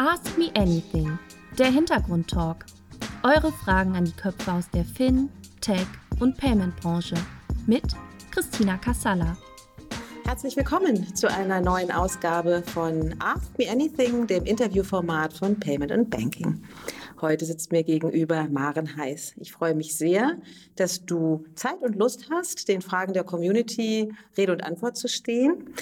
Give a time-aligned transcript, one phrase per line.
[0.00, 1.18] Ask Me Anything,
[1.58, 2.64] der Hintergrundtalk.
[3.24, 5.28] Eure Fragen an die Köpfe aus der Fin,
[5.60, 5.88] Tech
[6.20, 7.16] und Payment-Branche
[7.66, 7.82] mit
[8.30, 9.36] Christina Kassala.
[10.24, 16.08] Herzlich willkommen zu einer neuen Ausgabe von Ask Me Anything, dem Interviewformat von Payment and
[16.10, 16.62] Banking.
[17.20, 19.34] Heute sitzt mir gegenüber Maren Heiß.
[19.38, 20.36] Ich freue mich sehr,
[20.76, 25.74] dass du Zeit und Lust hast, den Fragen der Community Rede und Antwort zu stehen.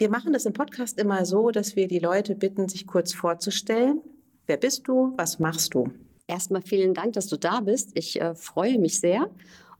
[0.00, 4.00] Wir machen das im Podcast immer so, dass wir die Leute bitten, sich kurz vorzustellen.
[4.46, 5.12] Wer bist du?
[5.18, 5.90] Was machst du?
[6.26, 7.90] Erstmal vielen Dank, dass du da bist.
[7.92, 9.28] Ich äh, freue mich sehr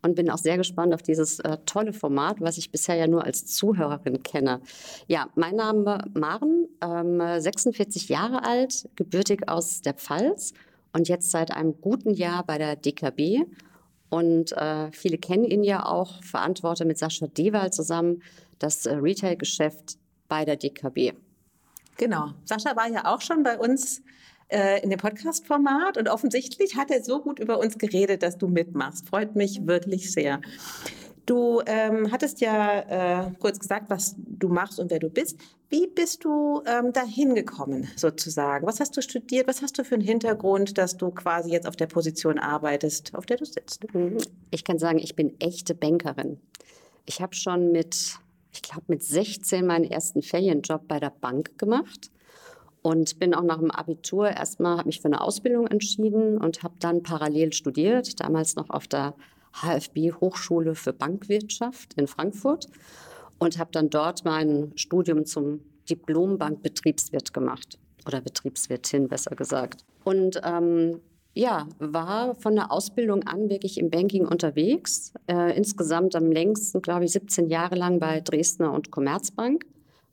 [0.02, 3.24] und bin auch sehr gespannt auf dieses äh, tolle Format, was ich bisher ja nur
[3.24, 4.60] als Zuhörerin kenne.
[5.06, 10.52] Ja, mein Name Maren, ähm, 46 Jahre alt, gebürtig aus der Pfalz
[10.92, 13.46] und jetzt seit einem guten Jahr bei der DKB.
[14.10, 18.22] Und äh, viele kennen ihn ja auch, verantworte mit Sascha Dewald zusammen
[18.58, 19.96] das äh, Retail-Geschäft
[20.30, 21.12] bei der DKB.
[21.98, 22.30] Genau.
[22.44, 24.02] Sascha war ja auch schon bei uns
[24.48, 28.48] äh, in dem Podcast-Format und offensichtlich hat er so gut über uns geredet, dass du
[28.48, 29.06] mitmachst.
[29.06, 30.40] Freut mich wirklich sehr.
[31.26, 35.38] Du ähm, hattest ja äh, kurz gesagt, was du machst und wer du bist.
[35.68, 38.66] Wie bist du ähm, dahin gekommen, sozusagen?
[38.66, 39.46] Was hast du studiert?
[39.46, 43.26] Was hast du für einen Hintergrund, dass du quasi jetzt auf der Position arbeitest, auf
[43.26, 43.86] der du sitzt?
[44.50, 46.40] Ich kann sagen, ich bin echte Bankerin.
[47.06, 48.18] Ich habe schon mit,
[48.52, 52.10] ich glaube, mit 16 meinen ersten Ferienjob bei der Bank gemacht
[52.82, 56.74] und bin auch nach dem Abitur erstmal, habe mich für eine Ausbildung entschieden und habe
[56.78, 59.14] dann parallel studiert, damals noch auf der
[59.52, 62.66] HFB Hochschule für Bankwirtschaft in Frankfurt
[63.38, 69.84] und habe dann dort mein Studium zum Diplombankbetriebswirt gemacht oder Betriebswirtin besser gesagt.
[70.04, 71.00] Und ähm,
[71.32, 75.12] ja, war von der Ausbildung an wirklich im Banking unterwegs.
[75.28, 79.64] Äh, insgesamt am längsten, glaube ich, 17 Jahre lang bei Dresdner und Commerzbank,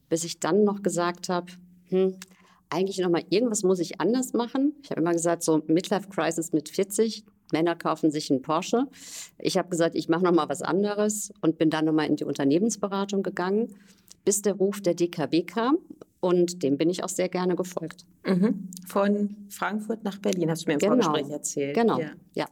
[0.09, 1.51] bis ich dann noch gesagt habe,
[1.89, 2.15] hm,
[2.69, 4.75] eigentlich noch mal irgendwas muss ich anders machen.
[4.83, 8.87] Ich habe immer gesagt, so Midlife Crisis mit 40, Männer kaufen sich einen Porsche.
[9.39, 12.17] Ich habe gesagt, ich mache noch mal was anderes und bin dann noch mal in
[12.17, 13.73] die Unternehmensberatung gegangen,
[14.25, 15.77] bis der Ruf der DKB kam
[16.19, 18.05] und dem bin ich auch sehr gerne gefolgt.
[18.25, 18.69] Mhm.
[18.87, 20.95] Von Frankfurt nach Berlin hast du mir im genau.
[20.95, 21.75] Vorgespräch erzählt.
[21.75, 22.11] Genau, ja.
[22.33, 22.45] ja.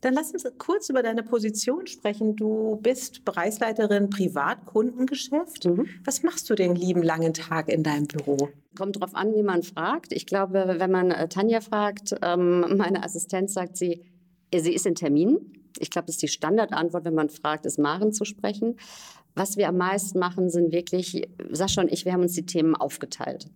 [0.00, 2.36] Dann lass uns kurz über deine Position sprechen.
[2.36, 5.64] Du bist Bereichsleiterin Privatkundengeschäft.
[5.64, 5.88] Mhm.
[6.04, 8.48] Was machst du den lieben langen Tag in deinem Büro?
[8.76, 10.12] Kommt drauf an, wie man fragt.
[10.12, 14.04] Ich glaube, wenn man äh, Tanja fragt, ähm, meine Assistenz sagt sie,
[14.54, 15.57] sie ist in Termin.
[15.80, 18.76] Ich glaube, das ist die Standardantwort, wenn man fragt, ist Maren zu sprechen.
[19.34, 22.74] Was wir am meisten machen, sind wirklich, Sascha und ich, wir haben uns die Themen
[22.74, 23.48] aufgeteilt.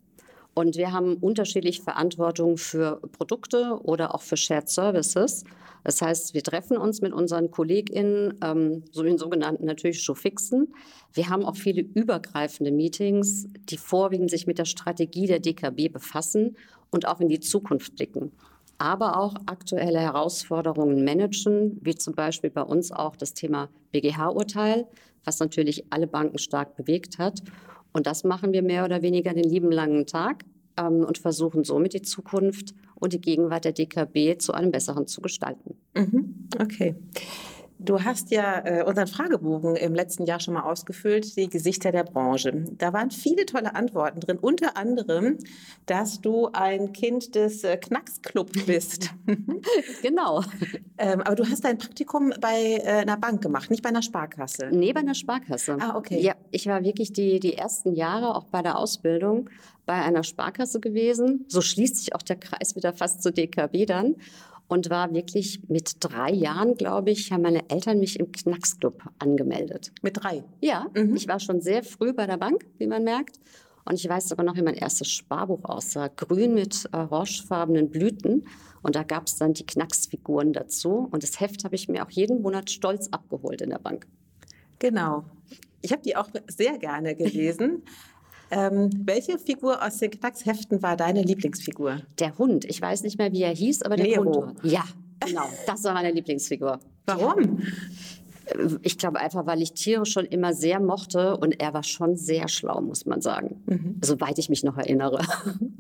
[0.55, 5.45] Und wir haben unterschiedlich Verantwortung für Produkte oder auch für Shared Services.
[5.83, 10.75] Das heißt, wir treffen uns mit unseren KollegInnen, ähm, so den sogenannten natürlich schon fixen.
[11.13, 16.57] Wir haben auch viele übergreifende Meetings, die vorwiegend sich mit der Strategie der DKB befassen
[16.91, 18.33] und auch in die Zukunft blicken.
[18.79, 24.87] Aber auch aktuelle Herausforderungen managen, wie zum Beispiel bei uns auch das Thema BGH-Urteil,
[25.25, 27.43] was natürlich alle Banken stark bewegt hat.
[27.93, 30.45] Und das machen wir mehr oder weniger den lieben langen Tag
[30.77, 35.21] ähm, und versuchen somit die Zukunft und die Gegenwart der DKB zu einem besseren zu
[35.21, 35.77] gestalten.
[35.95, 36.49] Mhm.
[36.61, 36.95] Okay.
[37.85, 42.05] Du hast ja äh, unseren Fragebogen im letzten Jahr schon mal ausgefüllt, die Gesichter der
[42.05, 42.65] Branche.
[42.79, 45.39] Da waren viele tolle Antworten drin, unter anderem,
[45.87, 49.11] dass du ein Kind des äh, Knacksclub bist.
[50.03, 50.43] genau.
[50.99, 54.69] ähm, aber du hast dein Praktikum bei äh, einer Bank gemacht, nicht bei einer Sparkasse.
[54.73, 55.77] Nee, bei einer Sparkasse.
[55.81, 56.21] Ah, okay.
[56.21, 59.51] Ja, ich war wirklich die, die ersten Jahre auch bei der Ausbildung
[59.87, 61.45] bei einer Sparkasse gewesen.
[61.49, 64.17] So schließt sich auch der Kreis wieder fast zur DKB dann
[64.73, 69.93] und war wirklich mit drei Jahren, glaube ich, haben meine Eltern mich im Knacksclub angemeldet.
[70.01, 70.45] Mit drei?
[70.63, 71.15] Ja, mhm.
[71.15, 73.39] ich war schon sehr früh bei der Bank, wie man merkt.
[73.85, 76.09] Und ich weiß sogar noch, wie mein erstes Sparbuch aussah.
[76.09, 78.47] Grün mit orangefarbenen Blüten.
[78.83, 81.07] Und da gab es dann die Knacksfiguren dazu.
[81.11, 84.07] Und das Heft habe ich mir auch jeden Monat stolz abgeholt in der Bank.
[84.79, 85.27] Genau.
[85.83, 87.83] Ich habe die auch sehr gerne gelesen.
[88.53, 92.03] Ähm, welche Figur aus den Knacksheften war deine Lieblingsfigur?
[92.19, 92.67] Der Hund.
[92.67, 94.49] Ich weiß nicht mehr, wie er hieß, aber der Nero.
[94.49, 94.59] Hund.
[94.63, 94.85] Ja,
[95.27, 95.49] genau.
[95.67, 96.79] Das war meine Lieblingsfigur.
[97.07, 97.61] Warum?
[98.45, 102.17] Äh, ich glaube einfach, weil ich Tiere schon immer sehr mochte und er war schon
[102.17, 103.63] sehr schlau, muss man sagen.
[103.65, 104.01] Mhm.
[104.05, 105.25] Soweit ich mich noch erinnere.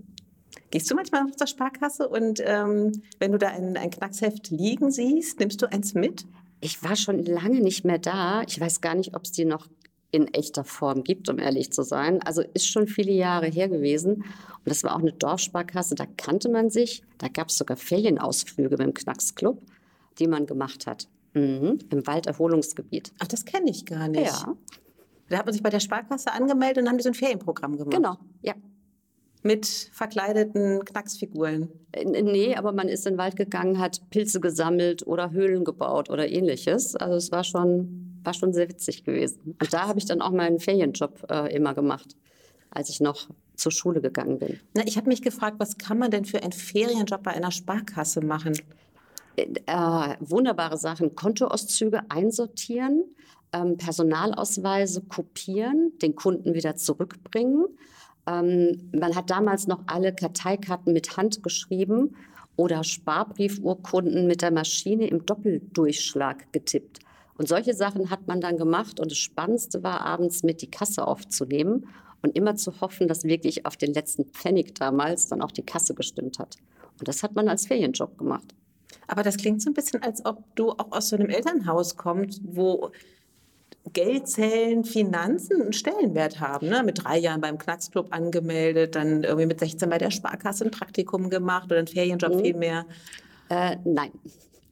[0.70, 4.90] Gehst du manchmal auf zur Sparkasse und ähm, wenn du da ein, ein Knacksheft liegen
[4.90, 6.24] siehst, nimmst du eins mit?
[6.62, 8.42] Ich war schon lange nicht mehr da.
[8.46, 9.68] Ich weiß gar nicht, ob es die noch
[10.12, 12.22] in echter Form gibt, um ehrlich zu sein.
[12.22, 14.16] Also ist schon viele Jahre her gewesen.
[14.16, 17.02] Und das war auch eine Dorfsparkasse, da kannte man sich.
[17.18, 19.60] Da gab es sogar Ferienausflüge mit dem Knacksclub,
[20.18, 21.08] die man gemacht hat.
[21.34, 21.78] Mhm.
[21.90, 23.12] Im Walderholungsgebiet.
[23.18, 24.26] Ach, das kenne ich gar nicht.
[24.26, 24.54] Ja.
[25.30, 27.78] Da hat man sich bei der Sparkasse angemeldet und dann haben die so ein Ferienprogramm
[27.78, 27.96] gemacht.
[27.96, 28.54] Genau, ja.
[29.42, 31.70] mit verkleideten Knacksfiguren?
[32.04, 36.28] Nee, aber man ist in den Wald gegangen, hat Pilze gesammelt oder Höhlen gebaut oder
[36.28, 36.96] ähnliches.
[36.96, 39.56] Also es war schon, war schon sehr witzig gewesen.
[39.60, 42.16] Und da habe ich dann auch meinen Ferienjob äh, immer gemacht,
[42.70, 44.60] als ich noch zur Schule gegangen bin.
[44.74, 48.20] Na, ich habe mich gefragt, was kann man denn für einen Ferienjob bei einer Sparkasse
[48.20, 48.54] machen?
[49.36, 51.14] Äh, wunderbare Sachen.
[51.14, 53.04] Kontoauszüge einsortieren,
[53.52, 57.66] ähm, Personalausweise kopieren, den Kunden wieder zurückbringen.
[58.26, 62.14] Ähm, man hat damals noch alle Karteikarten mit Hand geschrieben
[62.56, 67.00] oder Sparbriefurkunden mit der Maschine im Doppeldurchschlag getippt.
[67.42, 69.00] Und solche Sachen hat man dann gemacht.
[69.00, 71.88] Und das Spannendste war abends mit die Kasse aufzunehmen
[72.22, 75.92] und immer zu hoffen, dass wirklich auf den letzten Pfennig damals dann auch die Kasse
[75.92, 76.54] gestimmt hat.
[77.00, 78.54] Und das hat man als Ferienjob gemacht.
[79.08, 82.42] Aber das klingt so ein bisschen, als ob du auch aus so einem Elternhaus kommst,
[82.44, 82.92] wo
[83.92, 86.68] Geldzählen, Finanzen einen Stellenwert haben.
[86.68, 86.84] Ne?
[86.84, 91.28] Mit drei Jahren beim Knacksclub angemeldet, dann irgendwie mit 16 bei der Sparkasse ein Praktikum
[91.28, 92.40] gemacht oder einen Ferienjob mhm.
[92.40, 92.86] viel mehr.
[93.48, 94.12] Äh, nein.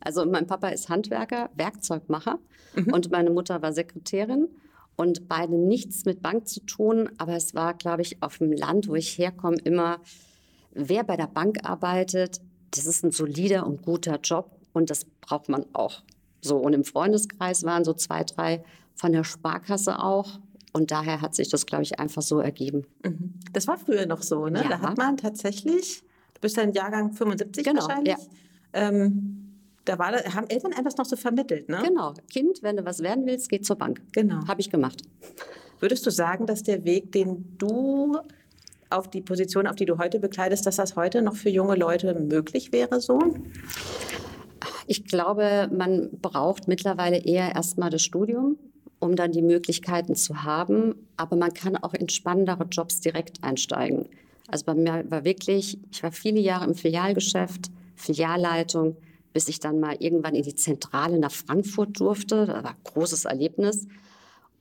[0.00, 2.38] Also mein Papa ist Handwerker, Werkzeugmacher
[2.74, 2.92] mhm.
[2.92, 4.48] und meine Mutter war Sekretärin
[4.96, 7.10] und beide nichts mit Bank zu tun.
[7.18, 10.00] Aber es war, glaube ich, auf dem Land, wo ich herkomme, immer,
[10.72, 15.48] wer bei der Bank arbeitet, das ist ein solider und guter Job und das braucht
[15.48, 16.02] man auch.
[16.40, 18.64] So, und im Freundeskreis waren so zwei, drei
[18.94, 20.38] von der Sparkasse auch.
[20.72, 22.86] Und daher hat sich das, glaube ich, einfach so ergeben.
[23.04, 23.34] Mhm.
[23.52, 24.62] Das war früher noch so, ne?
[24.62, 24.68] Ja.
[24.68, 26.02] Da hat man tatsächlich,
[26.34, 28.14] du bist ja ein Jahrgang 75 genau, wahrscheinlich.
[28.14, 28.18] Ja.
[28.72, 29.39] Ähm,
[29.84, 31.82] da war, haben Eltern etwas noch so vermittelt, ne?
[31.84, 32.14] Genau.
[32.32, 34.02] Kind, wenn du was werden willst, geh zur Bank.
[34.12, 34.46] Genau.
[34.46, 35.02] Habe ich gemacht.
[35.80, 38.18] Würdest du sagen, dass der Weg, den du
[38.90, 42.14] auf die Position, auf die du heute bekleidest, dass das heute noch für junge Leute
[42.14, 43.18] möglich wäre so?
[44.86, 48.58] Ich glaube, man braucht mittlerweile eher erstmal das Studium,
[48.98, 50.94] um dann die Möglichkeiten zu haben.
[51.16, 54.08] Aber man kann auch in spannendere Jobs direkt einsteigen.
[54.48, 58.96] Also bei mir war wirklich, ich war viele Jahre im Filialgeschäft, Filialleitung,
[59.32, 62.46] bis ich dann mal irgendwann in die Zentrale nach Frankfurt durfte.
[62.46, 63.86] Das war ein großes Erlebnis.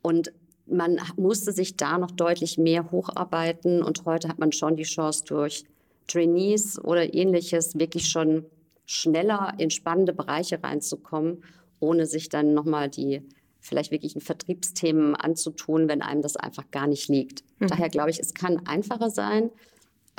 [0.02, 0.32] Und
[0.68, 3.82] man musste sich da noch deutlich mehr hocharbeiten.
[3.82, 5.66] Und heute hat man schon die Chance durch
[6.08, 8.46] Trainees oder ähnliches wirklich schon
[8.86, 11.44] schneller in spannende Bereiche reinzukommen,
[11.80, 13.22] ohne sich dann nochmal die
[13.60, 17.44] vielleicht wirklichen Vertriebsthemen anzutun, wenn einem das einfach gar nicht liegt.
[17.60, 17.68] Mhm.
[17.68, 19.52] Daher glaube ich, es kann einfacher sein,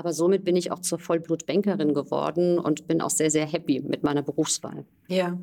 [0.00, 4.02] aber somit bin ich auch zur Vollblutbankerin geworden und bin auch sehr, sehr happy mit
[4.02, 4.86] meiner Berufswahl.
[5.08, 5.38] Ja.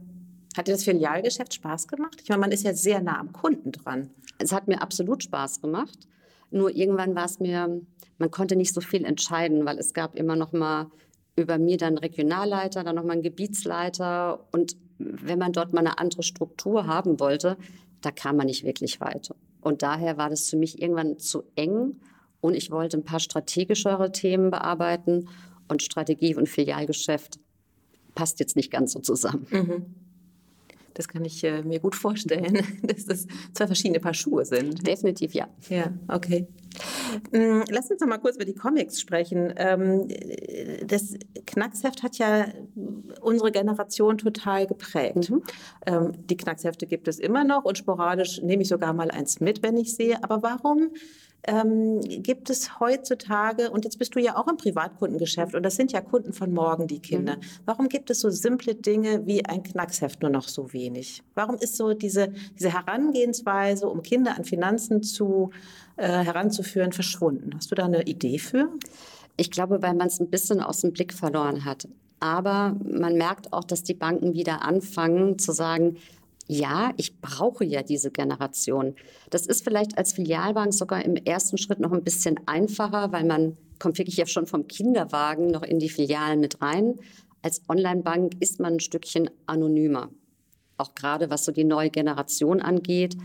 [0.58, 2.20] Hat dir das Filialgeschäft Spaß gemacht?
[2.24, 4.10] Ich meine, man ist ja sehr nah am Kunden dran.
[4.40, 6.08] Es hat mir absolut Spaß gemacht.
[6.50, 7.82] Nur irgendwann war es mir,
[8.18, 10.90] man konnte nicht so viel entscheiden, weil es gab immer noch mal
[11.36, 14.48] über mir dann Regionalleiter, dann nochmal ein Gebietsleiter.
[14.52, 17.58] Und wenn man dort mal eine andere Struktur haben wollte,
[18.02, 19.36] da kam man nicht wirklich weiter.
[19.62, 21.98] Und daher war das für mich irgendwann zu eng
[22.48, 25.30] und ich wollte ein paar strategischere Themen bearbeiten
[25.68, 27.40] und Strategie und Filialgeschäft
[28.16, 29.46] passt jetzt nicht ganz so zusammen.
[29.52, 29.86] Mhm.
[30.98, 34.86] Das kann ich äh, mir gut vorstellen, dass das zwei verschiedene Paar Schuhe sind.
[34.88, 35.48] Definitiv ja.
[35.70, 36.48] Ja, okay.
[37.32, 39.54] Mm, lass uns noch mal kurz über die Comics sprechen.
[39.58, 40.08] Ähm,
[40.88, 41.14] das
[41.46, 42.48] Knacksheft hat ja
[43.22, 45.30] unsere Generation total geprägt.
[45.30, 45.44] Mhm.
[45.86, 49.62] Ähm, die Knackshefte gibt es immer noch und sporadisch nehme ich sogar mal eins mit,
[49.62, 50.24] wenn ich sehe.
[50.24, 50.90] Aber warum
[51.44, 55.92] ähm, gibt es heutzutage, und jetzt bist du ja auch im Privatkundengeschäft und das sind
[55.92, 57.42] ja Kunden von morgen, die Kinder, mhm.
[57.66, 61.24] warum gibt es so simple Dinge wie ein Knacksheft nur noch so wenig?
[61.36, 65.52] Warum ist so diese, diese Herangehensweise, um Kinder an Finanzen zu,
[65.96, 67.52] äh, heranzuführen, verschwunden?
[67.56, 68.70] Hast du da eine Idee für?
[69.38, 71.88] Ich glaube, weil man es ein bisschen aus dem Blick verloren hat.
[72.20, 75.98] Aber man merkt auch, dass die Banken wieder anfangen zu sagen,
[76.48, 78.96] ja, ich brauche ja diese Generation.
[79.30, 83.58] Das ist vielleicht als Filialbank sogar im ersten Schritt noch ein bisschen einfacher, weil man
[83.80, 86.96] kommt wirklich ja schon vom Kinderwagen noch in die Filialen mit rein.
[87.42, 90.10] Als Onlinebank ist man ein Stückchen anonymer.
[90.78, 93.18] Auch gerade was so die neue Generation angeht.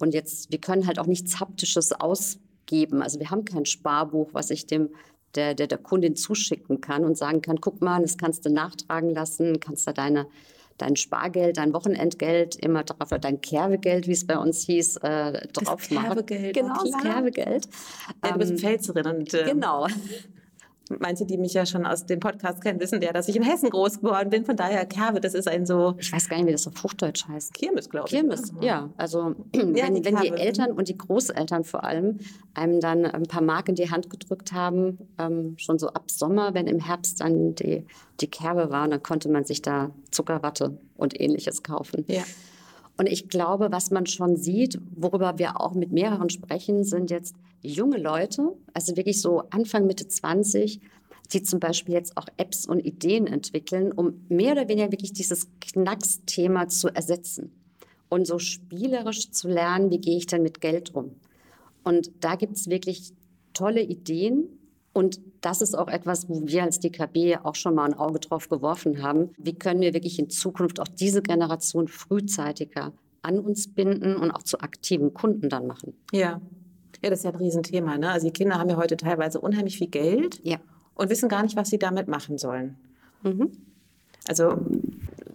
[0.00, 3.02] Und jetzt, wir können halt auch nichts Haptisches ausgeben.
[3.02, 4.90] Also wir haben kein Sparbuch, was ich dem
[5.34, 9.10] der, der, der Kundin zuschicken kann und sagen kann, guck mal, das kannst du nachtragen
[9.10, 10.26] lassen, kannst da deine
[10.78, 15.46] dein Spargeld, dein Wochenendgeld immer drauf, oder dein Kerbegeld, wie es bei uns hieß, äh,
[15.48, 16.54] drauf das Kerbegeld.
[16.54, 17.68] Genau, das Kerbegeld.
[18.24, 19.86] Ja, du bist Pfälzerin und ähm, genau.
[20.98, 23.70] Manche, die mich ja schon aus dem Podcast kennen, wissen ja, dass ich in Hessen
[23.70, 24.44] groß geworden bin.
[24.44, 25.94] Von daher, Kerbe, das ist ein so.
[25.98, 27.54] Ich weiß gar nicht, wie das auf Hochdeutsch heißt.
[27.54, 28.14] Kirmes, glaube ich.
[28.14, 28.90] Kirmes, ja.
[28.96, 32.18] Also, ja, wenn, die, wenn die Eltern und die Großeltern vor allem
[32.52, 36.54] einem dann ein paar Mark in die Hand gedrückt haben, ähm, schon so ab Sommer,
[36.54, 37.86] wenn im Herbst dann die,
[38.20, 42.04] die Kerbe war, dann konnte man sich da Zuckerwatte und ähnliches kaufen.
[42.08, 42.22] Ja.
[42.96, 47.34] Und ich glaube, was man schon sieht, worüber wir auch mit mehreren sprechen, sind jetzt
[47.60, 50.80] junge Leute, also wirklich so Anfang, Mitte 20,
[51.32, 55.48] die zum Beispiel jetzt auch Apps und Ideen entwickeln, um mehr oder weniger wirklich dieses
[55.60, 57.52] Knacksthema zu ersetzen
[58.08, 61.16] und so spielerisch zu lernen, wie gehe ich denn mit Geld um.
[61.82, 63.12] Und da gibt es wirklich
[63.52, 64.48] tolle Ideen.
[64.94, 68.48] Und das ist auch etwas, wo wir als DKB auch schon mal ein Auge drauf
[68.48, 69.30] geworfen haben.
[69.36, 74.44] Wie können wir wirklich in Zukunft auch diese Generation frühzeitiger an uns binden und auch
[74.44, 75.94] zu aktiven Kunden dann machen?
[76.12, 76.40] Ja.
[77.02, 77.98] Ja, das ist ja ein Riesenthema.
[77.98, 78.08] Ne?
[78.08, 80.58] Also die Kinder haben ja heute teilweise unheimlich viel Geld Ja.
[80.94, 82.76] und wissen gar nicht, was sie damit machen sollen.
[83.24, 83.50] Mhm.
[84.28, 84.56] Also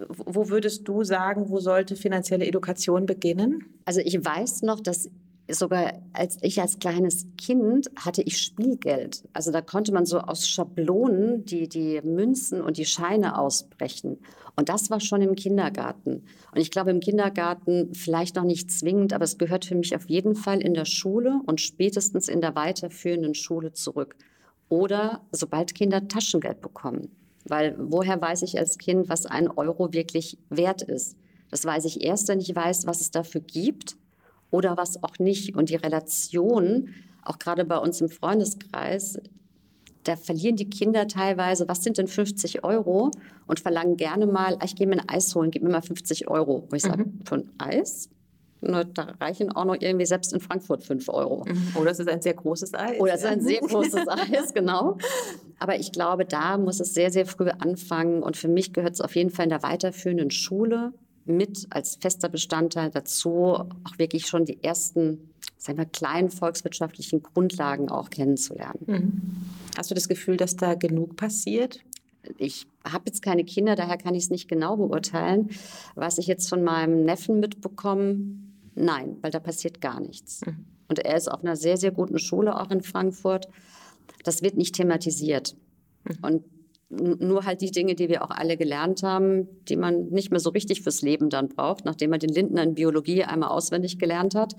[0.10, 3.66] wo würdest du sagen, wo sollte finanzielle Education beginnen?
[3.86, 5.10] Also ich weiß noch, dass
[5.52, 9.28] sogar als ich als kleines Kind hatte ich Spielgeld.
[9.34, 14.20] Also da konnte man so aus Schablonen die, die Münzen und die Scheine ausbrechen.
[14.56, 16.24] Und das war schon im Kindergarten.
[16.54, 20.10] Und ich glaube im Kindergarten vielleicht noch nicht zwingend, aber es gehört für mich auf
[20.10, 24.16] jeden Fall in der Schule und spätestens in der weiterführenden Schule zurück.
[24.68, 27.16] Oder sobald Kinder Taschengeld bekommen.
[27.46, 31.16] Weil woher weiß ich als Kind, was ein Euro wirklich wert ist?
[31.50, 33.98] Das weiß ich erst, wenn ich weiß, was es dafür gibt
[34.52, 35.56] oder was auch nicht.
[35.56, 36.90] Und die Relation,
[37.24, 39.20] auch gerade bei uns im Freundeskreis,
[40.04, 43.12] da verlieren die Kinder teilweise, was sind denn 50 Euro?
[43.48, 46.28] Und verlangen gerne mal, "Ah, ich gehe mir ein Eis holen, gib mir mal 50
[46.30, 46.66] Euro.
[46.70, 48.10] Wo ich sage, für ein Eis?
[48.62, 51.46] Na, da reichen auch noch irgendwie selbst in Frankfurt 5 Euro.
[51.76, 53.00] Oder es ist ein sehr großes Eis.
[53.00, 54.98] Oder es ist ein sehr großes Eis, genau.
[55.60, 58.22] Aber ich glaube, da muss es sehr, sehr früh anfangen.
[58.22, 60.94] Und für mich gehört es auf jeden Fall in der weiterführenden Schule
[61.30, 67.90] mit als fester Bestandteil dazu, auch wirklich schon die ersten, sagen wir, kleinen volkswirtschaftlichen Grundlagen
[67.90, 68.80] auch kennenzulernen.
[68.86, 69.22] Mhm.
[69.78, 71.80] Hast du das Gefühl, dass da genug passiert?
[72.38, 75.50] Ich habe jetzt keine Kinder, daher kann ich es nicht genau beurteilen.
[75.96, 78.18] Was ich jetzt von meinem Neffen mitbekomme,
[78.76, 80.42] nein, weil da passiert gar nichts.
[80.46, 80.66] Mhm.
[80.90, 83.48] Und er ist auf einer sehr, sehr guten Schule auch in Frankfurt.
[84.24, 85.56] Das wird nicht thematisiert.
[86.22, 86.44] Und n-
[86.90, 90.50] nur halt die Dinge, die wir auch alle gelernt haben, die man nicht mehr so
[90.50, 94.56] richtig fürs Leben dann braucht, nachdem man den Lindner in Biologie einmal auswendig gelernt hat.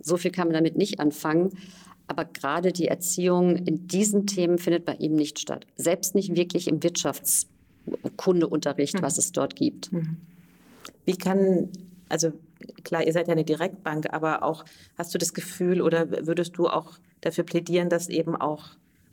[0.00, 1.58] So viel kann man damit nicht anfangen.
[2.06, 5.66] Aber gerade die Erziehung in diesen Themen findet bei ihm nicht statt.
[5.74, 9.90] Selbst nicht wirklich im Wirtschaftskundeunterricht, was es dort gibt.
[11.04, 11.70] Wie kann,
[12.08, 12.30] also
[12.84, 14.64] klar, ihr seid ja eine Direktbank, aber auch
[14.96, 16.92] hast du das Gefühl oder würdest du auch
[17.22, 18.68] dafür plädieren, dass eben auch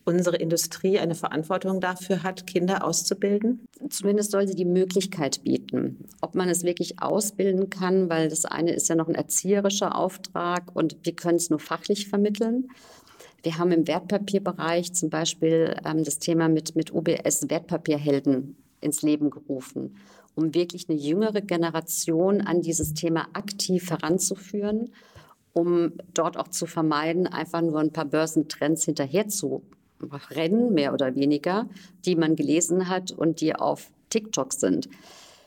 [0.05, 3.67] unsere Industrie eine Verantwortung dafür hat, Kinder auszubilden?
[3.89, 6.05] Zumindest soll sie die Möglichkeit bieten.
[6.21, 10.75] Ob man es wirklich ausbilden kann, weil das eine ist ja noch ein erzieherischer Auftrag
[10.75, 12.69] und wir können es nur fachlich vermitteln.
[13.43, 19.29] Wir haben im Wertpapierbereich zum Beispiel ähm, das Thema mit, mit UBS Wertpapierhelden ins Leben
[19.29, 19.97] gerufen,
[20.35, 24.91] um wirklich eine jüngere Generation an dieses Thema aktiv heranzuführen,
[25.53, 29.63] um dort auch zu vermeiden, einfach nur ein paar Börsentrends hinterher zu
[30.31, 31.67] rennen, mehr oder weniger,
[32.05, 34.89] die man gelesen hat und die auf TikTok sind.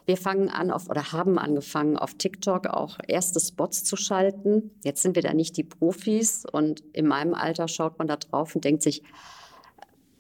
[0.06, 4.70] Wir fangen an auf oder haben angefangen, auf TikTok auch erste Spots zu schalten.
[4.84, 8.54] Jetzt sind wir da nicht die Profis und in meinem Alter schaut man da drauf
[8.54, 9.02] und denkt sich,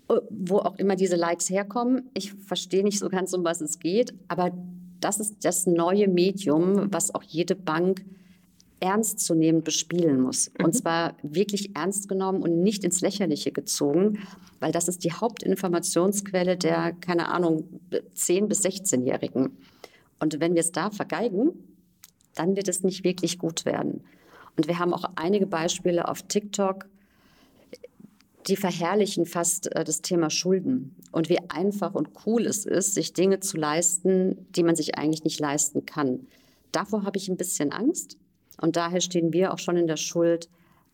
[0.08, 2.10] äh, wo auch immer diese Likes herkommen.
[2.14, 4.50] Ich verstehe nicht so ganz, um was es geht, aber
[5.00, 8.04] das ist das neue Medium, was auch jede Bank
[8.80, 10.50] ernstzunehmend bespielen muss.
[10.62, 14.18] Und zwar wirklich ernst genommen und nicht ins Lächerliche gezogen,
[14.60, 19.56] weil das ist die Hauptinformationsquelle der, keine Ahnung, 10- bis 16-Jährigen.
[20.20, 21.52] Und wenn wir es da vergeigen,
[22.34, 24.04] dann wird es nicht wirklich gut werden.
[24.56, 26.86] Und wir haben auch einige Beispiele auf TikTok,
[28.46, 33.12] die verherrlichen fast äh, das Thema Schulden und wie einfach und cool es ist, sich
[33.12, 36.28] Dinge zu leisten, die man sich eigentlich nicht leisten kann.
[36.72, 38.18] Davor habe ich ein bisschen Angst
[38.60, 40.48] und daher stehen wir auch schon in der Schuld,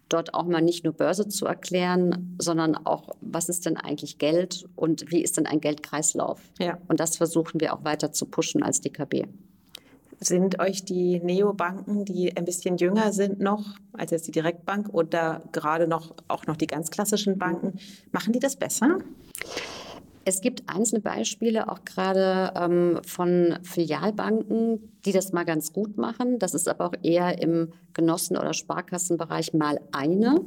[0.09, 4.69] dort auch mal nicht nur Börse zu erklären, sondern auch, was ist denn eigentlich Geld
[4.77, 6.41] und wie ist denn ein Geldkreislauf?
[6.59, 6.79] Ja.
[6.89, 9.25] Und das versuchen wir auch weiter zu pushen als DKB.
[10.21, 15.43] Sind euch die Neobanken, die ein bisschen jünger sind noch als jetzt die Direktbank oder
[15.51, 17.79] gerade noch auch noch die ganz klassischen Banken,
[18.13, 18.99] machen die das besser?
[20.25, 26.39] Es gibt einzelne Beispiele, auch gerade ähm, von Filialbanken, die das mal ganz gut machen.
[26.39, 30.41] Das ist aber auch eher im Genossen- oder Sparkassenbereich mal eine.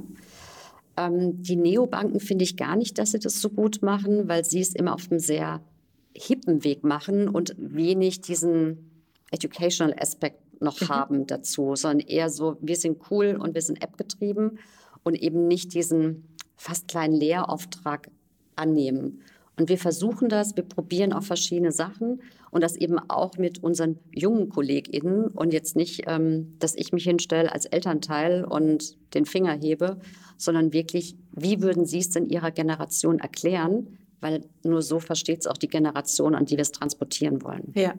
[0.98, 4.62] Ähm, die Neobanken finde ich gar nicht, dass sie das so gut machen, weil sie
[4.62, 5.62] es immer auf einem sehr
[6.16, 8.92] hippen Weg machen und wenig diesen
[9.32, 14.60] Educational Aspekt noch haben dazu, sondern eher so, wir sind cool und wir sind App-getrieben
[15.04, 16.24] und eben nicht diesen
[16.56, 18.10] fast kleinen Lehrauftrag
[18.56, 19.22] annehmen.
[19.58, 22.22] Und wir versuchen das, wir probieren auch verschiedene Sachen
[22.52, 27.06] und das eben auch mit unseren jungen KollegInnen und jetzt nicht, ähm, dass ich mich
[27.06, 29.98] hinstelle als Elternteil und den Finger hebe,
[30.38, 33.98] sondern wirklich, wie würden Sie es denn Ihrer Generation erklären?
[34.20, 37.72] Weil nur so versteht es auch die Generation, an die wir es transportieren wollen.
[37.76, 37.94] Ja.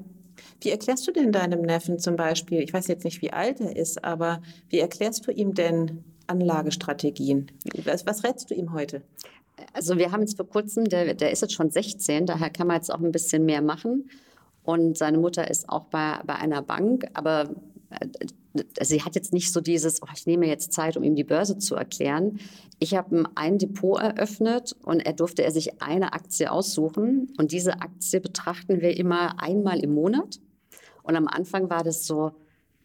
[0.61, 3.77] Wie erklärst du denn deinem Neffen zum Beispiel, ich weiß jetzt nicht, wie alt er
[3.77, 7.51] ist, aber wie erklärst du ihm denn Anlagestrategien?
[7.85, 9.03] Was, was rätst du ihm heute?
[9.73, 12.77] Also wir haben jetzt vor kurzem, der, der ist jetzt schon 16, daher kann man
[12.77, 14.11] jetzt auch ein bisschen mehr machen.
[14.63, 17.51] Und seine Mutter ist auch bei, bei einer Bank, aber
[17.91, 18.09] äh,
[18.85, 21.59] sie hat jetzt nicht so dieses, oh, ich nehme jetzt Zeit, um ihm die Börse
[21.59, 22.41] zu erklären.
[22.79, 27.33] Ich habe ein Depot eröffnet und er durfte er sich eine Aktie aussuchen.
[27.39, 30.41] Und diese Aktie betrachten wir immer einmal im Monat.
[31.03, 32.33] Und am Anfang war das so,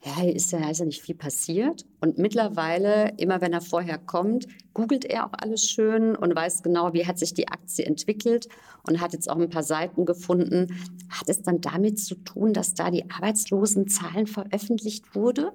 [0.03, 1.85] ja, ist ja, ist ja nicht viel passiert.
[1.99, 6.93] Und mittlerweile, immer wenn er vorher kommt, googelt er auch alles schön und weiß genau,
[6.93, 8.47] wie hat sich die Aktie entwickelt
[8.87, 10.67] und hat jetzt auch ein paar Seiten gefunden.
[11.09, 15.51] Hat es dann damit zu tun, dass da die Arbeitslosenzahlen veröffentlicht wurde?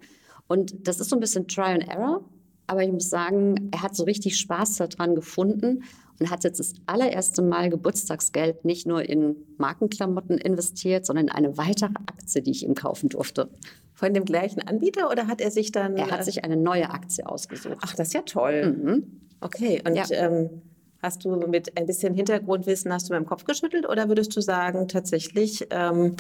[0.47, 2.25] Und das ist so ein bisschen Trial and Error.
[2.69, 5.83] Aber ich muss sagen, er hat so richtig Spaß daran gefunden
[6.19, 11.59] und hat jetzt das allererste Mal Geburtstagsgeld nicht nur in Markenklamotten investiert, sondern in eine
[11.59, 13.49] weitere Aktie, die ich ihm kaufen durfte.
[13.93, 15.97] Von dem gleichen Anbieter oder hat er sich dann.
[15.97, 17.79] Er hat sich eine neue Aktie ausgesucht.
[17.81, 18.73] Ach, das ist ja toll.
[18.73, 19.21] Mhm.
[19.41, 20.05] Okay, und ja.
[20.11, 20.63] ähm,
[21.03, 24.89] hast du mit ein bisschen Hintergrundwissen, hast du beim Kopf geschüttelt oder würdest du sagen,
[24.89, 25.67] tatsächlich.
[25.71, 26.17] Ähm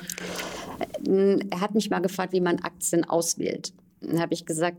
[1.04, 3.72] er hat mich mal gefragt, wie man Aktien auswählt.
[4.00, 4.78] Dann habe ich gesagt,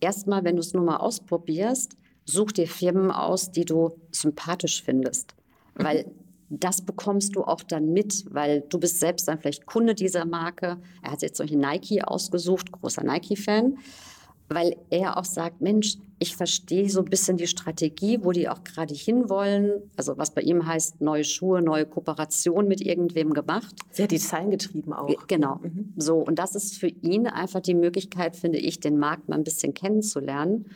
[0.00, 1.96] erstmal, wenn du es nur mal ausprobierst,
[2.30, 5.34] such dir Firmen aus, die du sympathisch findest.
[5.76, 5.84] Mhm.
[5.84, 6.04] Weil
[6.50, 10.78] das bekommst du auch dann mit, weil du bist selbst dann vielleicht Kunde dieser Marke.
[11.02, 13.78] Er hat jetzt solche Nike ausgesucht, großer Nike-Fan,
[14.48, 18.64] weil er auch sagt, Mensch, ich verstehe so ein bisschen die Strategie, wo die auch
[18.64, 19.90] gerade hinwollen.
[19.96, 23.74] Also was bei ihm heißt, neue Schuhe, neue Kooperation mit irgendwem gemacht.
[23.92, 25.26] Sehr designgetrieben auch.
[25.28, 25.60] Genau.
[25.62, 25.94] Mhm.
[25.96, 29.44] So, und das ist für ihn einfach die Möglichkeit, finde ich, den Markt mal ein
[29.44, 30.66] bisschen kennenzulernen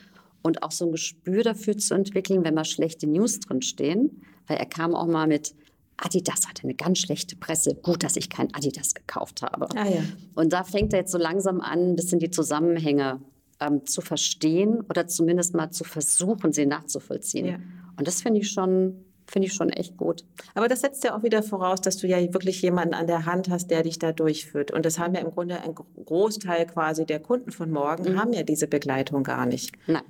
[0.45, 4.21] und auch so ein Gespür dafür zu entwickeln, wenn mal schlechte News drin stehen.
[4.45, 5.55] Weil er kam auch mal mit,
[5.97, 7.73] Adidas hatte eine ganz schlechte Presse.
[7.73, 9.67] Gut, dass ich kein Adidas gekauft habe.
[9.75, 10.03] Ah, ja.
[10.35, 13.21] Und da fängt er jetzt so langsam an, ein bisschen die Zusammenhänge
[13.59, 17.45] ähm, zu verstehen oder zumindest mal zu versuchen, sie nachzuvollziehen.
[17.47, 17.59] Ja.
[17.97, 20.23] Und das finde ich schon finde ich schon echt gut.
[20.53, 23.49] Aber das setzt ja auch wieder voraus, dass du ja wirklich jemanden an der Hand
[23.49, 24.69] hast, der dich da durchführt.
[24.69, 28.19] Und das haben ja im Grunde ein Großteil quasi der Kunden von morgen, mhm.
[28.19, 29.71] haben ja diese Begleitung gar nicht.
[29.87, 30.03] Nein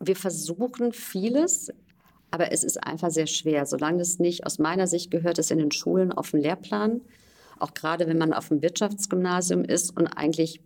[0.00, 1.70] wir versuchen vieles,
[2.30, 3.66] aber es ist einfach sehr schwer.
[3.66, 7.00] Solange es nicht, aus meiner Sicht gehört es in den Schulen auf den Lehrplan.
[7.58, 10.60] Auch gerade wenn man auf dem Wirtschaftsgymnasium ist und eigentlich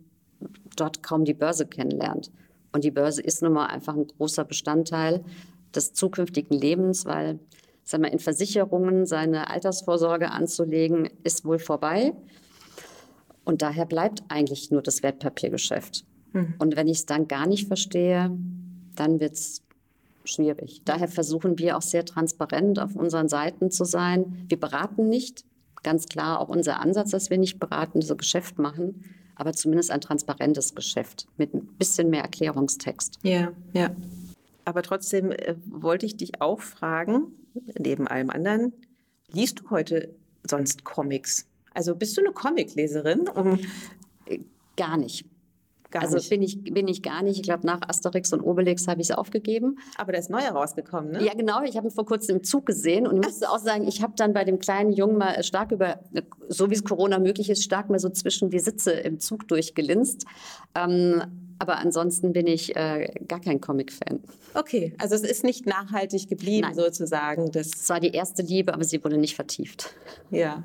[0.75, 2.31] dort kaum die Börse kennenlernt.
[2.73, 5.23] Und die Börse ist nun mal einfach ein großer Bestandteil
[5.75, 7.39] des zukünftigen Lebens, weil
[7.83, 12.13] sag mal, in Versicherungen seine Altersvorsorge anzulegen, ist wohl vorbei.
[13.43, 16.05] Und daher bleibt eigentlich nur das Wertpapiergeschäft.
[16.33, 16.55] Mhm.
[16.59, 18.31] Und wenn ich es dann gar nicht verstehe,
[18.95, 19.61] dann wird es
[20.23, 20.81] schwierig.
[20.85, 24.45] Daher versuchen wir auch sehr transparent auf unseren Seiten zu sein.
[24.47, 25.45] Wir beraten nicht,
[25.83, 29.03] ganz klar auch unser Ansatz, dass wir nicht beraten, so Geschäft machen,
[29.35, 33.19] aber zumindest ein transparentes Geschäft mit ein bisschen mehr Erklärungstext.
[33.23, 33.95] Ja, ja.
[34.65, 37.33] Aber trotzdem äh, wollte ich dich auch fragen,
[37.79, 38.73] neben allem anderen,
[39.31, 40.13] liest du heute
[40.47, 41.47] sonst Comics?
[41.73, 43.27] Also bist du eine Comicleserin?
[43.27, 43.59] Um
[44.77, 45.25] Gar nicht.
[45.91, 46.29] Gar also nicht.
[46.29, 47.37] bin ich, bin ich gar nicht.
[47.37, 49.77] Ich glaube, nach Asterix und Obelix habe ich es aufgegeben.
[49.97, 51.25] Aber der ist neu herausgekommen, ne?
[51.25, 51.61] Ja, genau.
[51.63, 54.13] Ich habe ihn vor kurzem im Zug gesehen und ich musste auch sagen, ich habe
[54.15, 55.99] dann bei dem kleinen Jungen mal stark über,
[56.47, 60.25] so wie es Corona möglich ist, stark mal so zwischen die Sitze im Zug durchgelinst.
[60.75, 61.21] Ähm,
[61.59, 64.21] aber ansonsten bin ich äh, gar kein Comic-Fan.
[64.55, 66.75] Okay, also es ist nicht nachhaltig geblieben Nein.
[66.75, 67.51] sozusagen.
[67.51, 69.93] Das es war die erste Liebe, aber sie wurde nicht vertieft.
[70.31, 70.63] Ja.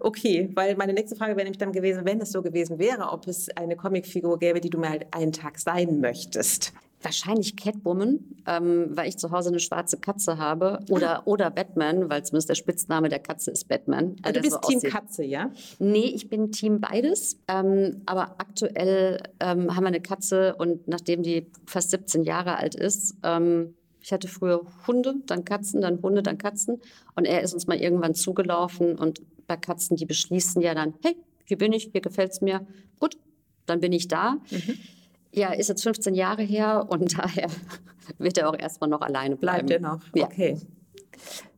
[0.00, 3.26] Okay, weil meine nächste Frage wäre nämlich dann gewesen, wenn es so gewesen wäre, ob
[3.26, 6.72] es eine Comicfigur gäbe, die du mal einen Tag sein möchtest.
[7.02, 10.80] Wahrscheinlich Catwoman, ähm, weil ich zu Hause eine schwarze Katze habe.
[10.90, 14.16] Oder, oder Batman, weil zumindest der Spitzname der Katze ist Batman.
[14.22, 14.90] Also du bist so Team aussieht.
[14.90, 15.50] Katze, ja?
[15.78, 17.38] Nee, ich bin Team beides.
[17.48, 22.74] Ähm, aber aktuell ähm, haben wir eine Katze und nachdem die fast 17 Jahre alt
[22.74, 23.74] ist, ähm,
[24.06, 26.80] ich hatte früher Hunde, dann Katzen, dann Hunde, dann Katzen.
[27.14, 31.16] Und er ist uns mal irgendwann zugelaufen und bei Katzen, die beschließen ja dann, hey,
[31.44, 32.66] hier bin ich, hier gefällt es mir,
[32.98, 33.16] gut,
[33.66, 34.36] dann bin ich da.
[34.50, 34.78] Mhm.
[35.32, 37.48] Ja, ist jetzt 15 Jahre her und daher
[38.18, 39.66] wird er auch erstmal noch alleine bleiben.
[39.66, 40.00] Bleibt er noch?
[40.14, 40.26] Ja.
[40.26, 40.58] Okay.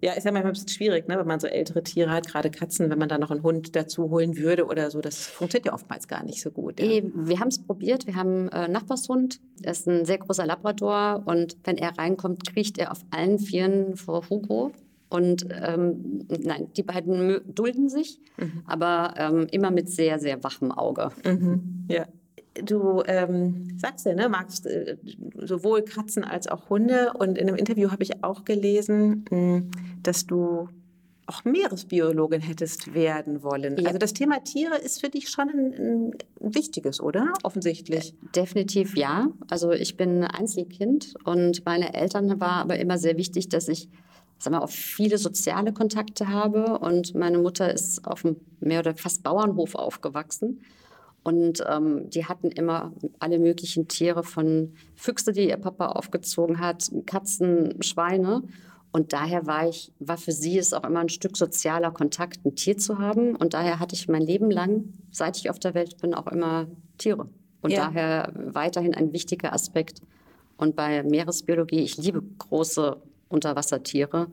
[0.01, 2.51] Ja, ist ja manchmal ein bisschen schwierig, ne, wenn man so ältere Tiere hat, gerade
[2.51, 5.01] Katzen, wenn man da noch einen Hund dazu holen würde oder so.
[5.01, 6.81] Das funktioniert ja oftmals gar nicht so gut.
[6.81, 7.03] Ja.
[7.03, 8.07] Wir haben es probiert.
[8.07, 9.41] Wir haben einen äh, Nachbarshund.
[9.63, 13.97] Er ist ein sehr großer Labrador und wenn er reinkommt, kriecht er auf allen Vieren
[13.97, 14.73] vor Hugo
[15.09, 18.63] Und ähm, nein, die beiden dulden sich, mhm.
[18.67, 21.11] aber ähm, immer mit sehr, sehr wachem Auge.
[21.25, 21.87] Mhm.
[21.89, 22.07] Ja.
[22.65, 24.97] Du ähm, sagst ja, ne, magst äh,
[25.35, 27.13] sowohl Katzen als auch Hunde.
[27.17, 29.71] Und in einem Interview habe ich auch gelesen, mh, hm,
[30.03, 30.69] dass du
[31.29, 33.77] auch Meeresbiologin hättest werden wollen.
[33.77, 33.87] Ja.
[33.87, 37.33] Also das Thema Tiere ist für dich schon ein, ein, wichtiges, oder?
[37.43, 38.15] Offensichtlich.
[38.15, 39.29] Äh, definitiv ja.
[39.49, 43.89] Also ich bin Einzelkind und meine Eltern war aber immer sehr wichtig, dass ich
[44.39, 46.79] sag mal, auch viele soziale Kontakte habe.
[46.79, 50.61] Und meine Mutter ist auf einem mehr oder fast Bauernhof aufgewachsen.
[51.25, 56.91] Und ähm, die hatten immer alle möglichen Tiere von Füchse, die ihr Papa aufgezogen hat,
[57.07, 58.45] Katzen, Schweine.
[58.93, 62.55] Und daher war ich, war für sie es auch immer ein Stück sozialer Kontakt, ein
[62.55, 63.37] Tier zu haben.
[63.37, 66.69] Und daher hatte ich mein Leben lang, seit ich auf der Welt bin, auch immer
[66.97, 67.29] Tiere.
[67.61, 67.87] Und ja.
[67.87, 70.01] daher weiterhin ein wichtiger Aspekt.
[70.57, 72.97] Und bei Meeresbiologie, ich liebe große
[73.29, 74.29] Unterwassertiere.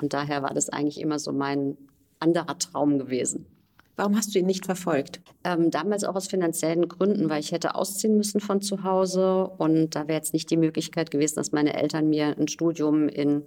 [0.00, 1.76] Und daher war das eigentlich immer so mein
[2.20, 3.46] anderer Traum gewesen.
[3.96, 5.20] Warum hast du ihn nicht verfolgt?
[5.42, 9.96] Ähm, damals auch aus finanziellen Gründen, weil ich hätte ausziehen müssen von zu Hause und
[9.96, 13.42] da wäre jetzt nicht die Möglichkeit gewesen, dass meine Eltern mir ein Studium in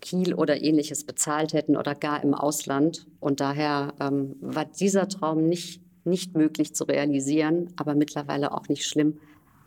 [0.00, 3.06] Kiel oder ähnliches bezahlt hätten oder gar im Ausland.
[3.20, 8.86] Und daher ähm, war dieser Traum nicht, nicht möglich zu realisieren, aber mittlerweile auch nicht
[8.86, 9.18] schlimm.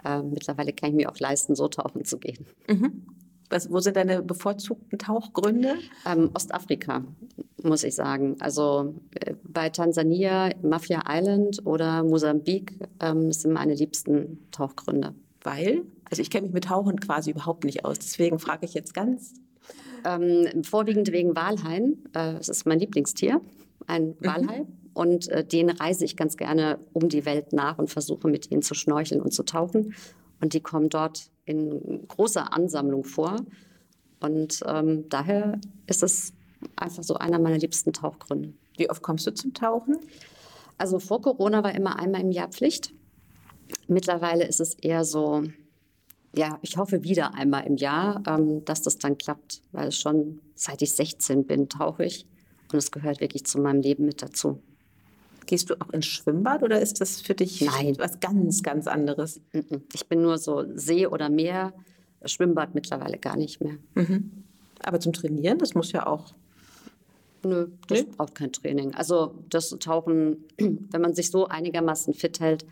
[0.04, 2.48] Äh, mittlerweile kann ich mir auch leisten, so tauchen zu gehen.
[2.68, 3.06] Mhm.
[3.50, 5.76] Was, wo sind deine bevorzugten Tauchgründe?
[6.06, 7.04] Ähm, Ostafrika,
[7.64, 8.36] muss ich sagen.
[8.40, 15.16] Also äh, bei Tansania, Mafia Island oder Mosambik ähm, sind meine liebsten Tauchgründe.
[15.42, 15.84] Weil?
[16.10, 17.98] Also ich kenne mich mit Tauchen quasi überhaupt nicht aus.
[17.98, 19.34] Deswegen frage ich jetzt ganz.
[20.06, 22.04] Ähm, vorwiegend wegen Walhain.
[22.14, 23.42] Äh, es ist mein Lieblingstier,
[23.88, 24.16] ein mhm.
[24.20, 24.60] Walhai.
[24.60, 24.68] Mhm.
[24.94, 28.62] Und äh, den reise ich ganz gerne um die Welt nach und versuche mit ihnen
[28.62, 29.96] zu schnorcheln und zu tauchen.
[30.42, 33.38] Und die kommen dort in großer Ansammlung vor.
[34.20, 36.34] Und ähm, daher ist es
[36.76, 38.54] einfach so einer meiner liebsten Tauchgründe.
[38.78, 39.98] Wie oft kommst du zum Tauchen?
[40.78, 42.94] Also vor Corona war immer einmal im Jahr Pflicht.
[43.88, 45.44] Mittlerweile ist es eher so,
[46.36, 50.82] ja, ich hoffe wieder einmal im Jahr, ähm, dass das dann klappt, weil schon seit
[50.82, 52.26] ich 16 bin, tauche ich
[52.72, 54.62] und es gehört wirklich zu meinem Leben mit dazu.
[55.50, 57.96] Gehst du auch ins Schwimmbad oder ist das für dich Nein.
[57.98, 59.42] was ganz, ganz anderes?
[59.94, 61.74] Ich bin nur so See oder Meer,
[62.24, 63.78] Schwimmbad mittlerweile gar nicht mehr.
[63.96, 64.44] Mhm.
[64.84, 66.36] Aber zum Trainieren, das muss ja auch.
[67.44, 68.12] Nö, das Nö?
[68.16, 68.94] braucht kein Training.
[68.94, 72.64] Also das Tauchen, wenn man sich so einigermaßen fit hält,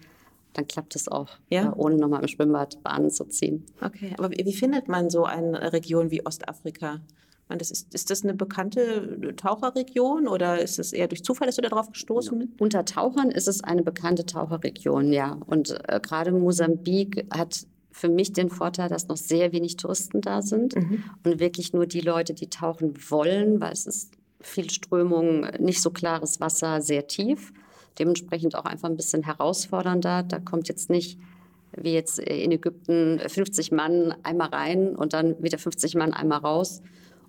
[0.53, 1.71] dann klappt es auch, ja?
[1.71, 3.65] Äh, ohne nochmal im Schwimmbad Bahnen zu ziehen.
[3.81, 7.01] Okay, aber wie findet man so eine Region wie Ostafrika?
[7.49, 11.61] Das ist, ist das eine bekannte Taucherregion oder ist es eher durch Zufall, dass du
[11.61, 12.51] da drauf gestoßen bist?
[12.59, 15.37] Unter Tauchern ist es eine bekannte Taucherregion, ja.
[15.45, 20.41] Und äh, gerade Mosambik hat für mich den Vorteil, dass noch sehr wenig Touristen da
[20.41, 21.03] sind mhm.
[21.23, 25.89] und wirklich nur die Leute, die tauchen wollen, weil es ist viel Strömung, nicht so
[25.89, 27.53] klares Wasser, sehr tief.
[27.97, 30.23] Dementsprechend auch einfach ein bisschen herausfordernder.
[30.23, 31.17] Da kommt jetzt nicht
[31.75, 36.81] wie jetzt in Ägypten 50 Mann einmal rein und dann wieder 50 Mann einmal raus,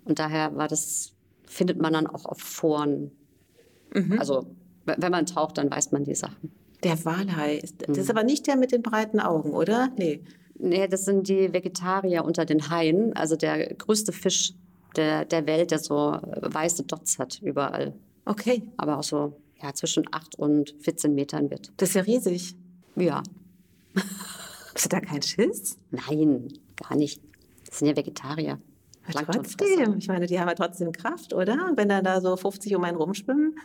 [0.05, 1.13] und daher war das,
[1.45, 3.11] findet man dann auch auf Foren.
[3.93, 4.19] Mhm.
[4.19, 4.47] Also
[4.85, 6.51] wenn man taucht, dann weiß man die Sachen.
[6.83, 8.11] Der Walhai, das ist mhm.
[8.11, 9.89] aber nicht der mit den breiten Augen, oder?
[9.97, 10.23] Nee.
[10.57, 13.13] Nee, das sind die Vegetarier unter den Haien.
[13.15, 14.53] Also der größte Fisch
[14.95, 17.93] der, der Welt, der so weiße Dots hat überall.
[18.25, 18.63] Okay.
[18.77, 21.71] Aber auch so ja, zwischen 8 und 14 Metern wird.
[21.77, 22.55] Das ist ja riesig.
[22.95, 23.23] Ja.
[24.73, 25.77] Hast du da keinen Schiss?
[25.91, 27.21] Nein, gar nicht.
[27.65, 28.59] Das sind ja Vegetarier.
[29.13, 29.97] Trotzdem.
[29.97, 31.57] Ich meine, die haben ja trotzdem Kraft, oder?
[31.75, 33.55] Wenn dann da so 50 um einen rumschwimmen.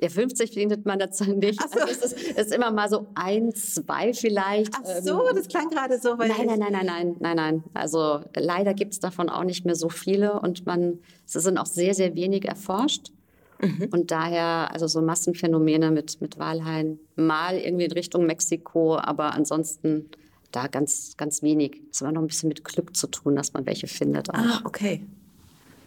[0.00, 1.60] Ja, 50 findet man dazu nicht.
[1.62, 1.80] Ach so.
[1.80, 4.72] Also es ist, ist, immer mal so ein, zwei vielleicht.
[4.74, 6.18] Ach so, ähm, das klang gerade so.
[6.18, 7.64] Weil nein, nein, nein, nein, nein, nein, nein.
[7.74, 11.66] Also leider gibt es davon auch nicht mehr so viele und man, es sind auch
[11.66, 13.12] sehr, sehr wenig erforscht.
[13.60, 13.90] Mhm.
[13.92, 20.10] Und daher, also so Massenphänomene mit, mit Walhain, mal irgendwie in Richtung Mexiko, aber ansonsten
[20.52, 21.80] da ganz, ganz wenig.
[21.90, 24.30] Es hat noch ein bisschen mit Glück zu tun, dass man welche findet.
[24.30, 24.34] Auch.
[24.34, 25.02] Ah, okay.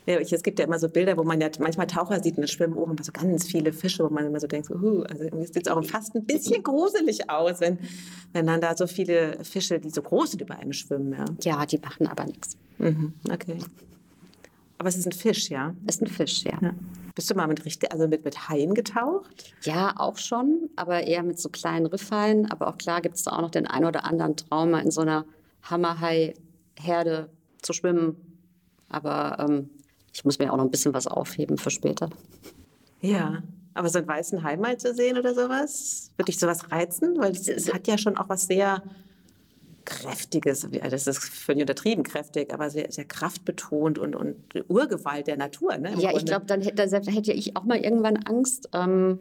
[0.07, 2.47] Ja, es gibt ja immer so Bilder, wo man ja manchmal Taucher sieht und da
[2.47, 5.65] schwimmen oben so ganz viele Fische, wo man immer so denkt, uh, also irgendwie sieht
[5.65, 7.79] es auch fast ein bisschen gruselig aus, wenn,
[8.31, 11.13] wenn dann da so viele Fische, die so groß sind, über einem schwimmen.
[11.13, 12.55] Ja, ja die machen aber nichts.
[12.77, 13.57] Mhm, okay.
[14.77, 15.73] Aber es ist ein Fisch, ja?
[15.87, 16.59] Es ist ein Fisch, ja.
[16.61, 16.73] ja.
[17.15, 19.53] Bist du mal mit richtig, also mit, mit Haien getaucht?
[19.63, 22.51] Ja, auch schon, aber eher mit so kleinen Riffhaien.
[22.51, 24.91] Aber auch klar gibt es da auch noch den einen oder anderen Traum, mal in
[24.91, 25.25] so einer
[25.63, 27.29] Hammerhai-Herde
[27.61, 28.17] zu schwimmen.
[28.89, 29.69] Aber ähm,
[30.13, 32.09] ich muss mir auch noch ein bisschen was aufheben für später.
[32.99, 37.17] Ja, aber so einen weißen Hai mal zu sehen oder sowas, würde dich sowas reizen?
[37.17, 38.83] Weil es hat ja schon auch was sehr
[39.85, 44.35] kräftiges, das ist völlig untertrieben kräftig, aber sehr, sehr kraftbetont und, und
[44.67, 45.77] Urgewalt der Natur.
[45.77, 46.17] Ne, ja, Grunde.
[46.17, 48.69] ich glaube, dann hätte, dann hätte ich auch mal irgendwann Angst.
[48.73, 49.19] Ähm,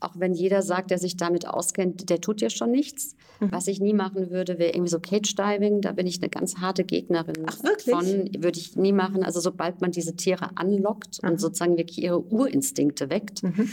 [0.00, 3.16] auch wenn jeder sagt, der sich damit auskennt, der tut ja schon nichts.
[3.38, 3.52] Mhm.
[3.52, 5.82] Was ich nie machen würde, wäre irgendwie so Cage-Diving.
[5.82, 7.94] Da bin ich eine ganz harte Gegnerin Ach, wirklich?
[7.94, 8.42] von.
[8.42, 9.22] Würde ich nie machen.
[9.22, 11.30] Also sobald man diese Tiere anlockt mhm.
[11.30, 13.70] und sozusagen wirklich ihre Urinstinkte weckt, mhm.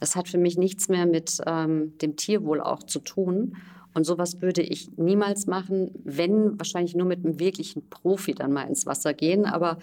[0.00, 3.56] das hat für mich nichts mehr mit ähm, dem Tierwohl auch zu tun.
[3.94, 8.64] Und sowas würde ich niemals machen, wenn wahrscheinlich nur mit einem wirklichen Profi dann mal
[8.64, 9.46] ins Wasser gehen.
[9.46, 9.78] Aber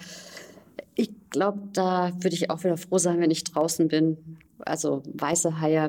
[0.94, 4.38] ich glaube, da würde ich auch wieder froh sein, wenn ich draußen bin.
[4.58, 5.88] Also weiße Haie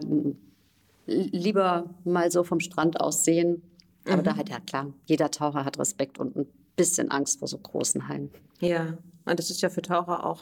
[1.06, 3.62] lieber mal so vom Strand aus sehen.
[4.06, 4.24] Aber mhm.
[4.24, 8.08] da hat ja klar, jeder Taucher hat Respekt und ein bisschen Angst vor so großen
[8.08, 8.30] Haien.
[8.60, 10.42] Ja, und das ist ja für Taucher auch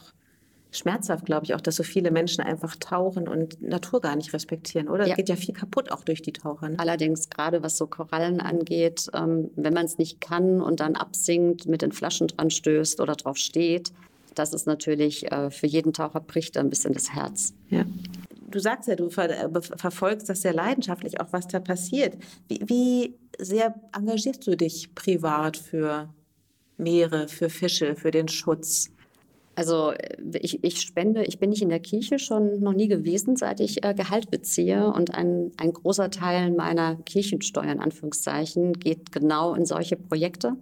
[0.71, 4.87] schmerzhaft, glaube ich, auch, dass so viele Menschen einfach tauchen und Natur gar nicht respektieren,
[4.87, 5.05] oder?
[5.05, 5.11] Ja.
[5.11, 6.69] Es geht ja viel kaputt auch durch die Taucher.
[6.69, 6.79] Ne?
[6.79, 11.67] Allerdings, gerade was so Korallen angeht, ähm, wenn man es nicht kann und dann absinkt,
[11.67, 13.91] mit den Flaschen dran stößt oder drauf steht,
[14.33, 17.53] das ist natürlich äh, für jeden Taucher bricht ein bisschen das Herz.
[17.69, 17.85] Ja.
[18.49, 22.17] Du sagst ja, du ver äh, verfolgst das sehr leidenschaftlich, auch was da passiert.
[22.47, 26.13] Wie, wie sehr engagierst du dich privat für
[26.77, 28.89] Meere, für Fische, für den Schutz?
[29.61, 29.93] Also
[30.33, 33.85] ich, ich, spende, ich bin nicht in der Kirche schon noch nie gewesen, seit ich
[33.85, 34.91] äh, Gehalt beziehe.
[34.91, 40.53] Und ein, ein großer Teil meiner Kirchensteuer, in Anführungszeichen, geht genau in solche Projekte.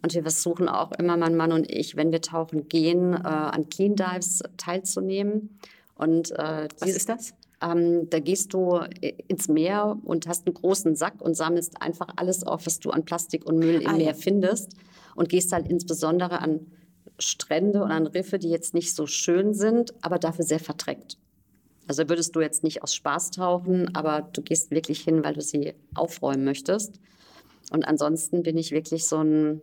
[0.00, 3.68] Und wir versuchen auch immer, mein Mann und ich, wenn wir tauchen gehen, äh, an
[3.68, 5.58] Clean Dives teilzunehmen.
[5.94, 7.34] Und, äh, Was ist das?
[7.60, 8.80] Ähm, da gehst du
[9.28, 13.04] ins Meer und hast einen großen Sack und sammelst einfach alles auf, was du an
[13.04, 14.14] Plastik und Müll im ah, Meer ja.
[14.14, 14.76] findest.
[15.14, 16.60] Und gehst halt insbesondere an
[17.20, 21.18] Strände und an Riffe, die jetzt nicht so schön sind, aber dafür sehr verdreckt.
[21.88, 25.40] Also würdest du jetzt nicht aus Spaß tauchen, aber du gehst wirklich hin, weil du
[25.40, 27.00] sie aufräumen möchtest.
[27.72, 29.60] Und ansonsten bin ich wirklich so ein,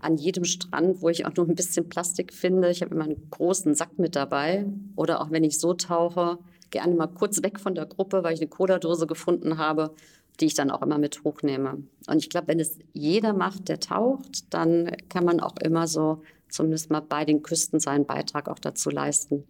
[0.00, 2.70] an jedem Strand, wo ich auch nur ein bisschen Plastik finde.
[2.70, 4.66] Ich habe immer einen großen Sack mit dabei.
[4.96, 6.38] Oder auch wenn ich so tauche,
[6.70, 9.94] gerne mal kurz weg von der Gruppe, weil ich eine Cola-Dose gefunden habe,
[10.40, 11.82] die ich dann auch immer mit hochnehme.
[12.06, 16.22] Und ich glaube, wenn es jeder macht, der taucht, dann kann man auch immer so
[16.48, 19.44] zumindest mal bei den Küsten seinen Beitrag auch dazu leisten.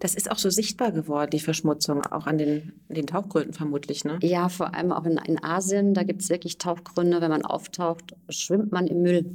[0.00, 4.18] Das ist auch so sichtbar geworden, die Verschmutzung, auch an den, den Tauchgründen vermutlich, ne?
[4.22, 7.20] Ja, vor allem auch in, in Asien, da gibt es wirklich Tauchgründe.
[7.20, 9.30] Wenn man auftaucht, schwimmt man im Müll.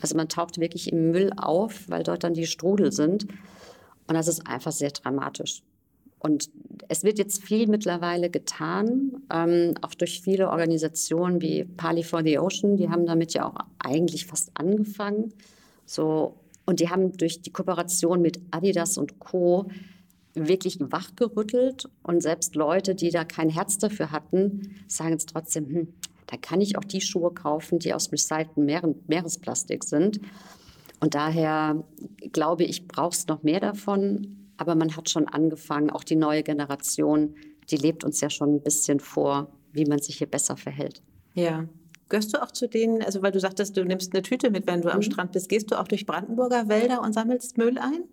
[0.00, 3.26] Also man taucht wirklich im Müll auf, weil dort dann die Strudel sind.
[4.06, 5.62] Und das ist einfach sehr dramatisch.
[6.18, 6.50] Und
[6.88, 12.38] es wird jetzt viel mittlerweile getan, ähm, auch durch viele Organisationen wie Pali for the
[12.38, 12.76] Ocean.
[12.76, 15.32] Die haben damit ja auch eigentlich fast angefangen.
[15.86, 19.70] So, und die haben durch die Kooperation mit Adidas und Co.
[20.34, 21.88] wirklich wachgerüttelt.
[22.02, 25.88] Und selbst Leute, die da kein Herz dafür hatten, sagen jetzt trotzdem, hm,
[26.26, 30.20] da kann ich auch die Schuhe kaufen, die aus recyceltem Meer Meeresplastik sind.
[31.00, 31.84] Und daher
[32.32, 34.50] glaube ich, brauchst noch mehr davon.
[34.56, 37.34] Aber man hat schon angefangen, auch die neue Generation,
[37.70, 41.02] die lebt uns ja schon ein bisschen vor, wie man sich hier besser verhält.
[41.34, 41.68] Ja,
[42.08, 44.80] Gehörst du auch zu denen, also weil du sagtest, du nimmst eine Tüte mit, wenn
[44.80, 45.02] du am mhm.
[45.02, 48.04] Strand bist, gehst du auch durch Brandenburger Wälder und sammelst Müll ein?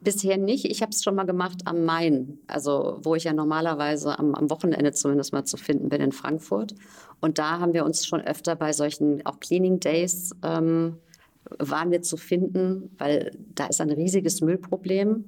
[0.00, 0.64] Bisher nicht.
[0.64, 4.50] Ich habe es schon mal gemacht am Main, also wo ich ja normalerweise am, am,
[4.50, 6.74] Wochenende zumindest mal zu finden bin in Frankfurt.
[7.20, 10.98] Und da haben wir uns schon öfter bei solchen auch Cleaning Days ähm,
[11.58, 15.24] waren wir zu finden, weil da ist ein riesiges Müllproblem.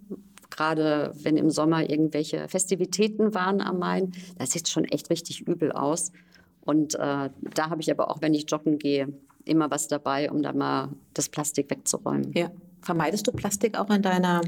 [0.50, 5.42] Gerade wenn im Sommer irgendwelche Festivitäten waren am Main, da sieht es schon echt richtig
[5.46, 6.12] übel aus.
[6.64, 9.08] Und äh, da habe ich aber auch, wenn ich joggen gehe,
[9.44, 12.32] immer was dabei, um da mal das Plastik wegzuräumen.
[12.34, 12.50] Ja.
[12.82, 14.42] Vermeidest du Plastik auch in deiner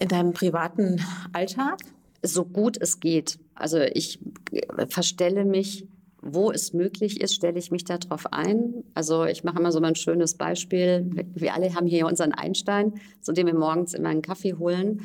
[0.00, 1.00] in deinem privaten
[1.32, 1.80] Alltag?
[2.22, 3.38] So gut es geht.
[3.54, 4.18] Also ich
[4.50, 5.86] äh, verstelle mich,
[6.20, 8.82] wo es möglich ist, stelle ich mich darauf ein.
[8.94, 11.10] Also ich mache immer so ein schönes Beispiel.
[11.34, 15.02] Wir alle haben hier unseren Einstein, zu dem wir morgens immer einen Kaffee holen.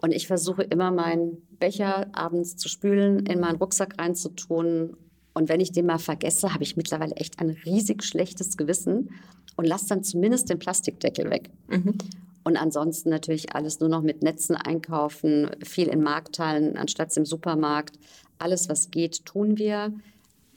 [0.00, 4.96] Und ich versuche immer meinen Becher abends zu spülen, in meinen Rucksack reinzutun.
[5.34, 9.10] Und wenn ich den mal vergesse, habe ich mittlerweile echt ein riesig schlechtes Gewissen
[9.56, 11.50] und lasse dann zumindest den Plastikdeckel weg.
[11.68, 11.98] Mhm.
[12.44, 17.98] Und ansonsten natürlich alles nur noch mit Netzen einkaufen, viel in Markthallen anstatt im Supermarkt.
[18.38, 19.92] Alles, was geht, tun wir.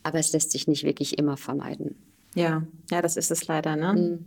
[0.03, 1.95] Aber es lässt sich nicht wirklich immer vermeiden.
[2.33, 3.75] Ja, ja, das ist es leider.
[3.75, 3.93] Ne?
[3.93, 4.25] Mhm.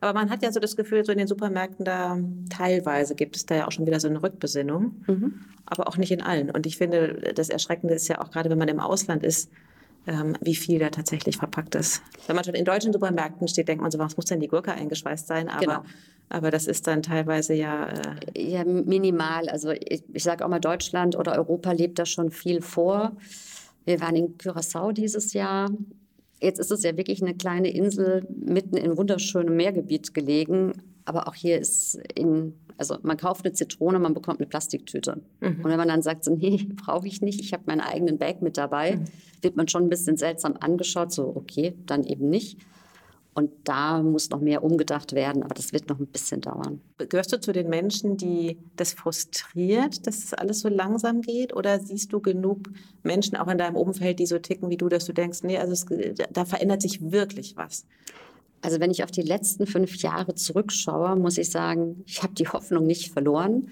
[0.00, 2.18] Aber man hat ja so das Gefühl, so in den Supermärkten da
[2.50, 5.40] teilweise gibt es da ja auch schon wieder so eine Rückbesinnung, mhm.
[5.66, 6.50] aber auch nicht in allen.
[6.50, 9.50] Und ich finde, das Erschreckende ist ja auch gerade, wenn man im Ausland ist,
[10.06, 12.02] ähm, wie viel da tatsächlich verpackt ist.
[12.26, 14.72] Wenn man schon in deutschen Supermärkten steht, denkt man so, was muss denn die Gurke
[14.72, 15.48] eingeschweißt sein?
[15.48, 15.82] Aber, genau.
[16.28, 17.88] aber das ist dann teilweise ja...
[17.88, 19.48] Äh ja, minimal.
[19.48, 23.16] Also ich, ich sage auch mal, Deutschland oder Europa lebt da schon viel vor.
[23.84, 25.70] Wir waren in Curaçao dieses Jahr
[26.40, 30.72] Jetzt ist es ja wirklich eine kleine Insel mitten in wunderschönem Meergebiet gelegen.
[31.04, 35.22] Aber auch hier ist in, also man kauft eine Zitrone, man bekommt eine Plastiktüte.
[35.40, 35.60] Mhm.
[35.62, 38.42] Und wenn man dann sagt, so, nee, brauche ich nicht, ich habe meinen eigenen Bag
[38.42, 39.04] mit dabei, mhm.
[39.40, 42.58] wird man schon ein bisschen seltsam angeschaut, so okay, dann eben nicht.
[43.36, 46.80] Und da muss noch mehr umgedacht werden, aber das wird noch ein bisschen dauern.
[46.96, 51.54] Gehörst du zu den Menschen, die das frustriert, dass es alles so langsam geht?
[51.54, 52.70] Oder siehst du genug
[53.02, 55.74] Menschen auch in deinem Umfeld, die so ticken wie du, dass du denkst, nee, also
[55.74, 55.84] es,
[56.32, 57.84] da verändert sich wirklich was?
[58.62, 62.48] Also wenn ich auf die letzten fünf Jahre zurückschaue, muss ich sagen, ich habe die
[62.48, 63.68] Hoffnung nicht verloren,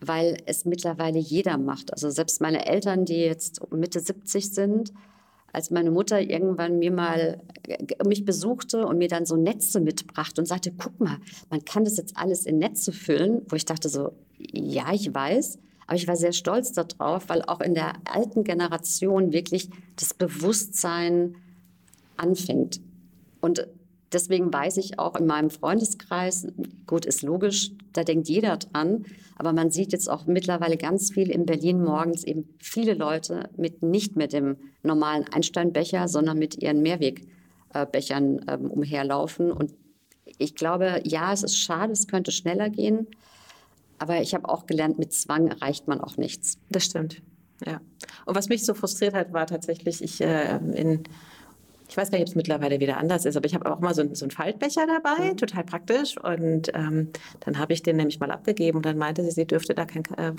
[0.00, 1.92] weil es mittlerweile jeder macht.
[1.92, 4.94] Also selbst meine Eltern, die jetzt Mitte 70 sind,
[5.58, 10.40] als meine Mutter irgendwann mir mal äh, mich besuchte und mir dann so Netze mitbrachte
[10.40, 11.18] und sagte, guck mal,
[11.50, 15.58] man kann das jetzt alles in Netze füllen, wo ich dachte so, ja, ich weiß,
[15.88, 21.34] aber ich war sehr stolz darauf, weil auch in der alten Generation wirklich das Bewusstsein
[22.16, 22.80] anfängt.
[23.40, 23.66] Und
[24.12, 26.46] deswegen weiß ich auch in meinem Freundeskreis,
[26.86, 29.04] gut, ist logisch, da denkt jeder dran,
[29.36, 33.82] aber man sieht jetzt auch mittlerweile ganz viel in Berlin morgens eben viele Leute mit
[33.82, 39.52] nicht mit dem normalen Einsteinbecher, sondern mit ihren Mehrwegbechern ähm, umherlaufen.
[39.52, 39.74] Und
[40.38, 43.06] ich glaube, ja, es ist schade, es könnte schneller gehen,
[43.98, 46.58] aber ich habe auch gelernt, mit Zwang erreicht man auch nichts.
[46.70, 47.22] Das stimmt.
[47.66, 47.80] Ja.
[48.24, 51.04] Und was mich so frustriert hat, war tatsächlich, ich äh, in
[51.88, 53.94] ich weiß gar nicht, ob es mittlerweile wieder anders ist, aber ich habe auch mal
[53.94, 55.36] so, so einen Faltbecher dabei, mhm.
[55.38, 56.16] total praktisch.
[56.22, 57.08] Und ähm,
[57.40, 60.04] dann habe ich den nämlich mal abgegeben und dann meinte sie, sie dürfte da keinen
[60.16, 60.32] äh,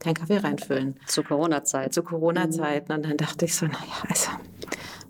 [0.00, 0.96] kein Kaffee reinfüllen.
[1.06, 1.94] Zu Corona-Zeit.
[1.94, 2.92] Zu Corona-Zeiten.
[2.92, 2.96] Mhm.
[2.96, 4.30] Und dann dachte ich so, naja, also.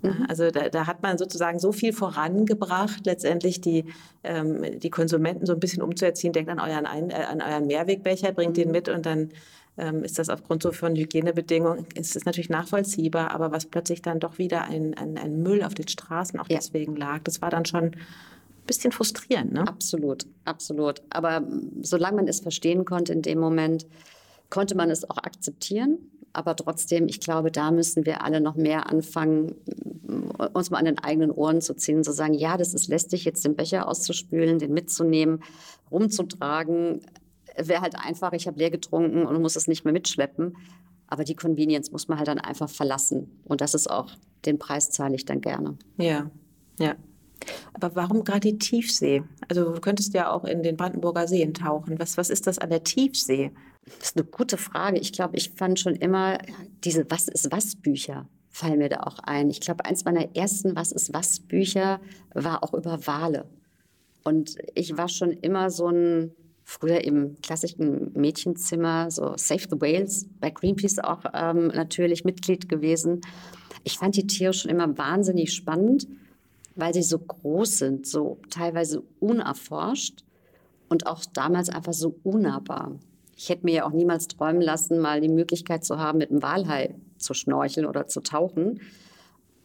[0.03, 0.27] Mhm.
[0.29, 3.87] Also da, da, hat man sozusagen so viel vorangebracht, letztendlich die,
[4.23, 6.35] ähm, die Konsumenten so ein bisschen umzuerziehen.
[6.35, 8.63] Denkt an euren, Ein, äh, an euren Mehrwegbecher, bringt mhm.
[8.63, 9.31] den mit und dann
[9.79, 14.21] ähm, ist das aufgrund so von Hygienebedingungen, ist es natürlich nachvollziehbar, aber was plötzlich dann
[14.21, 16.57] doch wieder ein, ein, ein Müll auf den Straßen auch ja.
[16.57, 17.97] deswegen lag, das war dann schon ein
[18.67, 19.53] bisschen frustrierend.
[19.53, 19.67] Ne?
[19.67, 21.03] Absolut, absolut.
[21.11, 21.47] Aber
[21.83, 23.87] solange man es verstehen konnte in dem Moment,
[24.51, 25.99] konnte man es auch akzeptieren.
[26.33, 29.55] Aber trotzdem, ich glaube, da müssen wir alle noch mehr anfangen,
[30.53, 33.45] uns mal an den eigenen Ohren zu ziehen, zu sagen, ja, das ist lästig, jetzt
[33.45, 35.43] den Becher auszuspülen, den mitzunehmen,
[35.91, 37.01] rumzutragen
[37.59, 40.57] wäre halt einfach, ich habe leer getrunken und muss es nicht mehr mitschleppen.
[41.09, 43.41] Aber die Convenience muss man halt dann einfach verlassen.
[43.45, 44.11] Und das ist auch,
[44.45, 45.77] den Preis zahle ich dann gerne.
[45.99, 46.31] Ja,
[46.79, 46.97] ja.
[47.75, 49.23] Aber warum gerade die Tiefsee?
[49.49, 51.99] Also du könntest ja auch in den Brandenburger Seen tauchen.
[52.01, 53.53] Was, was ist das an der Tiefsee?
[53.85, 54.99] Das ist eine gute Frage.
[54.99, 56.39] Ich glaube, ich fand schon immer
[56.83, 59.51] diese Was ist was Bücher fallen mir da auch ein.
[59.51, 62.01] Ich glaube, eins meiner ersten Was ist was Bücher
[62.33, 63.45] war auch über Wale.
[64.25, 66.33] Und ich war schon immer so ein
[66.69, 73.21] früher im klassischen Mädchenzimmer, so Save the Whales, bei Greenpeace auch ähm, natürlich Mitglied gewesen.
[73.85, 76.09] Ich fand die Tiere schon immer wahnsinnig spannend,
[76.75, 80.25] weil sie so groß sind, so teilweise unerforscht
[80.89, 82.99] und auch damals einfach so unnahbar.
[83.37, 86.43] Ich hätte mir ja auch niemals träumen lassen, mal die Möglichkeit zu haben, mit einem
[86.43, 88.81] Walhai zu schnorcheln oder zu tauchen.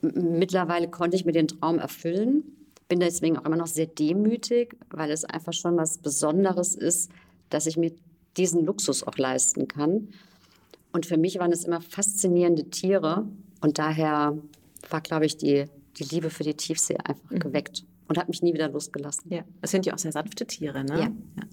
[0.01, 2.60] Mittlerweile konnte ich mir den Traum erfüllen
[2.91, 7.09] bin deswegen auch immer noch sehr demütig, weil es einfach schon was Besonderes ist,
[7.49, 7.93] dass ich mir
[8.35, 10.09] diesen Luxus auch leisten kann.
[10.91, 13.25] Und für mich waren es immer faszinierende Tiere
[13.61, 14.37] und daher
[14.89, 15.67] war, glaube ich, die,
[15.99, 17.39] die Liebe für die Tiefsee einfach mhm.
[17.39, 19.31] geweckt und hat mich nie wieder losgelassen.
[19.31, 20.99] Ja, das sind ja auch sehr sanfte Tiere, ne?
[20.99, 21.05] Ja.
[21.05, 21.43] ja.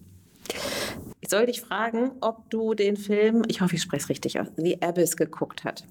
[1.21, 4.49] Ich soll dich fragen, ob du den Film, ich hoffe, ich spreche es richtig aus,
[4.57, 5.85] The Abyss geguckt hast.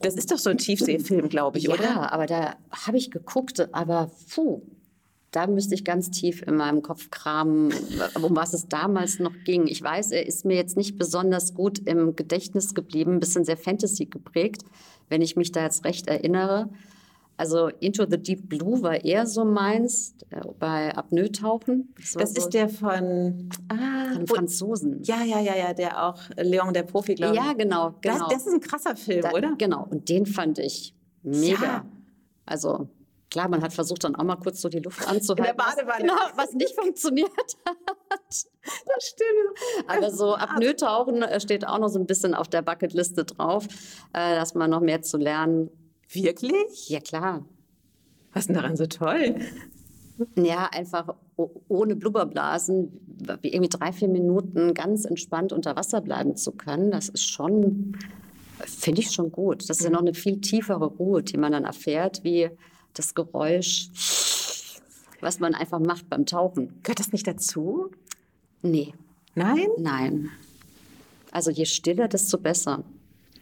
[0.00, 1.84] Das ist doch so ein Tiefseefilm, glaube ich, ja, oder?
[1.84, 4.62] Ja, aber da habe ich geguckt, aber puh,
[5.30, 7.72] da müsste ich ganz tief in meinem Kopf kramen,
[8.22, 9.66] um was es damals noch ging.
[9.66, 13.58] Ich weiß, er ist mir jetzt nicht besonders gut im Gedächtnis geblieben, ein bisschen sehr
[13.58, 14.62] Fantasy geprägt,
[15.08, 16.70] wenn ich mich da jetzt recht erinnere.
[17.38, 21.94] Also Into the Deep Blue war eher so meins, äh, bei Apnoe-Tauchen.
[21.96, 25.02] Das, das so ist der von, ah, von Franzosen.
[25.02, 27.40] Ja, ja, ja, ja, der auch Leon der Profi, glaube ich.
[27.40, 28.18] Ja, genau, genau.
[28.28, 29.54] Das, das ist ein krasser Film, da, oder?
[29.58, 31.62] Genau, und den fand ich mega.
[31.62, 31.86] Ja.
[32.46, 32.88] Also
[33.30, 35.44] klar, man hat versucht dann auch mal kurz so die Luft anzuhalten.
[35.44, 36.02] In der Badewanne.
[36.02, 37.28] Genau, was nicht funktioniert
[37.66, 37.76] hat.
[38.30, 38.46] Das
[38.98, 39.88] stimmt.
[39.88, 43.66] Aber so Apnoe-Tauchen äh, steht auch noch so ein bisschen auf der Bucketliste drauf,
[44.14, 45.68] äh, dass man noch mehr zu lernen
[46.08, 46.88] Wirklich?
[46.88, 47.44] Ja, klar.
[48.32, 49.36] Was ist denn daran so toll?
[50.36, 51.14] Ja, einfach
[51.68, 57.28] ohne Blubberblasen, irgendwie drei, vier Minuten ganz entspannt unter Wasser bleiben zu können, das ist
[57.28, 57.96] schon,
[58.60, 59.68] finde ich schon gut.
[59.68, 62.50] Das ist ja noch eine viel tiefere Ruhe, die man dann erfährt, wie
[62.94, 63.90] das Geräusch,
[65.20, 66.80] was man einfach macht beim Tauchen.
[66.82, 67.90] Gehört das nicht dazu?
[68.62, 68.94] Nee.
[69.34, 69.68] Nein?
[69.78, 70.30] Nein.
[71.30, 72.82] Also je stiller, desto besser.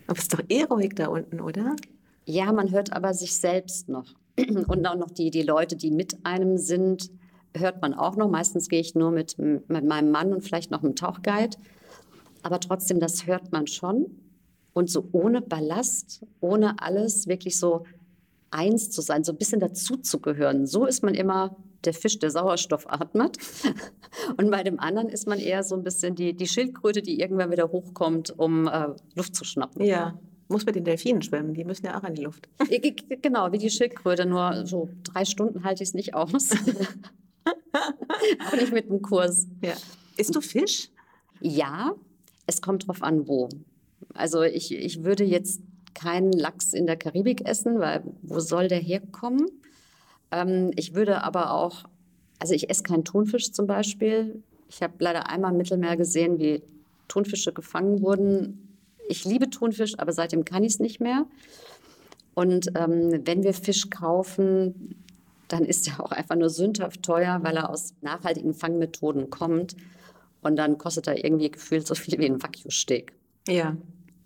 [0.07, 1.77] Aber es ist doch eh ruhig da unten, oder?
[2.25, 4.15] Ja, man hört aber sich selbst noch.
[4.39, 7.11] Und auch noch die, die Leute, die mit einem sind,
[7.57, 8.29] hört man auch noch.
[8.29, 11.57] Meistens gehe ich nur mit, mit meinem Mann und vielleicht noch einem Tauchguide.
[12.43, 14.07] Aber trotzdem, das hört man schon.
[14.73, 17.85] Und so ohne Ballast, ohne alles, wirklich so
[18.51, 20.67] eins zu sein, so ein bisschen dazu zu gehören.
[20.67, 23.39] So ist man immer der Fisch, der Sauerstoff atmet.
[24.37, 27.51] Und bei dem anderen ist man eher so ein bisschen die, die Schildkröte, die irgendwann
[27.51, 29.85] wieder hochkommt, um äh, Luft zu schnappen.
[29.85, 30.19] Ja,
[30.49, 32.49] muss mit den Delfinen schwimmen, die müssen ja auch in die Luft.
[33.23, 36.51] Genau, wie die Schildkröte, nur so drei Stunden halte ich es nicht aus.
[38.47, 39.47] auch nicht mit dem Kurs.
[39.63, 39.75] Ja.
[40.17, 40.91] Isst du Fisch?
[41.41, 41.95] Ja,
[42.47, 43.49] es kommt drauf an, wo.
[44.13, 45.61] Also ich, ich würde jetzt
[45.95, 49.47] keinen Lachs in der Karibik essen, weil wo soll der herkommen?
[50.31, 51.85] Ähm, ich würde aber auch,
[52.39, 54.43] also ich esse keinen Thunfisch zum Beispiel.
[54.69, 56.63] Ich habe leider einmal im Mittelmeer gesehen, wie
[57.09, 58.64] Thunfische gefangen wurden.
[59.09, 61.27] Ich liebe Thunfisch, aber seitdem kann ich es nicht mehr.
[62.35, 64.97] Und ähm, wenn wir Fisch kaufen,
[65.49, 69.77] dann ist er auch einfach nur sündhaft teuer, weil er aus nachhaltigen Fangmethoden kommt.
[70.43, 73.13] Und dann kostet er irgendwie gefühlt so viel wie ein Wagyu-Steak.
[73.49, 73.77] Ja.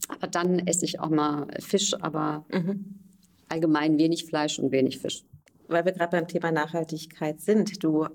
[0.08, 2.98] Aber dann esse ich auch mal Fisch, aber mhm.
[3.48, 5.24] allgemein wenig Fleisch und wenig Fisch.
[5.68, 7.84] Weil wir gerade beim Thema Nachhaltigkeit sind.
[7.84, 8.06] Du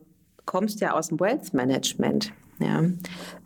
[0.46, 2.34] kommst ja aus dem Wealth Management.
[2.60, 2.84] Ja,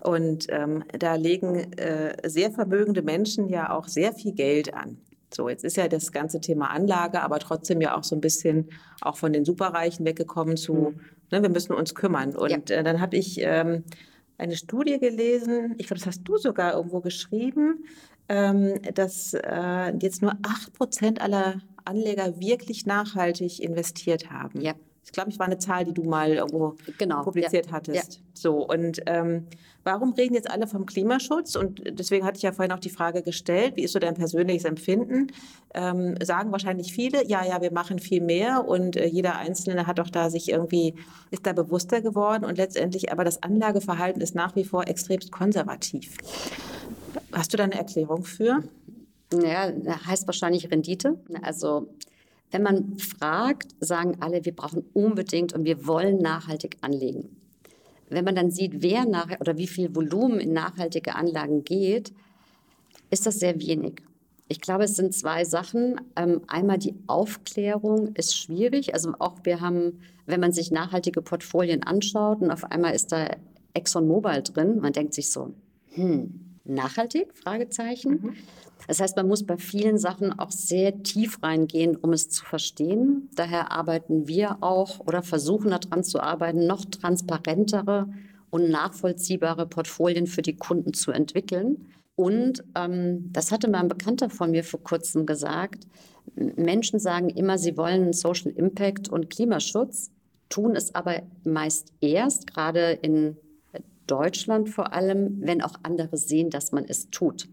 [0.04, 4.98] und ähm, da legen äh, sehr vermögende Menschen ja auch sehr viel Geld an.
[5.34, 8.70] So, jetzt ist ja das ganze Thema Anlage, aber trotzdem ja auch so ein bisschen
[9.02, 11.00] auch von den Superreichen weggekommen zu, mhm.
[11.32, 12.36] ne, wir müssen uns kümmern.
[12.36, 12.78] Und ja.
[12.78, 13.84] äh, dann habe ich ähm,
[14.38, 17.86] eine Studie gelesen, ich glaube, das hast du sogar irgendwo geschrieben,
[18.30, 20.34] ähm, dass äh, jetzt nur
[20.80, 24.62] 8% aller Anleger wirklich nachhaltig investiert haben.
[24.62, 24.76] Ja.
[25.08, 28.16] Ich glaube, ich war eine Zahl, die du mal irgendwo genau, publiziert ja, hattest.
[28.16, 28.22] Ja.
[28.34, 29.48] So, und ähm,
[29.86, 31.56] warum reden jetzt alle vom Klimaschutz?
[31.56, 34.66] Und deswegen hatte ich ja vorhin auch die Frage gestellt, wie ist so dein persönliches
[34.66, 35.28] Empfinden?
[35.74, 39.98] Ähm, sagen wahrscheinlich viele, ja, ja, wir machen viel mehr und äh, jeder Einzelne hat
[39.98, 40.96] doch da sich irgendwie,
[41.32, 46.18] ist da bewusster geworden und letztendlich aber das Anlageverhalten ist nach wie vor extremst konservativ.
[47.32, 48.62] Hast du da eine Erklärung für?
[49.34, 49.72] Ja,
[50.06, 51.18] heißt wahrscheinlich Rendite.
[51.42, 51.88] Also
[52.52, 57.38] wenn man fragt, sagen alle, wir brauchen unbedingt und wir wollen nachhaltig anlegen.
[58.10, 62.14] Wenn man dann sieht, wer nach oder wie viel Volumen in nachhaltige Anlagen geht,
[63.10, 64.02] ist das sehr wenig.
[64.50, 66.00] Ich glaube, es sind zwei Sachen.
[66.16, 68.94] Ähm, einmal die Aufklärung ist schwierig.
[68.94, 73.28] Also auch wir haben, wenn man sich nachhaltige Portfolien anschaut und auf einmal ist da
[73.74, 75.54] ExxonMobil drin, man denkt sich so,
[75.94, 77.36] hm, nachhaltig?
[77.36, 78.12] Fragezeichen.
[78.12, 78.36] Mhm.
[78.88, 83.30] Das heißt, man muss bei vielen Sachen auch sehr tief reingehen, um es zu verstehen.
[83.36, 88.08] Daher arbeiten wir auch oder versuchen daran zu arbeiten, noch transparentere
[88.50, 91.88] und nachvollziehbare Portfolien für die Kunden zu entwickeln.
[92.16, 95.86] Und ähm, das hatte mal ein Bekannter von mir vor kurzem gesagt.
[96.36, 100.12] Menschen sagen immer, sie wollen Social Impact und Klimaschutz,
[100.50, 103.38] tun es aber meist erst, gerade in
[104.08, 107.50] Deutschland vor allem, wenn auch andere sehen, dass man es tut.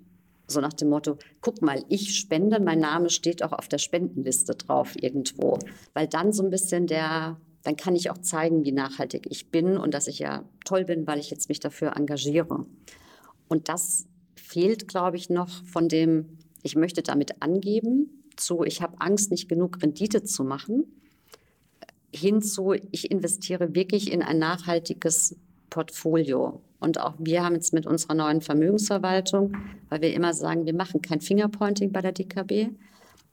[0.46, 4.54] So nach dem Motto, guck mal, ich spende, mein Name steht auch auf der Spendenliste
[4.54, 5.58] drauf irgendwo.
[5.94, 9.78] Weil dann so ein bisschen der, dann kann ich auch zeigen, wie nachhaltig ich bin
[9.78, 12.66] und dass ich ja toll bin, weil ich jetzt mich dafür engagiere.
[13.48, 19.00] Und das fehlt, glaube ich, noch von dem, ich möchte damit angeben, zu, ich habe
[19.00, 20.84] Angst, nicht genug Rendite zu machen,
[22.14, 25.36] hinzu, ich investiere wirklich in ein nachhaltiges
[25.70, 26.62] Portfolio.
[26.84, 29.56] Und auch wir haben jetzt mit unserer neuen Vermögensverwaltung,
[29.88, 32.68] weil wir immer sagen, wir machen kein Fingerpointing bei der DKB,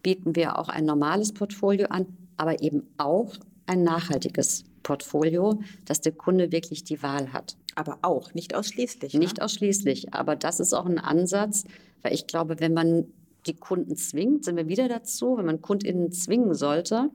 [0.02, 2.06] bieten wir auch ein normales Portfolio an,
[2.38, 3.36] aber eben auch
[3.66, 7.58] ein nachhaltiges Portfolio, dass der Kunde wirklich die Wahl hat.
[7.76, 9.14] Aber auch, nicht ausschließlich.
[9.14, 9.20] Ne?
[9.20, 11.66] Nicht ausschließlich, aber das ist auch ein Ansatz,
[12.04, 13.08] weil ich glaube, wenn man
[13.48, 17.10] die Kunden zwingt, sind wir wieder dazu, wenn man KundInnen zwingen sollte,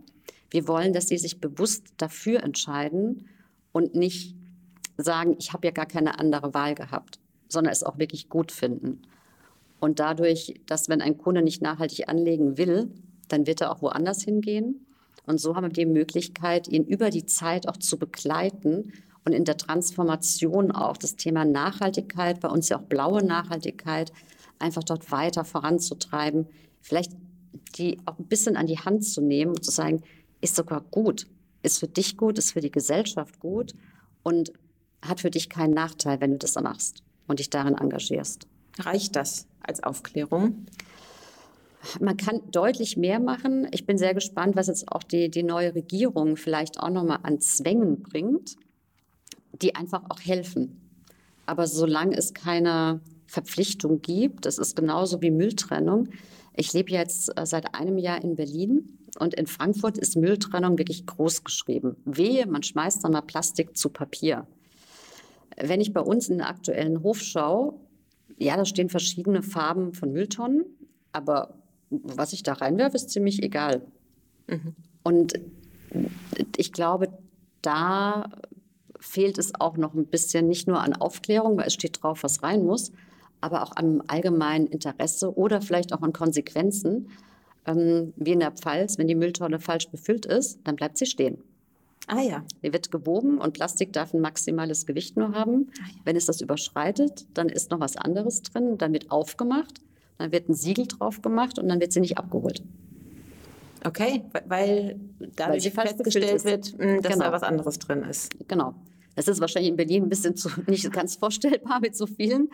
[0.50, 3.26] wir wollen, dass sie sich bewusst dafür entscheiden
[3.72, 4.35] und nicht
[4.96, 7.18] sagen, ich habe ja gar keine andere Wahl gehabt,
[7.48, 9.02] sondern es auch wirklich gut finden.
[9.78, 12.90] Und dadurch, dass wenn ein Kunde nicht nachhaltig anlegen will,
[13.28, 14.86] dann wird er auch woanders hingehen.
[15.26, 18.92] Und so haben wir die Möglichkeit, ihn über die Zeit auch zu begleiten
[19.24, 24.12] und in der Transformation auch das Thema Nachhaltigkeit, bei uns ja auch blaue Nachhaltigkeit,
[24.58, 26.46] einfach dort weiter voranzutreiben.
[26.80, 27.12] Vielleicht
[27.76, 30.02] die auch ein bisschen an die Hand zu nehmen und zu sagen,
[30.40, 31.26] ist sogar gut,
[31.62, 33.74] ist für dich gut, ist für die Gesellschaft gut.
[34.22, 34.52] Und
[35.08, 38.46] hat für dich keinen Nachteil, wenn du das machst und dich darin engagierst.
[38.78, 40.66] Reicht das als Aufklärung?
[42.00, 43.68] Man kann deutlich mehr machen.
[43.70, 47.40] Ich bin sehr gespannt, was jetzt auch die, die neue Regierung vielleicht auch nochmal an
[47.40, 48.56] Zwängen bringt,
[49.52, 50.80] die einfach auch helfen.
[51.46, 54.46] Aber solange es keine Verpflichtung gibt.
[54.46, 56.08] Das ist genauso wie Mülltrennung.
[56.54, 61.06] Ich lebe jetzt äh, seit einem Jahr in Berlin und in Frankfurt ist Mülltrennung wirklich
[61.06, 61.96] groß geschrieben.
[62.04, 64.46] Wehe, man schmeißt da mal Plastik zu Papier.
[65.56, 67.74] Wenn ich bei uns in der aktuellen Hof schaue,
[68.38, 70.64] ja, da stehen verschiedene Farben von Mülltonnen,
[71.12, 71.54] aber
[71.90, 73.82] was ich da reinwerfe, ist ziemlich egal.
[74.48, 74.74] Mhm.
[75.02, 75.40] Und
[76.56, 77.08] ich glaube,
[77.62, 78.30] da
[79.00, 82.42] fehlt es auch noch ein bisschen nicht nur an Aufklärung, weil es steht drauf, was
[82.42, 82.92] rein muss,
[83.40, 87.08] aber auch am allgemeinen Interesse oder vielleicht auch an Konsequenzen.
[87.66, 91.38] Ähm, wie in der Pfalz, wenn die Mülltonne falsch befüllt ist, dann bleibt sie stehen.
[92.06, 92.44] Ah ja.
[92.62, 95.70] Die wird gewogen und Plastik darf ein maximales Gewicht nur haben.
[95.78, 95.94] Ah, ja.
[96.04, 99.80] Wenn es das überschreitet, dann ist noch was anderes drin, dann wird aufgemacht,
[100.18, 102.62] dann wird ein Siegel drauf gemacht und dann wird sie nicht abgeholt.
[103.84, 104.98] Okay, weil
[105.36, 107.26] dadurch weil festgestellt wird, hm, dass genau.
[107.26, 108.30] da was anderes drin ist.
[108.48, 108.74] Genau.
[109.14, 112.48] Das ist wahrscheinlich in Berlin ein bisschen zu, nicht ganz vorstellbar mit so vielen.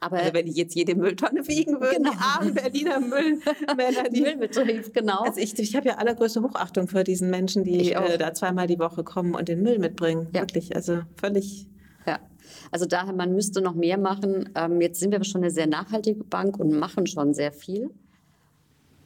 [0.00, 2.10] Aber also wenn ich jetzt jede Mülltonne wiegen würde, genau.
[2.10, 5.20] die armen Berliner Müllmänner, die Müllbetrieb, genau.
[5.20, 8.78] Also ich, ich habe ja allergrößte Hochachtung für diesen Menschen, die äh, da zweimal die
[8.78, 10.28] Woche kommen und den Müll mitbringen.
[10.34, 10.42] Ja.
[10.42, 11.66] Wirklich, also völlig.
[12.06, 12.20] Ja,
[12.70, 14.50] also daher, man müsste noch mehr machen.
[14.54, 17.90] Ähm, jetzt sind wir schon eine sehr nachhaltige Bank und machen schon sehr viel.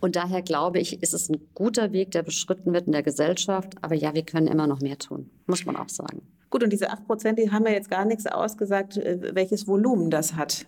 [0.00, 3.74] Und daher glaube ich, ist es ein guter Weg, der beschritten wird in der Gesellschaft.
[3.82, 6.22] Aber ja, wir können immer noch mehr tun, muss man auch sagen.
[6.48, 10.10] Gut, und diese 8 Prozent, die haben ja jetzt gar nichts ausgesagt, äh, welches Volumen
[10.10, 10.66] das hat.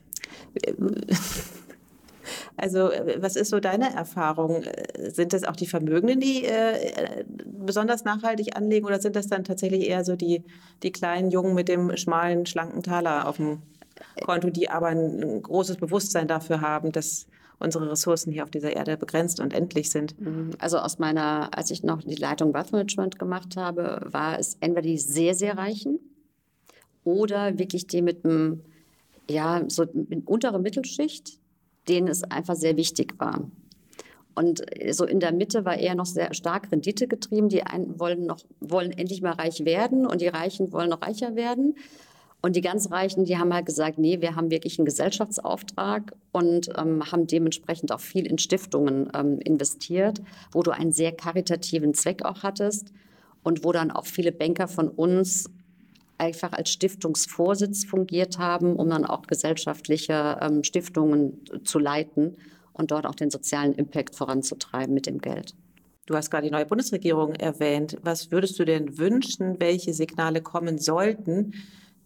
[2.57, 4.63] Also, was ist so deine Erfahrung?
[4.97, 9.89] Sind das auch die Vermögenden, die äh, besonders nachhaltig anlegen, oder sind das dann tatsächlich
[9.89, 10.45] eher so die,
[10.83, 13.63] die kleinen Jungen mit dem schmalen, schlanken Taler auf dem
[14.25, 17.27] Konto, die aber ein großes Bewusstsein dafür haben, dass
[17.59, 20.21] unsere Ressourcen hier auf dieser Erde begrenzt und endlich sind.
[20.21, 20.51] Mhm.
[20.59, 24.83] Also aus meiner, als ich noch die Leitung Wealth Management gemacht habe, war es entweder
[24.83, 26.01] die sehr, sehr Reichen
[27.05, 28.63] oder wirklich die mit einem,
[29.31, 31.39] ja, so mit untere Mittelschicht,
[31.89, 33.51] denen es einfach sehr wichtig war.
[34.35, 37.49] Und so in der Mitte war eher noch sehr stark Rendite getrieben.
[37.49, 41.37] Die einen wollen noch, wollen endlich mal reich werden und die Reichen wollen noch reicher
[41.37, 41.75] werden.
[42.41, 46.71] Und die ganz Reichen, die haben halt gesagt, nee, wir haben wirklich einen Gesellschaftsauftrag und
[46.77, 50.21] ähm, haben dementsprechend auch viel in Stiftungen ähm, investiert,
[50.51, 52.93] wo du einen sehr karitativen Zweck auch hattest
[53.45, 55.51] und wo dann auch viele Banker von uns
[56.23, 62.37] einfach als Stiftungsvorsitz fungiert haben, um dann auch gesellschaftliche ähm, Stiftungen zu leiten
[62.73, 65.55] und dort auch den sozialen Impact voranzutreiben mit dem Geld.
[66.07, 67.97] Du hast gerade die neue Bundesregierung erwähnt.
[68.03, 71.55] Was würdest du denn wünschen, welche Signale kommen sollten,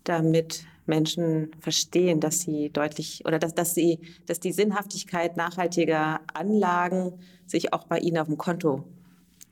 [0.04, 7.14] damit Menschen verstehen, dass sie deutlich oder dass, dass sie, dass die Sinnhaftigkeit nachhaltiger Anlagen
[7.46, 8.84] sich auch bei ihnen auf dem Konto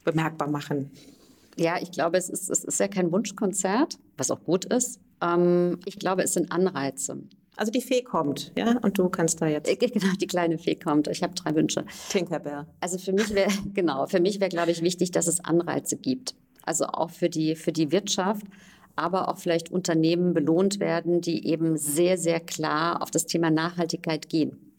[0.05, 0.91] bemerkbar machen.
[1.57, 5.01] Ja, ich glaube, es ist, es ist ja kein Wunschkonzert, was auch gut ist.
[5.21, 7.23] Ähm, ich glaube, es sind Anreize.
[7.57, 9.69] Also die Fee kommt, ja, und du kannst da jetzt.
[9.79, 11.07] Genau, die kleine Fee kommt.
[11.07, 11.85] Ich habe drei Wünsche.
[12.09, 12.67] Tinkerbell.
[12.81, 16.35] Also für mich wäre, genau, für mich wäre, glaube ich, wichtig, dass es Anreize gibt.
[16.65, 18.47] Also auch für die, für die Wirtschaft
[18.97, 24.29] aber auch vielleicht Unternehmen belohnt werden, die eben sehr, sehr klar auf das Thema Nachhaltigkeit
[24.29, 24.73] gehen.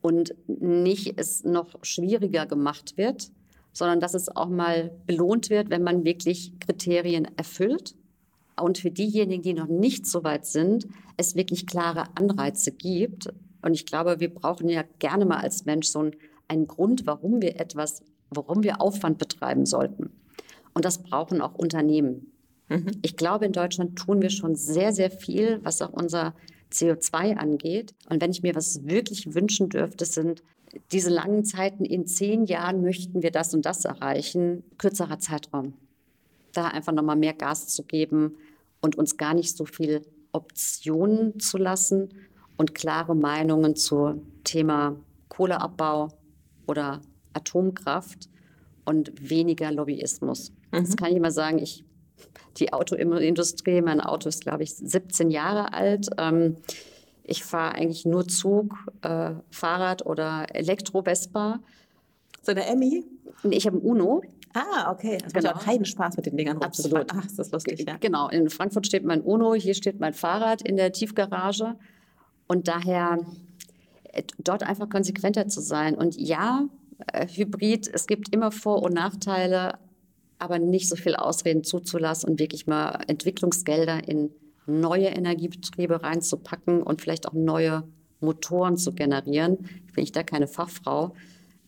[0.00, 3.30] Und nicht es noch schwieriger gemacht wird,
[3.72, 7.94] sondern dass es auch mal belohnt wird, wenn man wirklich Kriterien erfüllt.
[8.60, 13.32] Und für diejenigen, die noch nicht so weit sind, es wirklich klare Anreize gibt.
[13.62, 16.16] Und ich glaube, wir brauchen ja gerne mal als Mensch so einen,
[16.48, 20.10] einen Grund, warum wir etwas, warum wir Aufwand betreiben sollten.
[20.74, 22.32] Und das brauchen auch Unternehmen.
[22.68, 22.90] Mhm.
[23.02, 26.34] Ich glaube, in Deutschland tun wir schon sehr, sehr viel, was auch unser
[26.72, 27.94] CO2 angeht.
[28.08, 30.42] Und wenn ich mir was wirklich wünschen dürfte, sind
[30.90, 35.74] diese langen Zeiten, in zehn Jahren möchten wir das und das erreichen, kürzerer Zeitraum.
[36.52, 38.36] Da einfach nochmal mehr Gas zu geben
[38.80, 40.02] und uns gar nicht so viel
[40.32, 42.10] Optionen zu lassen
[42.56, 44.96] und klare Meinungen zum Thema
[45.28, 46.08] Kohleabbau
[46.66, 47.00] oder
[47.32, 48.28] Atomkraft
[48.84, 50.52] und weniger Lobbyismus.
[50.70, 50.84] Mhm.
[50.84, 51.84] Das kann ich immer sagen, ich
[52.58, 53.80] die Autoindustrie.
[53.80, 56.08] Mein Auto ist, glaube ich, 17 Jahre alt.
[56.18, 56.56] Ähm,
[57.24, 61.60] ich fahre eigentlich nur Zug, äh, Fahrrad oder Elektro-Vespa.
[62.42, 63.04] So eine Emmy?
[63.44, 64.22] Ich habe ein Uno.
[64.54, 65.18] Ah, okay.
[65.22, 65.50] Das genau.
[65.50, 67.06] macht auch keinen Spaß mit den Dingern Absolut.
[67.14, 67.96] Ach, ist das lustig, ja.
[67.98, 68.28] Genau.
[68.28, 71.76] In Frankfurt steht mein Uno, hier steht mein Fahrrad in der Tiefgarage.
[72.48, 73.18] Und daher
[74.04, 75.94] äh, dort einfach konsequenter zu sein.
[75.94, 76.66] Und ja,
[77.12, 79.78] äh, Hybrid, es gibt immer Vor- und Nachteile,
[80.38, 84.30] aber nicht so viel Ausreden zuzulassen und wirklich mal Entwicklungsgelder in
[84.66, 87.84] neue Energiebetriebe reinzupacken und vielleicht auch neue
[88.20, 89.58] Motoren zu generieren.
[89.86, 91.14] Ich bin ich da keine Fachfrau,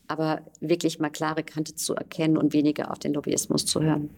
[0.06, 4.10] aber wirklich mal klare Kante zu erkennen und weniger auf den Lobbyismus zu hören.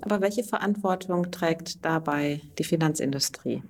[0.00, 3.62] Aber welche Verantwortung trägt dabei die Finanzindustrie?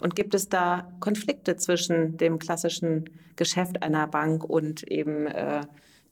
[0.00, 5.62] Und gibt es da Konflikte zwischen dem klassischen Geschäft einer Bank und eben äh,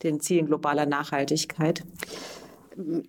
[0.03, 1.84] den Zielen globaler Nachhaltigkeit?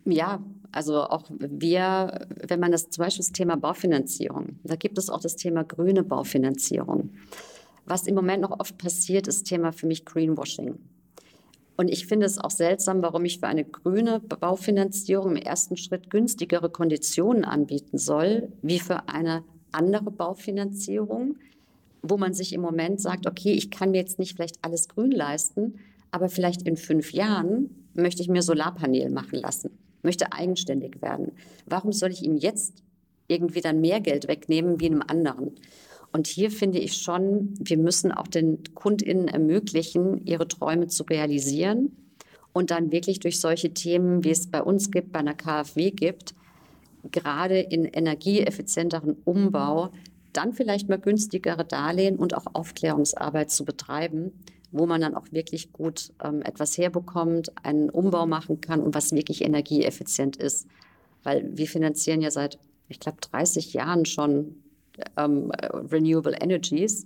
[0.06, 0.42] Ja,
[0.72, 5.20] also auch wir, wenn man das zum Beispiel das Thema Baufinanzierung, da gibt es auch
[5.20, 7.10] das Thema grüne Baufinanzierung.
[7.86, 10.78] Was im Moment noch oft passiert, ist Thema für mich Greenwashing.
[11.78, 16.10] Und ich finde es auch seltsam, warum ich für eine grüne Baufinanzierung im ersten Schritt
[16.10, 21.38] günstigere Konditionen anbieten soll, wie für eine andere Baufinanzierung,
[22.02, 25.12] wo man sich im Moment sagt, okay, ich kann mir jetzt nicht vielleicht alles grün
[25.12, 25.76] leisten,
[26.10, 29.72] aber vielleicht in fünf Jahren möchte ich mir Solarpanel machen lassen,
[30.04, 31.32] möchte eigenständig werden.
[31.66, 32.84] Warum soll ich ihm jetzt
[33.28, 35.52] irgendwie dann mehr Geld wegnehmen wie einem anderen?
[36.14, 41.92] Und hier finde ich schon, wir müssen auch den KundInnen ermöglichen, ihre Träume zu realisieren
[42.54, 46.34] und dann wirklich durch solche Themen, wie es bei uns gibt, bei einer KfW gibt,
[47.12, 49.92] gerade in energieeffizienteren Umbau,
[50.34, 54.32] dann vielleicht mal günstigere Darlehen und auch Aufklärungsarbeit zu betreiben,
[54.72, 59.12] wo man dann auch wirklich gut ähm, etwas herbekommt, einen Umbau machen kann und was
[59.12, 60.68] wirklich energieeffizient ist.
[61.24, 64.56] Weil wir finanzieren ja seit, ich glaube, 30 Jahren schon
[65.16, 67.06] ähm, Renewable Energies.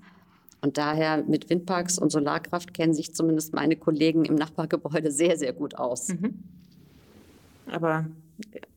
[0.62, 5.54] Und daher mit Windparks und Solarkraft kennen sich zumindest meine Kollegen im Nachbargebäude sehr, sehr
[5.54, 6.10] gut aus.
[6.10, 6.44] Mhm.
[7.68, 8.08] Aber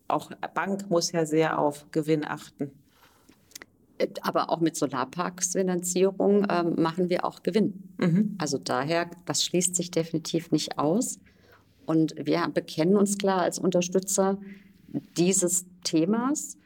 [0.09, 2.70] auch Bank muss ja sehr auf Gewinn achten.
[4.05, 7.95] Äh, aber auch mit Solarparksfinanzierung ähm, machen wir auch Gewinn.
[7.99, 8.37] Mhm.
[8.39, 11.19] Also daher, das schließt sich definitiv nicht aus.
[11.87, 14.39] Und wir bekennen uns klar als Unterstützer
[15.17, 16.57] dieses Themas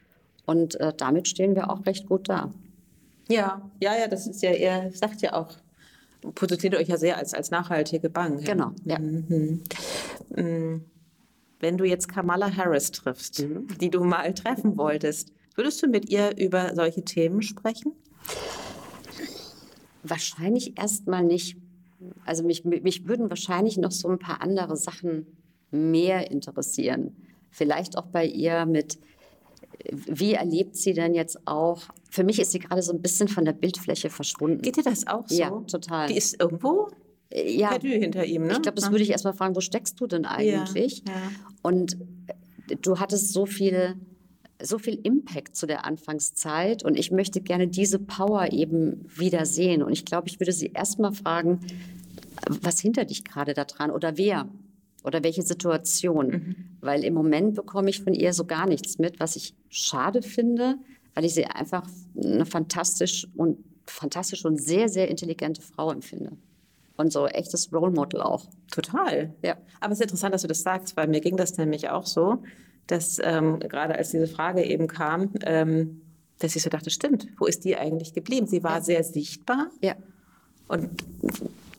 [0.47, 2.53] und äh, damit stehen wir auch recht gut da.
[3.29, 5.57] Ja, ja, ja, das ist ja, ihr sagt ja auch,
[6.35, 8.45] positioniert euch ja sehr als, als nachhaltige Bank.
[8.45, 8.99] Genau, ja.
[8.99, 9.63] Mhm.
[10.35, 10.85] Mm,
[11.61, 13.67] wenn du jetzt Kamala Harris triffst, mhm.
[13.81, 17.93] die du mal treffen wolltest, würdest du mit ihr über solche Themen sprechen?
[20.03, 21.57] Wahrscheinlich erstmal nicht.
[22.25, 25.27] Also mich, mich würden wahrscheinlich noch so ein paar andere Sachen
[25.71, 27.17] mehr interessieren.
[27.51, 28.99] Vielleicht auch bei ihr mit
[29.93, 31.83] wie erlebt sie denn jetzt auch?
[32.11, 34.63] Für mich ist sie gerade so ein bisschen von der Bildfläche verschwunden.
[34.63, 35.39] Geht dir das auch so?
[35.39, 36.09] Ja, total.
[36.09, 36.89] Die ist irgendwo
[37.33, 38.55] ja, perdu hinter ihm, ne?
[38.55, 41.03] Ich glaube, das würde ich erstmal fragen, wo steckst du denn eigentlich?
[41.07, 41.31] Ja, ja.
[41.63, 41.99] Und
[42.83, 43.97] du hattest so viel,
[44.61, 49.83] so viel Impact zu der Anfangszeit und ich möchte gerne diese Power eben wieder sehen.
[49.83, 51.61] Und ich glaube, ich würde sie erstmal fragen,
[52.49, 54.49] was hinter dich gerade da dran oder wer?
[55.05, 56.29] oder welche Situation.
[56.29, 56.57] Mhm.
[56.81, 60.77] Weil im Moment bekomme ich von ihr so gar nichts mit, was ich schade finde,
[61.15, 66.33] weil ich sie einfach eine fantastisch und fantastisch und sehr, sehr intelligente Frau empfinde.
[66.97, 68.47] Und so echtes Role Model auch.
[68.73, 69.33] Total.
[69.43, 69.57] Ja.
[69.81, 72.43] Aber es ist interessant, dass du das sagst, weil mir ging das nämlich auch so,
[72.89, 76.01] dass ähm, gerade als diese Frage eben kam, ähm,
[76.39, 78.47] dass ich so dachte, stimmt, wo ist die eigentlich geblieben?
[78.47, 78.83] Sie war ja.
[78.83, 79.71] sehr sichtbar.
[79.81, 79.97] Ja.
[80.69, 80.89] Und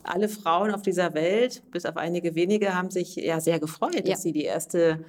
[0.03, 4.01] alle Frauen auf dieser Welt, bis auf einige wenige, haben sich ja sehr gefreut, ja.
[4.01, 5.05] dass sie die erste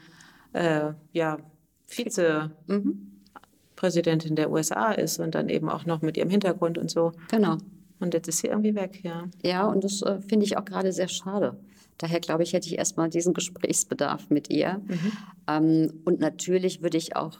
[0.52, 1.38] äh, ja,
[1.86, 4.36] Vize-Präsidentin mhm.
[4.36, 7.12] der USA ist und dann eben auch noch mit ihrem Hintergrund und so.
[7.30, 7.58] Genau.
[7.98, 9.28] Und jetzt ist sie irgendwie weg, ja.
[9.42, 11.56] Ja, und das äh, finde ich auch gerade sehr schade.
[12.00, 14.80] Daher glaube ich, hätte ich erstmal diesen Gesprächsbedarf mit ihr.
[14.86, 15.12] Mhm.
[15.46, 17.38] Ähm, und natürlich würde ich auch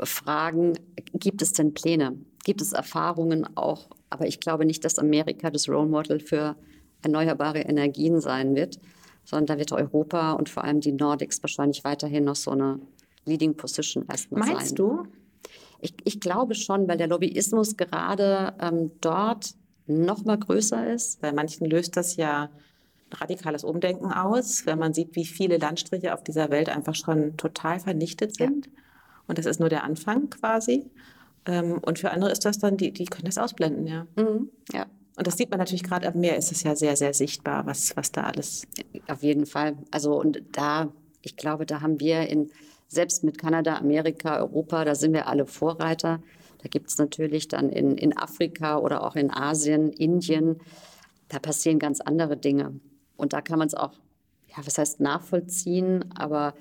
[0.00, 0.74] fragen,
[1.14, 2.18] gibt es denn Pläne?
[2.44, 3.88] Gibt es Erfahrungen auch?
[4.10, 6.56] Aber ich glaube nicht, dass Amerika das Role Model für
[7.00, 8.78] erneuerbare Energien sein wird,
[9.24, 12.80] sondern da wird Europa und vor allem die Nordics wahrscheinlich weiterhin noch so eine
[13.24, 14.54] Leading Position erstmal sein.
[14.56, 15.04] Meinst du?
[15.80, 19.54] Ich, ich, glaube schon, weil der Lobbyismus gerade ähm, dort
[19.86, 21.22] noch mal größer ist.
[21.22, 22.50] Bei manchen löst das ja
[23.20, 27.80] radikales Umdenken aus, wenn man sieht, wie viele Landstriche auf dieser Welt einfach schon total
[27.80, 28.66] vernichtet sind.
[28.66, 28.72] Ja.
[29.26, 30.90] Und das ist nur der Anfang quasi.
[31.46, 34.06] Ähm, und für andere ist das dann, die, die können das ausblenden, ja.
[34.16, 34.86] Mhm, ja.
[35.16, 37.96] Und das sieht man natürlich gerade am Meer, ist es ja sehr, sehr sichtbar, was,
[37.96, 38.66] was da alles.
[39.08, 39.76] Auf jeden Fall.
[39.90, 40.90] Also, und da,
[41.20, 42.50] ich glaube, da haben wir in,
[42.88, 46.22] selbst mit Kanada, Amerika, Europa, da sind wir alle Vorreiter.
[46.62, 50.60] Da gibt es natürlich dann in, in Afrika oder auch in Asien, Indien,
[51.28, 52.80] da passieren ganz andere Dinge.
[53.16, 53.92] Und da kann man es auch,
[54.48, 56.54] ja, was heißt nachvollziehen, aber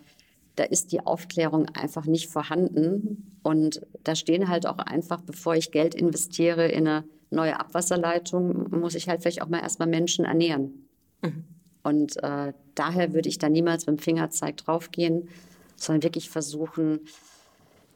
[0.55, 3.39] da ist die Aufklärung einfach nicht vorhanden.
[3.43, 8.95] Und da stehen halt auch einfach, bevor ich Geld investiere in eine neue Abwasserleitung, muss
[8.95, 10.87] ich halt vielleicht auch mal erstmal Menschen ernähren.
[11.21, 11.45] Mhm.
[11.83, 15.29] Und äh, daher würde ich da niemals mit dem Fingerzeig draufgehen,
[15.75, 16.99] sondern wirklich versuchen,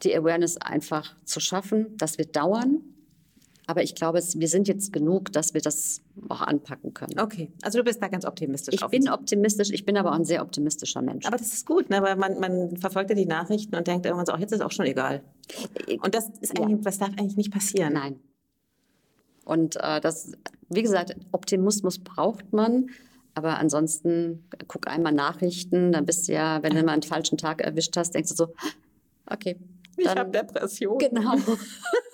[0.03, 1.95] die Awareness einfach zu schaffen.
[1.97, 2.81] Das wird dauern.
[3.67, 7.19] Aber ich glaube, wir sind jetzt genug, dass wir das auch anpacken können.
[7.19, 8.75] Okay, also du bist da ganz optimistisch.
[8.75, 11.25] Ich bin optimistisch, ich bin aber auch ein sehr optimistischer Mensch.
[11.25, 12.01] Aber das ist gut, ne?
[12.01, 14.71] weil man, man verfolgt ja die Nachrichten und denkt irgendwann so, auch jetzt ist auch
[14.71, 15.23] schon egal.
[16.01, 16.67] Und das ist ja.
[16.81, 17.93] was darf eigentlich nicht passieren.
[17.93, 18.19] Nein.
[19.45, 20.31] Und äh, das,
[20.69, 22.89] wie gesagt, Optimismus braucht man.
[23.33, 27.61] Aber ansonsten guck einmal Nachrichten, dann bist du ja, wenn du mal einen falschen Tag
[27.61, 28.53] erwischt hast, denkst du so,
[29.29, 29.57] okay.
[29.97, 30.97] Ich habe Depression.
[30.97, 31.35] Genau.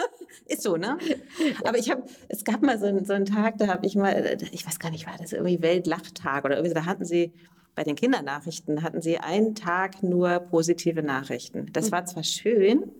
[0.51, 0.97] Ist so, ne?
[1.63, 4.37] Aber ich habe, es gab mal so, einen, so einen Tag, da habe ich mal,
[4.51, 7.31] ich weiß gar nicht, war das irgendwie Weltlachtag oder irgendwie, da hatten sie
[7.73, 11.67] bei den Kindernachrichten hatten sie einen Tag nur positive Nachrichten.
[11.71, 12.91] Das war zwar schön,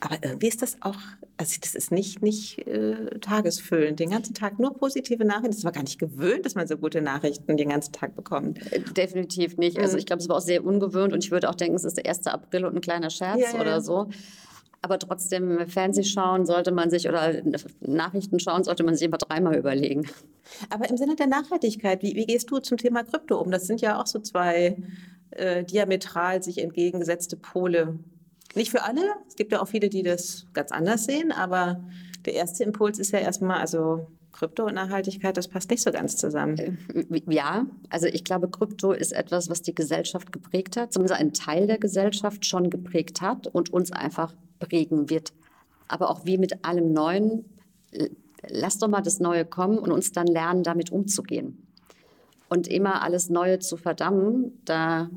[0.00, 0.98] aber irgendwie ist das auch,
[1.38, 3.98] also das ist nicht, nicht äh, tagesfüllend.
[3.98, 5.52] Den ganzen Tag nur positive Nachrichten.
[5.52, 8.60] Das war gar nicht gewöhnt, dass man so gute Nachrichten den ganzen Tag bekommt.
[8.72, 9.78] Äh, definitiv nicht.
[9.78, 10.00] Also mhm.
[10.00, 12.06] ich glaube, es war auch sehr ungewöhnt und ich würde auch denken, es ist der
[12.06, 12.26] 1.
[12.26, 13.80] April und ein kleiner Scherz ja, oder ja.
[13.80, 14.10] so.
[14.82, 17.42] Aber trotzdem, Fernseh schauen sollte man sich oder
[17.80, 20.08] Nachrichten schauen sollte man sich immer dreimal überlegen.
[20.70, 23.50] Aber im Sinne der Nachhaltigkeit, wie, wie gehst du zum Thema Krypto um?
[23.50, 24.76] Das sind ja auch so zwei
[25.30, 27.98] äh, diametral sich entgegengesetzte Pole.
[28.54, 29.02] Nicht für alle.
[29.28, 31.32] Es gibt ja auch viele, die das ganz anders sehen.
[31.32, 31.84] Aber
[32.24, 36.16] der erste Impuls ist ja erstmal, also Krypto und Nachhaltigkeit, das passt nicht so ganz
[36.16, 36.58] zusammen.
[36.58, 41.32] Äh, ja, also ich glaube, Krypto ist etwas, was die Gesellschaft geprägt hat, zumindest einen
[41.32, 45.32] Teil der Gesellschaft schon geprägt hat und uns einfach prägen wird.
[45.88, 47.44] Aber auch wie mit allem Neuen,
[48.48, 51.62] lass doch mal das Neue kommen und uns dann lernen, damit umzugehen.
[52.48, 55.10] Und immer alles Neue zu verdammen, da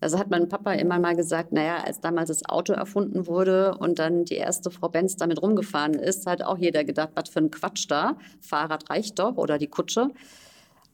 [0.00, 3.98] also hat mein Papa immer mal gesagt, naja, als damals das Auto erfunden wurde und
[3.98, 7.50] dann die erste Frau Benz damit rumgefahren ist, hat auch jeder gedacht, was für ein
[7.50, 10.10] Quatsch da, Fahrrad reicht doch oder die Kutsche.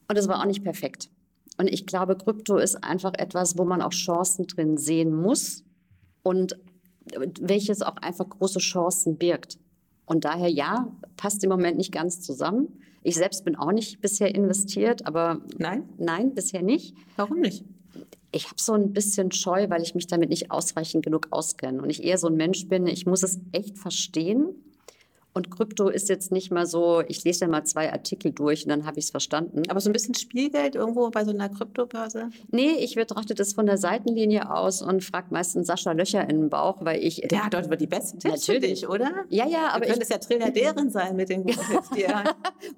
[0.09, 1.11] Und es war auch nicht perfekt.
[1.59, 5.63] Und ich glaube, Krypto ist einfach etwas, wo man auch Chancen drin sehen muss
[6.23, 6.59] und
[7.41, 9.59] welches auch einfach große Chancen birgt.
[10.07, 12.81] Und daher ja, passt im Moment nicht ganz zusammen.
[13.03, 16.95] Ich selbst bin auch nicht bisher investiert, aber nein, nein, bisher nicht.
[17.17, 17.65] Warum nicht?
[18.33, 21.91] Ich habe so ein bisschen Scheu, weil ich mich damit nicht ausreichend genug auskenne und
[21.91, 24.55] ich eher so ein Mensch bin, ich muss es echt verstehen
[25.33, 28.71] und Krypto ist jetzt nicht mal so, ich lese ja mal zwei Artikel durch und
[28.71, 29.63] dann habe ich es verstanden.
[29.69, 32.31] Aber so ein bisschen Spielgeld irgendwo bei so einer Kryptobörse?
[32.51, 36.51] Nee, ich betrachte das von der Seitenlinie aus und frage meistens Sascha Löcher in den
[36.51, 37.21] Bauch, weil ich.
[37.31, 38.81] Der hat dort über die besten Tipps Natürlich.
[38.81, 39.25] Dich, oder?
[39.29, 39.85] Ja, ja, aber.
[39.85, 42.25] Du könntest ja Trilliardärin sein mit den guten Tipps, die er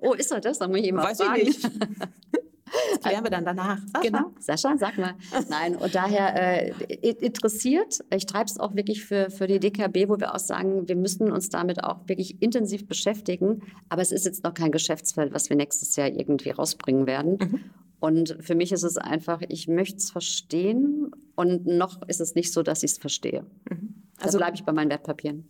[0.01, 0.59] Oh, ist er das?
[0.59, 1.41] Dann muss ich ihn mal Weiß fragen.
[1.41, 1.71] Ich nicht.
[2.91, 3.79] Das klären wir dann danach.
[3.79, 4.01] Sascha?
[4.03, 5.15] Genau, Sascha, sag mal.
[5.49, 6.73] Nein, und daher äh,
[7.21, 10.97] interessiert, ich treibe es auch wirklich für, für die DKB, wo wir auch sagen, wir
[10.97, 13.63] müssen uns damit auch wirklich intensiv beschäftigen.
[13.89, 17.39] Aber es ist jetzt noch kein Geschäftsfeld, was wir nächstes Jahr irgendwie rausbringen werden.
[17.41, 17.61] Mhm.
[18.01, 22.53] Und für mich ist es einfach, ich möchte es verstehen und noch ist es nicht
[22.53, 23.47] so, dass ich es verstehe.
[23.71, 23.95] Mhm.
[24.19, 25.47] Also bleibe ich bei meinen Wertpapieren.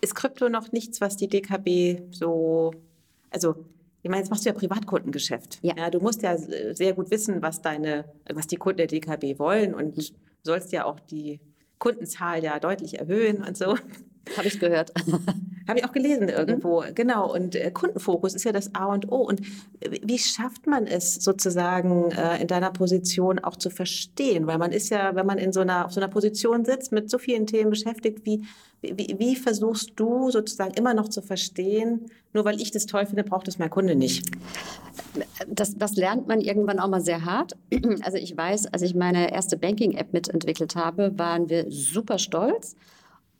[0.00, 2.72] Ist Krypto noch nichts, was die DKB so,
[3.30, 3.64] also
[4.02, 5.58] ich meine, jetzt machst du ja Privatkundengeschäft.
[5.62, 5.74] Ja.
[5.76, 5.90] ja.
[5.90, 9.96] Du musst ja sehr gut wissen, was deine, was die Kunden der DKB wollen und
[9.96, 10.02] mhm.
[10.42, 11.40] sollst ja auch die
[11.78, 13.76] Kundenzahl ja deutlich erhöhen und so.
[14.36, 14.92] Habe ich gehört.
[15.66, 16.82] Habe ich auch gelesen irgendwo.
[16.82, 16.94] Mhm.
[16.94, 17.32] Genau.
[17.32, 19.16] Und äh, Kundenfokus ist ja das A und O.
[19.16, 19.40] Und
[19.80, 24.46] wie schafft man es sozusagen äh, in deiner Position auch zu verstehen?
[24.46, 27.10] Weil man ist ja, wenn man in so einer, auf so einer Position sitzt, mit
[27.10, 28.44] so vielen Themen beschäftigt, wie,
[28.82, 33.24] wie, wie versuchst du sozusagen immer noch zu verstehen, nur weil ich das toll finde,
[33.24, 34.30] braucht es mein Kunde nicht?
[35.48, 37.56] Das, das lernt man irgendwann auch mal sehr hart.
[38.02, 42.76] Also ich weiß, als ich meine erste Banking-App mitentwickelt habe, waren wir super stolz.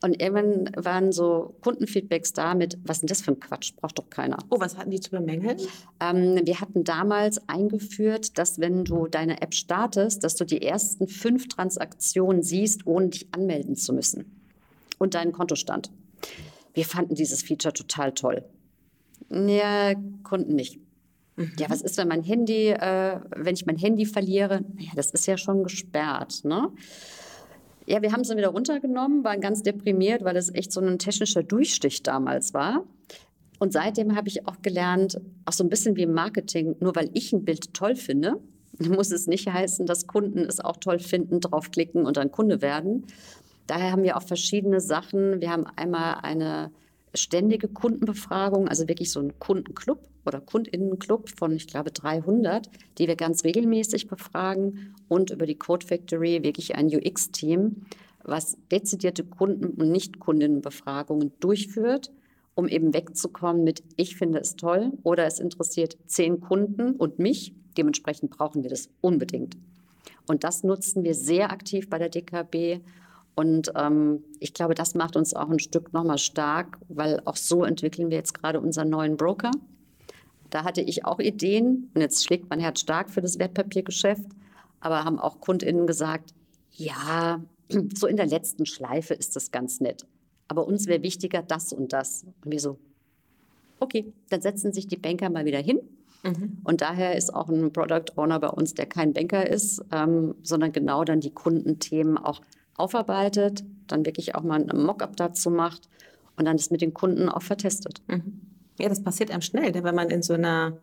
[0.01, 3.73] Und irgendwann waren so Kundenfeedbacks da mit, was ist denn das für ein Quatsch?
[3.75, 4.37] Braucht doch keiner.
[4.49, 5.59] Oh, was hatten die zu bemängeln?
[5.99, 11.07] Ähm, wir hatten damals eingeführt, dass wenn du deine App startest, dass du die ersten
[11.07, 14.39] fünf Transaktionen siehst, ohne dich anmelden zu müssen.
[14.97, 15.91] Und deinen Kontostand.
[16.73, 18.43] Wir fanden dieses Feature total toll.
[19.29, 19.93] Ja,
[20.23, 20.79] Kunden nicht.
[21.35, 21.53] Mhm.
[21.57, 24.63] Ja, was ist, wenn mein Handy, äh, wenn ich mein Handy verliere?
[24.77, 26.69] Ja, das ist ja schon gesperrt, ne?
[27.89, 30.99] Ja, wir haben es dann wieder runtergenommen, waren ganz deprimiert, weil es echt so ein
[30.99, 32.83] technischer Durchstich damals war.
[33.57, 37.09] Und seitdem habe ich auch gelernt, auch so ein bisschen wie im Marketing, nur weil
[37.13, 38.39] ich ein Bild toll finde,
[38.79, 43.07] muss es nicht heißen, dass Kunden es auch toll finden, draufklicken und dann Kunde werden.
[43.65, 45.41] Daher haben wir auch verschiedene Sachen.
[45.41, 46.71] Wir haben einmal eine
[47.13, 53.15] ständige Kundenbefragung, also wirklich so ein Kundenclub oder Kundinnenclub von, ich glaube, 300, die wir
[53.15, 57.85] ganz regelmäßig befragen und über die Code Factory wirklich ein UX-Team,
[58.23, 62.11] was dezidierte Kunden- und Nicht-Kundinnenbefragungen durchführt,
[62.53, 67.53] um eben wegzukommen mit, ich finde es toll oder es interessiert zehn Kunden und mich.
[67.77, 69.57] Dementsprechend brauchen wir das unbedingt.
[70.27, 72.81] Und das nutzen wir sehr aktiv bei der DKB
[73.39, 77.63] und ähm, ich glaube, das macht uns auch ein Stück nochmal stark, weil auch so
[77.63, 79.51] entwickeln wir jetzt gerade unseren neuen Broker.
[80.49, 84.25] Da hatte ich auch Ideen und jetzt schlägt mein Herz stark für das Wertpapiergeschäft,
[84.81, 86.33] aber haben auch KundInnen gesagt,
[86.73, 87.41] ja,
[87.95, 90.05] so in der letzten Schleife ist das ganz nett.
[90.49, 92.25] Aber uns wäre wichtiger das und das.
[92.43, 92.77] Und wir so,
[93.79, 95.79] Okay, dann setzen sich die Banker mal wieder hin.
[96.23, 96.57] Mhm.
[96.65, 100.73] Und daher ist auch ein Product Owner bei uns, der kein Banker ist, ähm, sondern
[100.73, 102.41] genau dann die Kundenthemen auch
[102.79, 105.89] aufarbeitet, dann wirklich auch mal ein Mockup dazu macht
[106.37, 108.01] und dann das mit den Kunden auch vertestet.
[108.07, 108.41] Mhm.
[108.79, 109.83] Ja, das passiert einem schnell, ne?
[109.83, 110.77] wenn man in so einer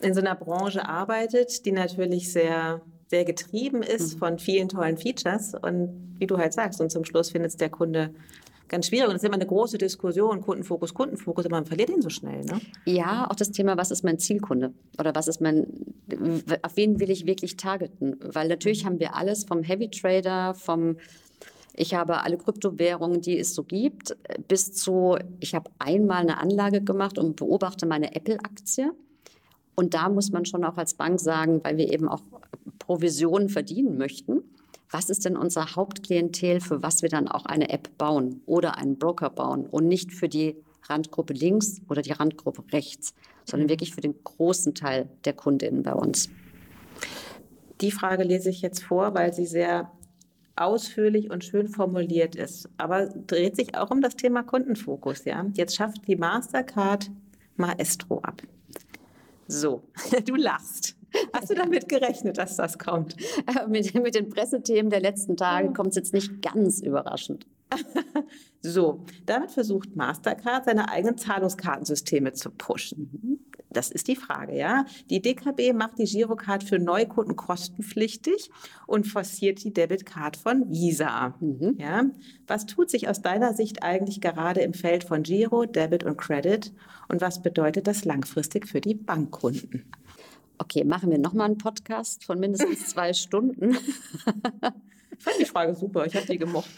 [0.00, 4.18] in so einer Branche arbeitet, die natürlich sehr sehr getrieben ist mhm.
[4.18, 7.70] von vielen tollen Features und wie du halt sagst und zum Schluss findet es der
[7.70, 8.14] Kunde
[8.68, 12.02] ganz schwierig und es ist immer eine große Diskussion, Kundenfokus, Kundenfokus, aber man verliert ihn
[12.02, 12.44] so schnell.
[12.44, 12.60] Ne?
[12.84, 15.66] Ja, auch das Thema, was ist mein Zielkunde oder was ist mein,
[16.62, 18.16] auf wen will ich wirklich targeten?
[18.20, 20.96] Weil natürlich haben wir alles vom Heavy Trader, vom
[21.80, 24.16] ich habe alle Kryptowährungen, die es so gibt,
[24.48, 28.92] bis zu, ich habe einmal eine Anlage gemacht und beobachte meine Apple-Aktie.
[29.76, 32.22] Und da muss man schon auch als Bank sagen, weil wir eben auch
[32.80, 34.42] Provisionen verdienen möchten,
[34.90, 38.98] was ist denn unser Hauptklientel, für was wir dann auch eine App bauen oder einen
[38.98, 43.14] Broker bauen und nicht für die Randgruppe links oder die Randgruppe rechts,
[43.44, 43.70] sondern mhm.
[43.70, 46.30] wirklich für den großen Teil der Kundinnen bei uns.
[47.80, 49.92] Die Frage lese ich jetzt vor, weil sie sehr
[50.56, 55.24] ausführlich und schön formuliert ist, aber dreht sich auch um das Thema Kundenfokus.
[55.24, 55.46] Ja?
[55.54, 57.10] Jetzt schafft die Mastercard
[57.56, 58.42] Maestro ab.
[59.46, 59.82] So,
[60.26, 60.97] du lachst.
[61.32, 63.16] Hast du damit gerechnet, dass das kommt?
[63.68, 67.46] mit, mit den Pressethemen der letzten Tage kommt es jetzt nicht ganz überraschend.
[68.62, 73.40] so, damit versucht Mastercard seine eigenen Zahlungskartensysteme zu pushen.
[73.70, 74.86] Das ist die Frage, ja.
[75.10, 78.50] Die DKB macht die Girocard für Neukunden kostenpflichtig
[78.86, 81.34] und forciert die Debitcard von Visa.
[81.40, 81.76] Mhm.
[81.78, 82.04] Ja.
[82.46, 86.72] Was tut sich aus deiner Sicht eigentlich gerade im Feld von Giro, Debit und Credit
[87.08, 89.84] und was bedeutet das langfristig für die Bankkunden?
[90.58, 93.76] Okay, machen wir nochmal einen Podcast von mindestens zwei Stunden.
[95.16, 96.70] Ich fand die Frage super, ich habe die gemocht.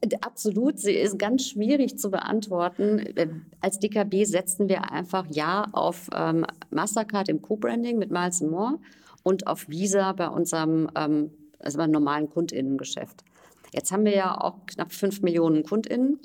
[0.00, 2.98] Äh, absolut, sie ist ganz schwierig zu beantworten.
[2.98, 3.28] Äh,
[3.60, 8.78] als DKB setzen wir einfach ja auf ähm, Mastercard im Co-Branding mit Miles More
[9.22, 11.30] und auf Visa bei unserem ähm,
[11.62, 13.24] also beim normalen KundInnengeschäft.
[13.72, 16.20] Jetzt haben wir ja auch knapp fünf Millionen KundInnen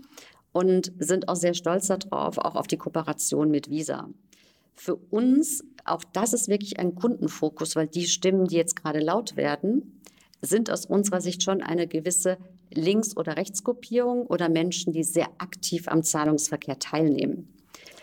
[0.52, 4.10] und sind auch sehr stolz darauf, auch auf die Kooperation mit Visa.
[4.76, 9.36] Für uns, auch das ist wirklich ein Kundenfokus, weil die Stimmen, die jetzt gerade laut
[9.36, 10.02] werden,
[10.42, 12.38] sind aus unserer Sicht schon eine gewisse
[12.74, 17.48] Links- oder Rechtskopierung oder Menschen, die sehr aktiv am Zahlungsverkehr teilnehmen.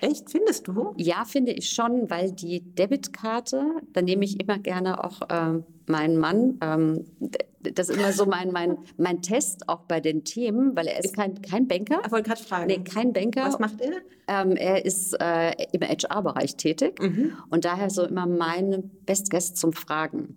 [0.01, 0.93] Echt, findest du?
[0.97, 6.19] Ja, finde ich schon, weil die Debitkarte, da nehme ich immer gerne auch äh, meinen
[6.19, 7.05] Mann, ähm,
[7.73, 11.17] das ist immer so mein, mein, mein Test auch bei den Themen, weil er ist
[11.17, 12.01] kein, kein Banker.
[12.05, 12.67] Ich wollte gerade fragen.
[12.67, 13.47] Nee, kein Banker.
[13.47, 13.93] Was macht er?
[14.27, 17.33] Ähm, er ist äh, im HR-Bereich tätig mhm.
[17.51, 20.37] und daher so immer mein Best Guest zum Fragen.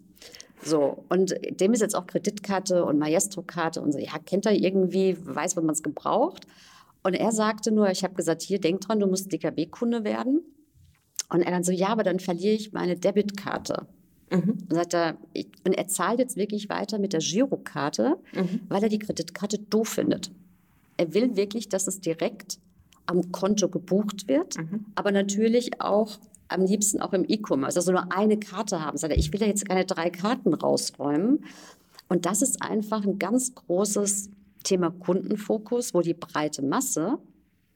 [0.63, 5.15] So, und dem ist jetzt auch Kreditkarte und Maestro-Karte und so, ja, kennt er irgendwie,
[5.19, 6.47] weiß, wenn man es gebraucht.
[7.03, 10.41] Und er sagte nur, ich habe gesagt, hier, denk dran, du musst DKB-Kunde werden.
[11.29, 13.87] Und er dann so, ja, aber dann verliere ich meine Debitkarte.
[14.29, 14.57] Mhm.
[14.69, 18.61] Und, sagt er, ich, und er zahlt jetzt wirklich weiter mit der Girokarte, mhm.
[18.67, 20.31] weil er die Kreditkarte doof findet.
[20.97, 22.59] Er will wirklich, dass es direkt
[23.05, 24.85] am Konto gebucht wird, mhm.
[24.95, 26.17] aber natürlich auch
[26.49, 28.97] am liebsten auch im E-Commerce, also nur eine Karte haben.
[28.97, 31.43] Sagt er, ich will ja jetzt keine drei Karten rausräumen.
[32.09, 34.29] Und das ist einfach ein ganz großes
[34.63, 37.17] Thema Kundenfokus, wo die breite Masse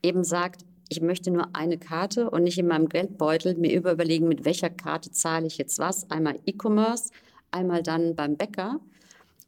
[0.02, 4.44] eben sagt, ich möchte nur eine Karte und nicht in meinem Geldbeutel mir überlegen, mit
[4.44, 6.10] welcher Karte zahle ich jetzt was.
[6.10, 7.10] Einmal E-Commerce,
[7.50, 8.78] einmal dann beim Bäcker.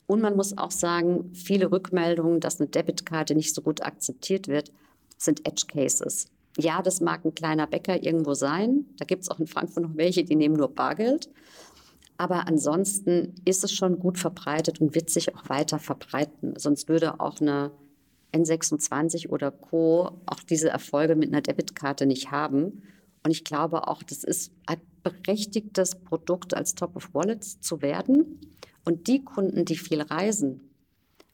[0.06, 4.72] Und man muss auch sagen, viele Rückmeldungen, dass eine Debitkarte nicht so gut akzeptiert wird,
[5.18, 6.28] sind Edge Cases.
[6.56, 8.86] Ja, das mag ein kleiner Bäcker irgendwo sein.
[8.98, 11.28] Da gibt es auch in Frankfurt noch welche, die nehmen nur Bargeld.
[12.16, 16.54] Aber ansonsten ist es schon gut verbreitet und wird sich auch weiter verbreiten.
[16.56, 17.70] Sonst würde auch eine
[18.34, 20.10] N26 oder Co.
[20.26, 22.82] auch diese Erfolge mit einer Debitkarte nicht haben.
[23.22, 28.40] Und ich glaube auch, das ist ein berechtigtes Produkt als Top of Wallets zu werden.
[28.84, 30.68] Und die Kunden, die viel reisen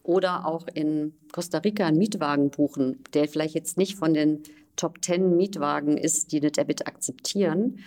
[0.02, 4.42] oder auch in Costa Rica einen Mietwagen buchen, der vielleicht jetzt nicht von den
[4.76, 7.80] Top 10 Mietwagen ist, die eine Debit akzeptieren,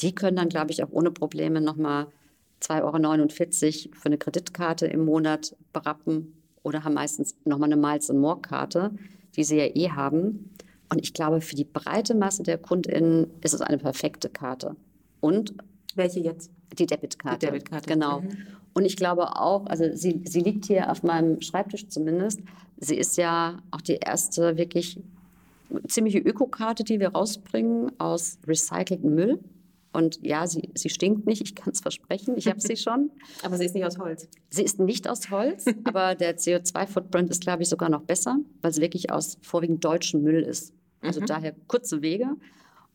[0.00, 2.06] die können dann, glaube ich, auch ohne Probleme nochmal
[2.62, 8.20] 2,49 Euro für eine Kreditkarte im Monat berappen oder haben meistens nochmal eine Miles and
[8.20, 8.90] More Karte,
[9.36, 10.50] die sie ja eh haben.
[10.90, 14.76] Und ich glaube, für die breite Masse der KundInnen ist es eine perfekte Karte.
[15.20, 15.54] Und
[15.94, 16.50] welche jetzt?
[16.78, 17.38] Die Debitkarte.
[17.38, 17.88] Die Debitkarte.
[17.88, 18.20] Genau.
[18.20, 18.30] Mhm.
[18.74, 22.40] Und ich glaube auch, also sie, sie liegt hier auf meinem Schreibtisch zumindest.
[22.78, 24.98] Sie ist ja auch die erste wirklich
[25.86, 29.38] ziemliche Ökokarte, die wir rausbringen aus recyceltem Müll.
[29.92, 33.10] Und ja, sie, sie stinkt nicht, ich kann es versprechen, ich habe sie schon.
[33.42, 34.28] aber sie ist nicht aus Holz.
[34.50, 38.72] Sie ist nicht aus Holz, aber der CO2-Footprint ist, glaube ich, sogar noch besser, weil
[38.72, 40.72] sie wirklich aus vorwiegend deutschem Müll ist.
[41.02, 41.26] Also mhm.
[41.26, 42.28] daher kurze Wege.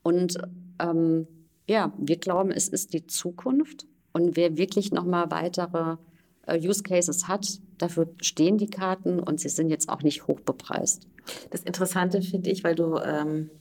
[0.01, 0.37] Und
[0.79, 1.27] ähm,
[1.67, 3.85] ja, wir glauben, es ist die Zukunft.
[4.13, 5.97] Und wer wirklich nochmal weitere
[6.47, 10.39] äh, Use Cases hat, dafür stehen die Karten und sie sind jetzt auch nicht hoch
[10.39, 11.07] bepreist.
[11.51, 13.51] Das Interessante finde ich, weil du ähm,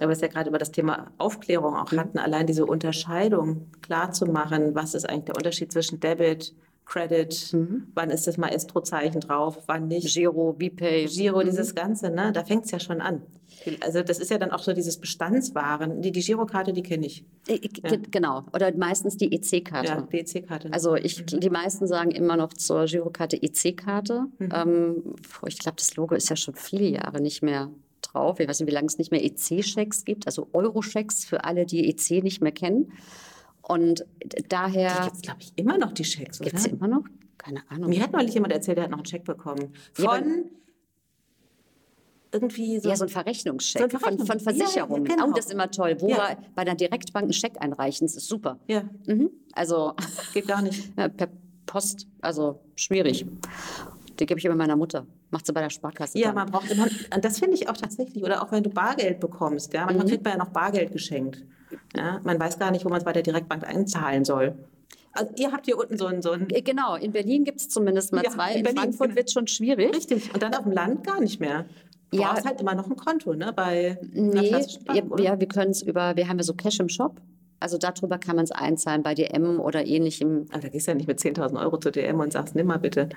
[0.00, 4.26] aber es ja gerade über das Thema Aufklärung auch hatten, allein diese Unterscheidung klar zu
[4.26, 7.86] machen, was ist eigentlich der Unterschied zwischen Debit, Credit, mhm.
[7.94, 10.14] wann ist das Maestro-Zeichen drauf, wann nicht.
[10.14, 11.06] Giro, VPay.
[11.06, 11.46] Giro, mhm.
[11.46, 12.32] dieses Ganze, ne?
[12.32, 13.22] da fängt es ja schon an.
[13.80, 16.02] Also das ist ja dann auch so dieses Bestandswaren.
[16.02, 17.24] Die, die Girokarte, die kenne ich.
[17.48, 17.96] Ja.
[18.10, 18.44] Genau.
[18.52, 19.88] Oder meistens die EC-Karte.
[19.88, 20.72] Ja, die EC-Karte.
[20.72, 21.40] Also ich, mhm.
[21.40, 24.26] die meisten sagen immer noch zur Girokarte EC-Karte.
[24.38, 24.48] Mhm.
[24.52, 25.14] Ähm,
[25.46, 27.70] ich glaube, das Logo ist ja schon viele Jahre nicht mehr
[28.12, 28.40] drauf.
[28.40, 31.88] Ich weiß nicht, wie lange es nicht mehr EC-Schecks gibt, also Euro-Schecks für alle, die
[31.88, 32.92] EC nicht mehr kennen.
[33.62, 34.04] Und
[34.48, 35.02] daher.
[35.04, 36.50] Gibt es, glaube ich, immer noch die Schecks, oder?
[36.50, 37.04] Gibt es immer noch?
[37.38, 37.90] Keine Ahnung.
[37.90, 39.72] Mir hat neulich jemand erzählt, der hat noch einen Scheck bekommen.
[39.92, 40.04] Von.
[40.04, 40.44] Ja,
[42.32, 42.88] irgendwie so.
[42.88, 44.26] Ja, so ein Verrechnungscheck so ein Verrechnung.
[44.26, 45.06] von, von Versicherungen.
[45.06, 45.28] Ja, genau.
[45.28, 45.96] Oh, das ist immer toll.
[46.00, 46.16] Wo ja.
[46.16, 48.58] wir bei der Direktbank einen Scheck einreichen, das ist super.
[48.66, 48.84] Ja.
[49.06, 49.30] Mhm.
[49.52, 49.94] Also.
[50.32, 50.94] Geht gar nicht.
[51.16, 51.28] per
[51.66, 53.26] Post, also schwierig.
[54.18, 55.06] Die gebe ich immer meiner Mutter.
[55.32, 56.18] Macht sie bei der Sparkasse.
[56.18, 56.34] Ja, dann.
[56.36, 56.86] man braucht immer,
[57.20, 60.10] das finde ich auch tatsächlich, oder auch wenn du Bargeld bekommst, ja, manchmal mhm.
[60.10, 61.44] kriegt man ja noch Bargeld geschenkt.
[61.96, 64.54] Ja, man weiß gar nicht, wo man es bei der Direktbank einzahlen soll.
[65.14, 66.22] Also ihr habt hier unten so ein...
[66.22, 68.54] So ein äh, genau, in Berlin gibt es zumindest mal ja, zwei.
[68.54, 69.16] In, in Frankfurt genau.
[69.16, 69.94] wird es schon schwierig.
[69.94, 71.66] Richtig, und dann auf dem Land gar nicht mehr.
[72.10, 73.52] Du ja, brauchst halt immer noch ein Konto, ne?
[73.54, 77.20] Bei nee, Bank, ja, wir können es über, wir haben ja so Cash im Shop.
[77.58, 80.46] Also darüber kann man es einzahlen bei DM oder ähnlichem.
[80.50, 82.78] Aber da gehst du ja nicht mit 10.000 Euro zu DM und sagst, nimm mal
[82.78, 83.08] bitte.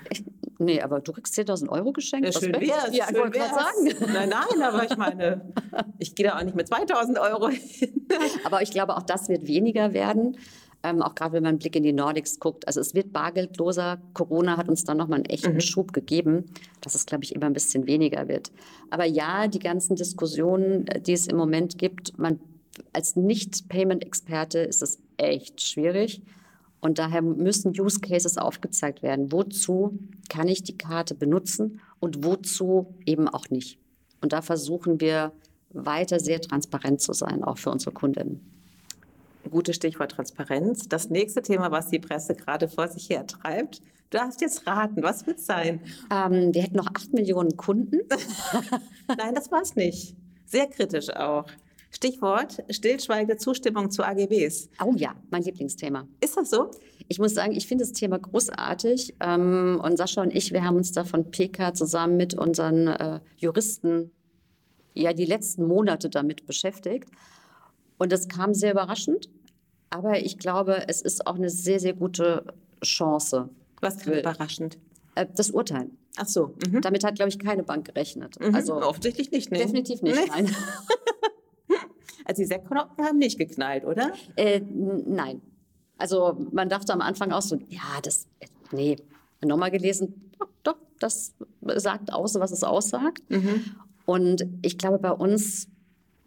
[0.58, 2.26] Nee, aber du kriegst 10.000 Euro geschenkt.
[2.26, 2.96] Ja, schön wär's.
[2.96, 3.50] Ja, schön wär's.
[3.50, 4.12] sagen.
[4.12, 5.52] Nein, nein, aber ich meine,
[5.98, 8.06] ich gehe da auch nicht mit 2.000 Euro hin.
[8.44, 10.38] aber ich glaube, auch das wird weniger werden.
[10.82, 12.66] Ähm, auch gerade wenn man einen Blick in die Nordics guckt.
[12.66, 13.98] Also es wird bargeldloser.
[14.14, 15.60] Corona hat uns dann nochmal einen echten mhm.
[15.60, 16.46] Schub gegeben,
[16.80, 18.50] dass es, glaube ich, immer ein bisschen weniger wird.
[18.90, 22.40] Aber ja, die ganzen Diskussionen, die es im Moment gibt, man
[22.92, 26.22] als Nicht-Payment-Experte ist es echt schwierig.
[26.86, 29.32] Und daher müssen Use Cases aufgezeigt werden.
[29.32, 33.80] Wozu kann ich die Karte benutzen und wozu eben auch nicht?
[34.20, 35.32] Und da versuchen wir
[35.70, 38.40] weiter sehr transparent zu sein, auch für unsere Kundinnen.
[39.50, 40.88] Gutes Stichwort Transparenz.
[40.88, 43.80] Das nächste Thema, was die Presse gerade vor sich her treibt.
[44.10, 45.80] Du darfst jetzt raten, was wird es sein?
[46.12, 47.98] Ähm, wir hätten noch acht Millionen Kunden.
[49.08, 50.14] Nein, das war es nicht.
[50.44, 51.46] Sehr kritisch auch.
[51.90, 54.68] Stichwort stillschweigende Zustimmung zu AGBs.
[54.84, 56.06] Oh ja, mein Lieblingsthema.
[56.20, 56.70] Ist das so?
[57.08, 59.14] Ich muss sagen, ich finde das Thema großartig.
[59.20, 63.20] Ähm, und Sascha und ich, wir haben uns da von PK zusammen mit unseren äh,
[63.36, 64.10] Juristen
[64.94, 67.08] ja die letzten Monate damit beschäftigt.
[67.98, 69.30] Und das kam sehr überraschend.
[69.90, 72.44] Aber ich glaube, es ist auch eine sehr, sehr gute
[72.82, 73.48] Chance.
[73.80, 74.78] Was kam überraschend?
[75.14, 75.90] Äh, das Urteil.
[76.16, 76.54] Ach so.
[76.68, 76.80] Mhm.
[76.80, 78.40] Damit hat, glaube ich, keine Bank gerechnet.
[78.40, 78.54] Mhm.
[78.54, 79.50] Also offensichtlich nicht.
[79.50, 79.58] Ne?
[79.58, 80.16] Definitiv nicht.
[80.16, 80.26] Nee.
[80.28, 80.46] Nein.
[82.26, 84.12] Also die Sektkorken haben nicht geknallt, oder?
[84.34, 85.40] Äh, nein.
[85.96, 88.26] Also man dachte am Anfang auch so, ja, das,
[88.72, 88.96] nee,
[89.42, 93.22] nochmal gelesen, doch, doch, das sagt aus, was es aussagt.
[93.30, 93.64] Mhm.
[94.04, 95.68] Und ich glaube, bei uns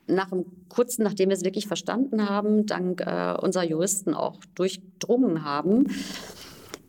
[0.07, 5.43] nach einem kurzen, nachdem wir es wirklich verstanden haben, dank äh, unserer Juristen auch durchdrungen
[5.43, 5.87] haben,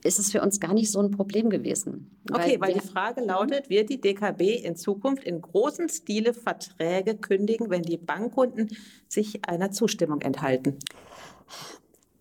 [0.05, 2.11] ist es für uns gar nicht so ein Problem gewesen.
[2.31, 7.17] Okay, weil, weil die Frage lautet, wird die DKB in Zukunft in großen Stile Verträge
[7.17, 8.69] kündigen, wenn die Bankkunden
[9.09, 10.79] sich einer Zustimmung enthalten?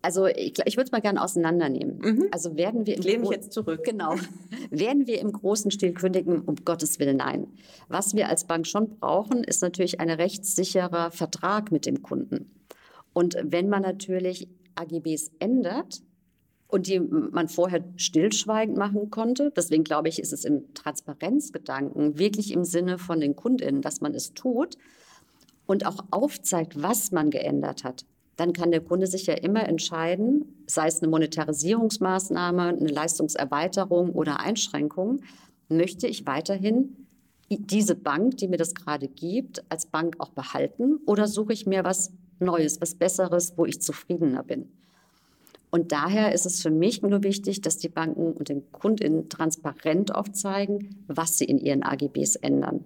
[0.02, 1.98] Also ich, ich würde es mal gerne auseinandernehmen.
[1.98, 2.28] Mhm.
[2.30, 3.84] Also werden wir im ich lehne mich jetzt zurück.
[3.84, 4.14] Genau.
[4.70, 6.40] werden wir im großen Stil kündigen?
[6.40, 7.48] Um Gottes Willen nein.
[7.88, 12.50] Was wir als Bank schon brauchen, ist natürlich ein rechtssicherer Vertrag mit dem Kunden.
[13.12, 16.02] Und wenn man natürlich AGBs ändert,
[16.70, 19.52] und die man vorher stillschweigend machen konnte.
[19.56, 24.14] Deswegen glaube ich, ist es im Transparenzgedanken wirklich im Sinne von den Kundinnen, dass man
[24.14, 24.76] es tut
[25.66, 28.04] und auch aufzeigt, was man geändert hat.
[28.36, 34.40] Dann kann der Kunde sich ja immer entscheiden, sei es eine Monetarisierungsmaßnahme, eine Leistungserweiterung oder
[34.40, 35.20] Einschränkung,
[35.68, 37.06] möchte ich weiterhin
[37.50, 41.84] diese Bank, die mir das gerade gibt, als Bank auch behalten oder suche ich mir
[41.84, 44.72] was Neues, was Besseres, wo ich zufriedener bin?
[45.70, 50.14] Und daher ist es für mich nur wichtig, dass die Banken und den Kundinnen transparent
[50.14, 52.84] aufzeigen, was sie in ihren AGBs ändern.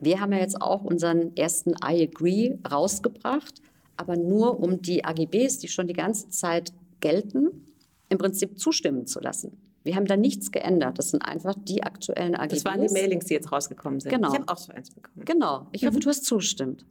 [0.00, 3.62] Wir haben ja jetzt auch unseren ersten I Agree rausgebracht,
[3.96, 7.66] aber nur um die AGBs, die schon die ganze Zeit gelten,
[8.08, 9.56] im Prinzip zustimmen zu lassen.
[9.84, 10.98] Wir haben da nichts geändert.
[10.98, 12.62] Das sind einfach die aktuellen AGBs.
[12.62, 14.12] Das waren die Mailings, die jetzt rausgekommen sind.
[14.12, 14.28] Genau.
[14.28, 15.24] Ich habe auch so eins bekommen.
[15.24, 15.66] Genau.
[15.72, 16.00] Ich hoffe, mhm.
[16.00, 16.84] du hast zustimmt.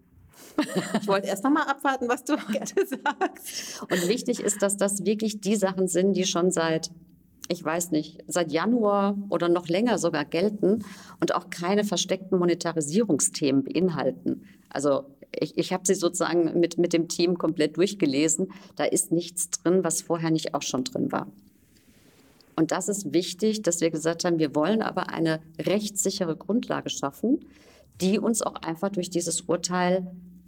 [1.02, 3.82] Ich wollte erst noch mal abwarten, was du gerade sagst.
[3.82, 6.92] Und wichtig ist, dass das wirklich die Sachen sind, die schon seit
[7.50, 10.84] ich weiß nicht, seit Januar oder noch länger sogar gelten
[11.20, 14.44] und auch keine versteckten Monetarisierungsthemen beinhalten.
[14.70, 18.52] Also ich, ich habe sie sozusagen mit, mit dem Team komplett durchgelesen.
[18.76, 21.28] Da ist nichts drin, was vorher nicht auch schon drin war.
[22.56, 27.46] Und das ist wichtig, dass wir gesagt haben, wir wollen aber eine rechtssichere Grundlage schaffen,
[28.02, 30.08] die uns auch einfach durch dieses Urteil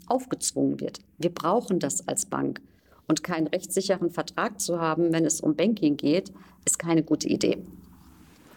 [0.10, 0.99] aufgezwungen wird.
[1.18, 2.62] Wir brauchen das als Bank.
[3.07, 6.32] Und keinen rechtssicheren Vertrag zu haben, wenn es um Banking geht,
[6.64, 7.57] ist keine gute Idee.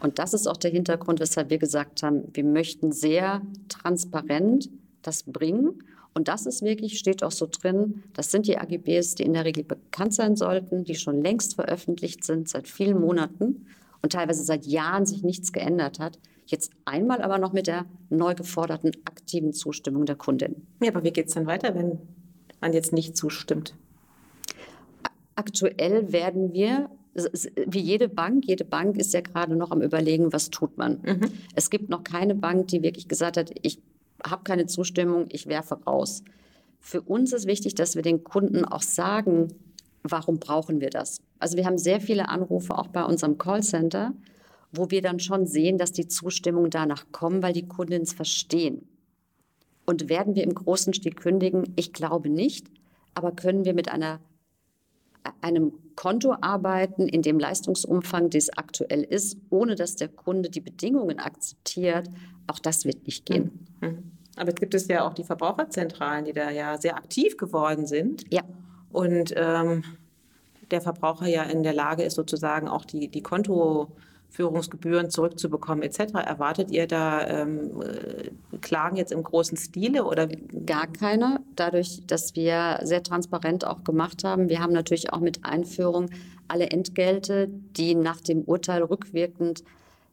[0.01, 4.69] Und das ist auch der Hintergrund, weshalb wir gesagt haben, wir möchten sehr transparent
[5.03, 5.83] das bringen.
[6.15, 9.45] Und das ist wirklich, steht auch so drin, das sind die AGBs, die in der
[9.45, 13.67] Regel bekannt sein sollten, die schon längst veröffentlicht sind, seit vielen Monaten
[14.03, 16.19] und teilweise seit Jahren sich nichts geändert hat.
[16.47, 20.67] Jetzt einmal aber noch mit der neu geforderten aktiven Zustimmung der Kundin.
[20.83, 21.99] Ja, aber wie geht es dann weiter, wenn
[22.61, 23.75] man jetzt nicht zustimmt?
[25.35, 26.91] Aktuell werden wir
[27.67, 31.01] wie jede Bank, jede Bank ist ja gerade noch am Überlegen, was tut man.
[31.03, 31.33] Mhm.
[31.55, 33.81] Es gibt noch keine Bank, die wirklich gesagt hat, ich
[34.25, 36.23] habe keine Zustimmung, ich werfe raus.
[36.81, 39.49] Für uns ist wichtig, dass wir den Kunden auch sagen,
[40.03, 41.21] warum brauchen wir das?
[41.39, 44.15] Also wir haben sehr viele Anrufe auch bei unserem Callcenter,
[44.73, 48.89] wo wir dann schon sehen, dass die Zustimmung danach kommen, weil die Kunden es verstehen.
[49.85, 51.73] Und werden wir im großen Stil kündigen?
[51.77, 52.69] Ich glaube nicht.
[53.15, 54.21] Aber können wir mit einer,
[55.41, 61.19] einem Konto arbeiten, in dem Leistungsumfang, das aktuell ist, ohne dass der Kunde die Bedingungen
[61.19, 62.09] akzeptiert?
[62.47, 63.67] Auch das wird nicht gehen.
[63.81, 64.13] Mhm.
[64.37, 68.25] Aber es gibt es ja auch die Verbraucherzentralen, die da ja sehr aktiv geworden sind.
[68.33, 68.43] Ja.
[68.91, 69.85] Und ähm,
[70.71, 73.23] der Verbraucher ja in der Lage ist, sozusagen auch die, die
[74.33, 76.15] Kontoführungsgebühren zurückzubekommen etc.
[76.15, 80.27] Erwartet ihr da ähm, äh, Klagen jetzt im großen Stile oder?
[80.67, 81.41] Gar keine.
[81.55, 84.49] Dadurch, dass wir sehr transparent auch gemacht haben.
[84.49, 86.09] Wir haben natürlich auch mit Einführung
[86.49, 89.65] alle Entgelte, die nach dem Urteil rückwirkend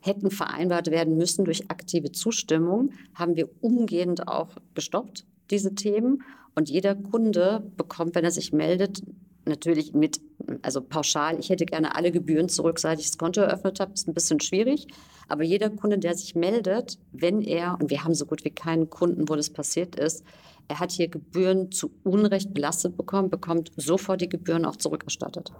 [0.02, 6.24] hätten vereinbart werden müssen durch aktive Zustimmung, haben wir umgehend auch gestoppt, diese Themen.
[6.56, 9.02] Und jeder Kunde bekommt, wenn er sich meldet,
[9.50, 10.22] natürlich mit,
[10.62, 14.08] also pauschal, ich hätte gerne alle Gebühren zurück, seit ich das Konto eröffnet habe, ist
[14.08, 14.88] ein bisschen schwierig.
[15.28, 18.90] Aber jeder Kunde, der sich meldet, wenn er, und wir haben so gut wie keinen
[18.90, 20.24] Kunden, wo das passiert ist,
[20.68, 25.52] er hat hier Gebühren zu Unrecht belastet bekommen, bekommt sofort die Gebühren auch zurückerstattet.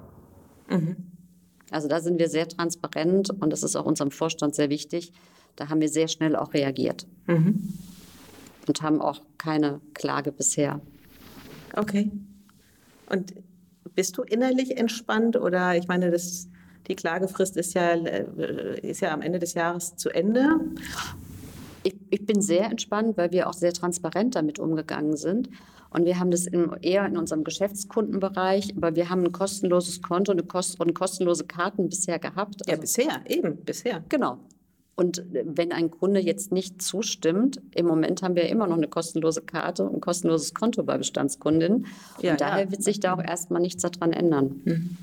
[0.70, 0.96] Mhm.
[1.72, 5.12] Also da sind wir sehr transparent und das ist auch unserem Vorstand sehr wichtig.
[5.56, 7.74] Da haben wir sehr schnell auch reagiert mhm.
[8.68, 10.80] und haben auch keine Klage bisher.
[11.76, 12.12] Okay.
[13.10, 13.34] Und
[14.00, 16.48] bist du innerlich entspannt oder ich meine, das,
[16.88, 20.58] die Klagefrist ist ja, äh, ist ja am Ende des Jahres zu Ende?
[21.84, 25.50] Ich, ich bin sehr entspannt, weil wir auch sehr transparent damit umgegangen sind.
[25.90, 30.32] Und wir haben das in, eher in unserem Geschäftskundenbereich, aber wir haben ein kostenloses Konto
[30.32, 32.62] eine Kost und kostenlose Karten bisher gehabt.
[32.62, 34.02] Also, ja, bisher, eben, bisher.
[34.08, 34.38] Genau.
[35.00, 39.42] Und wenn ein Kunde jetzt nicht zustimmt, im Moment haben wir immer noch eine kostenlose
[39.42, 41.86] Karte und ein kostenloses Konto bei Bestandskundinnen.
[42.22, 42.72] Ja, und daher ja.
[42.72, 44.60] wird sich da auch erstmal nichts daran ändern.
[44.66, 44.98] Mhm.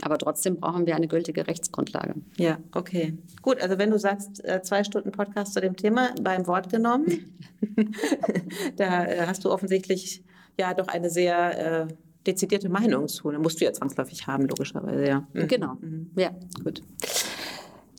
[0.00, 2.14] Aber trotzdem brauchen wir eine gültige Rechtsgrundlage.
[2.38, 3.18] Ja, okay.
[3.42, 7.38] Gut, also wenn du sagst, äh, zwei Stunden Podcast zu dem Thema beim Wort genommen,
[8.76, 10.22] da äh, hast du offensichtlich
[10.58, 11.86] ja doch eine sehr äh,
[12.26, 13.30] dezidierte Meinung zu.
[13.30, 15.26] Da musst du ja zwangsläufig haben, logischerweise, ja.
[15.34, 15.48] Mhm.
[15.48, 16.12] Genau, mhm.
[16.16, 16.30] ja,
[16.64, 16.82] gut.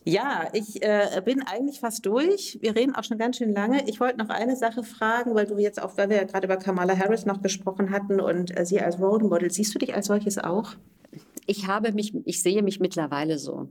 [0.10, 2.58] Ja, ich äh, bin eigentlich fast durch.
[2.62, 3.88] Wir reden auch schon ganz schön lange.
[3.88, 6.58] Ich wollte noch eine Sache fragen, weil du jetzt auch, weil wir ja gerade über
[6.58, 10.08] Kamala Harris noch gesprochen hatten und äh, sie als Role Model, siehst du dich als
[10.08, 10.74] solches auch?
[11.46, 13.70] Ich habe mich, ich sehe mich mittlerweile so.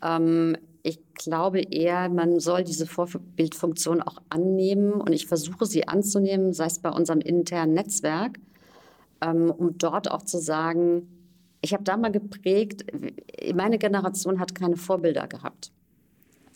[0.00, 6.52] Ähm, ich glaube eher, man soll diese Vorbildfunktion auch annehmen und ich versuche sie anzunehmen,
[6.52, 8.38] sei es bei unserem internen Netzwerk,
[9.20, 11.08] ähm, um dort auch zu sagen,
[11.62, 12.84] ich habe da mal geprägt,
[13.54, 15.72] meine Generation hat keine Vorbilder gehabt.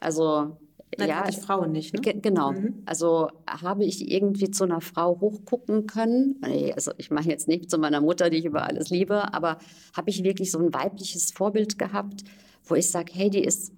[0.01, 0.57] Also
[0.99, 1.95] Nein, ja, ich Frauen nicht.
[1.95, 2.01] Ne?
[2.21, 2.53] Genau.
[2.53, 2.83] Mhm.
[2.87, 6.41] Also habe ich irgendwie zu einer Frau hochgucken können.
[6.75, 9.59] Also ich mache jetzt nicht zu meiner Mutter, die ich über alles liebe, aber
[9.97, 12.23] habe ich wirklich so ein weibliches Vorbild gehabt,
[12.65, 13.73] wo ich sage, hey, die ist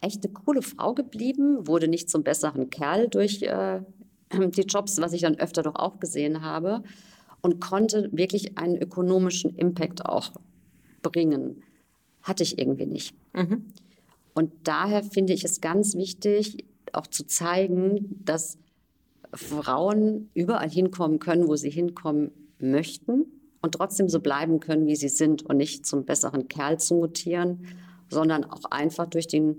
[0.00, 3.80] echt eine coole Frau geblieben, wurde nicht zum besseren Kerl durch äh,
[4.32, 6.82] die Jobs, was ich dann öfter doch auch gesehen habe,
[7.40, 10.32] und konnte wirklich einen ökonomischen Impact auch
[11.02, 11.62] bringen.
[12.22, 13.14] Hatte ich irgendwie nicht.
[13.32, 13.72] Mhm.
[14.38, 18.56] Und daher finde ich es ganz wichtig, auch zu zeigen, dass
[19.34, 23.26] Frauen überall hinkommen können, wo sie hinkommen möchten
[23.62, 27.66] und trotzdem so bleiben können, wie sie sind und nicht zum besseren Kerl zu mutieren,
[28.10, 29.56] sondern auch einfach durch den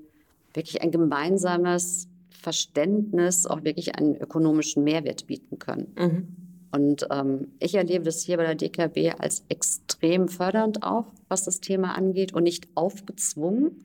[0.53, 5.93] wirklich ein gemeinsames Verständnis auch wirklich einen ökonomischen Mehrwert bieten können.
[5.99, 6.27] Mhm.
[6.71, 11.59] Und ähm, ich erlebe das hier bei der DKB als extrem fördernd auch, was das
[11.59, 13.83] Thema angeht und nicht aufgezwungen,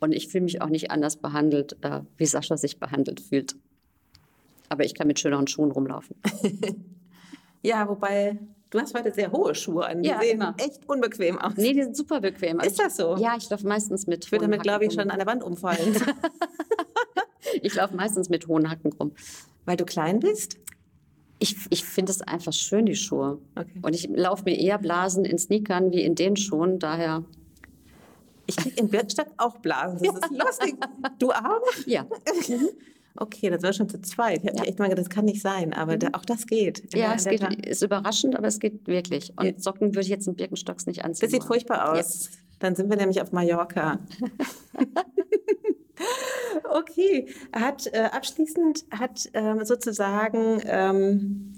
[0.00, 3.54] und ich fühle mich auch nicht anders behandelt, äh, wie Sascha sich behandelt fühlt.
[4.68, 6.16] Aber ich kann mit schöneren Schuhen rumlaufen.
[7.62, 8.38] Ja, wobei
[8.70, 10.02] du hast heute sehr hohe Schuhe an.
[10.02, 10.54] Die Ja, sehen immer.
[10.56, 11.52] echt unbequem aus.
[11.58, 12.58] Nee, die sind super bequem.
[12.60, 13.16] Ist das so?
[13.18, 15.42] Ja, ich laufe meistens mit Ich würde damit, glaube ich, Hacken schon an der Wand
[15.44, 15.94] umfallen.
[15.94, 16.02] rum.
[17.62, 19.12] Ich laufe meistens mit hohen Hacken rum.
[19.66, 20.56] Weil du klein bist?
[21.38, 23.38] Ich, ich finde es einfach schön, die Schuhe.
[23.56, 23.78] Okay.
[23.82, 26.78] Und ich laufe mir eher Blasen in Sneakern wie in den Schuhen.
[26.78, 27.24] Daher,
[28.50, 29.98] Ich kriege in Birkenstock auch Blasen.
[30.02, 30.74] Das ist lustig.
[31.18, 31.60] Du auch?
[31.86, 32.04] ja.
[33.16, 34.40] Okay, das war schon zu zweit.
[34.42, 34.64] Ich habe Ja.
[34.64, 36.94] echt mal gedacht, das kann nicht sein, aber da, auch das geht.
[36.94, 39.32] Ja, es geht, ist überraschend, aber es geht wirklich.
[39.36, 39.52] Und Ja.
[39.58, 41.26] Socken würde ich jetzt in Birkenstocks nicht anziehen.
[41.26, 42.30] Das sieht furchtbar aus.
[42.60, 43.98] Dann sind wir nämlich auf Mallorca.
[46.70, 51.52] okay, hat äh, abschließend hat ähm, sozusagen ähm,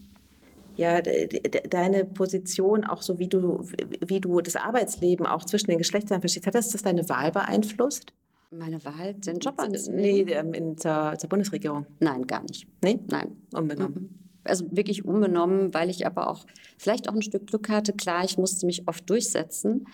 [0.77, 3.65] ja de, de, deine Position auch so wie du
[4.07, 8.12] wie du das Arbeitsleben auch zwischen den Geschlechtern verstehst, hat das, das deine Wahl beeinflusst?
[8.51, 10.28] Meine Wahl, den Job Nee, anzunehmen?
[10.28, 11.86] ähm, in, zur, zur Bundesregierung.
[12.01, 12.66] Nein, gar nicht.
[12.82, 12.99] Nee?
[13.11, 13.36] Nein.
[13.55, 14.19] Unbenommen.
[14.44, 16.44] Also wirklich unbenommen, weil ich aber auch
[16.77, 17.93] vielleicht auch ein Stück Glück hatte.
[17.94, 19.86] Klar, ich musste mich oft durchsetzen.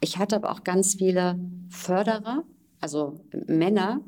[0.00, 1.38] Ich hatte aber auch ganz viele
[1.70, 2.44] Förderer,
[2.80, 4.00] also Männer,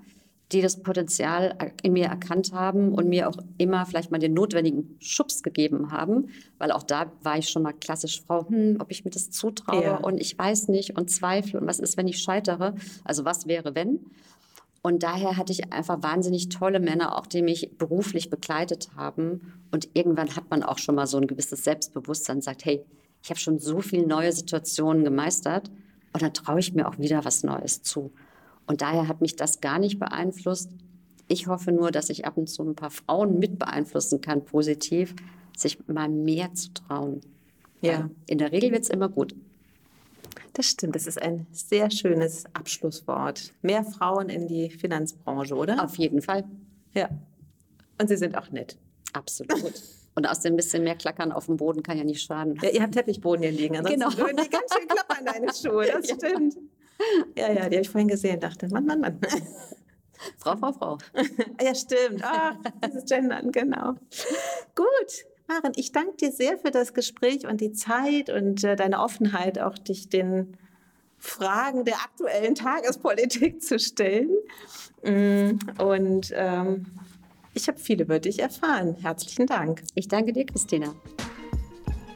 [0.52, 4.97] die das Potenzial in mir erkannt haben und mir auch immer vielleicht mal den notwendigen
[5.01, 6.28] Schubs gegeben haben,
[6.59, 9.82] weil auch da war ich schon mal klassisch Frau, hm, ob ich mir das zutraue
[9.82, 9.97] Ja.
[9.97, 12.74] und ich weiß nicht und zweifle und was ist, wenn ich scheitere?
[13.05, 14.01] Also was wäre, wenn?
[14.82, 19.64] Und daher hatte ich einfach wahnsinnig tolle Männer, auch die mich beruflich begleitet haben.
[19.73, 22.85] Und irgendwann hat man auch schon mal so ein gewisses Selbstbewusstsein, sagt, hey,
[23.20, 25.73] ich habe schon so viele neue Situationen gemeistert
[26.12, 28.12] und dann traue ich mir auch wieder was Neues zu.
[28.66, 30.70] Und daher hat mich das gar nicht beeinflusst.
[31.28, 35.14] Ich hoffe nur, dass ich ab und zu ein paar Frauen mit beeinflussen kann, positiv,
[35.56, 37.20] sich mal mehr zu trauen.
[37.80, 38.01] Ja.
[38.01, 39.34] Weil In der Regel wird es immer gut.
[40.52, 43.52] Das stimmt, das ist ein sehr schönes Abschlusswort.
[43.62, 45.84] Mehr Frauen in die Finanzbranche, oder?
[45.84, 46.44] Auf jeden Fall.
[46.94, 47.10] Ja.
[48.01, 48.76] Und sie sind auch nett.
[49.12, 49.72] Absolut.
[50.14, 52.59] Und aus dem bisschen mehr Klackern auf dem Boden kann ja nicht schaden.
[52.62, 54.16] Ja, ihr habt Teppichboden hier liegen, ansonsten Genau.
[54.16, 56.14] würden die ganz schön klappern, deine Schuhe, das Ja.
[56.16, 56.56] stimmt.
[57.36, 59.20] Ja, ja, die habe ich vorhin gesehen, dachte, Mann, Mann, Mann.
[60.39, 60.98] Frau, Frau, Frau.
[61.60, 62.23] ja, stimmt.
[62.23, 63.94] Ach, dieses Gendern, genau.
[64.74, 69.01] Gut, Maren, ich danke dir sehr für das Gespräch und die Zeit und äh, deine
[69.01, 70.56] Offenheit, auch dich den
[71.18, 74.31] Fragen der aktuellen Tagespolitik zu stellen.
[75.02, 76.86] Mm, Und ähm,
[77.55, 78.97] ich habe viel über dich erfahren.
[79.01, 79.82] Herzlichen Dank.
[79.94, 80.94] Ich danke dir, Christina.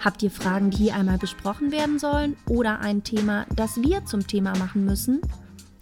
[0.00, 4.26] Habt ihr Fragen, die hier einmal besprochen werden sollen oder ein Thema, das wir zum
[4.26, 5.20] Thema machen müssen?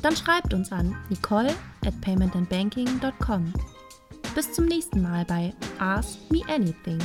[0.02, 1.54] Dann schreibt uns an nicole
[1.86, 3.52] at paymentandbanking.com.
[4.34, 6.98] Bis zum nächsten Mal bei Ask Me Anything.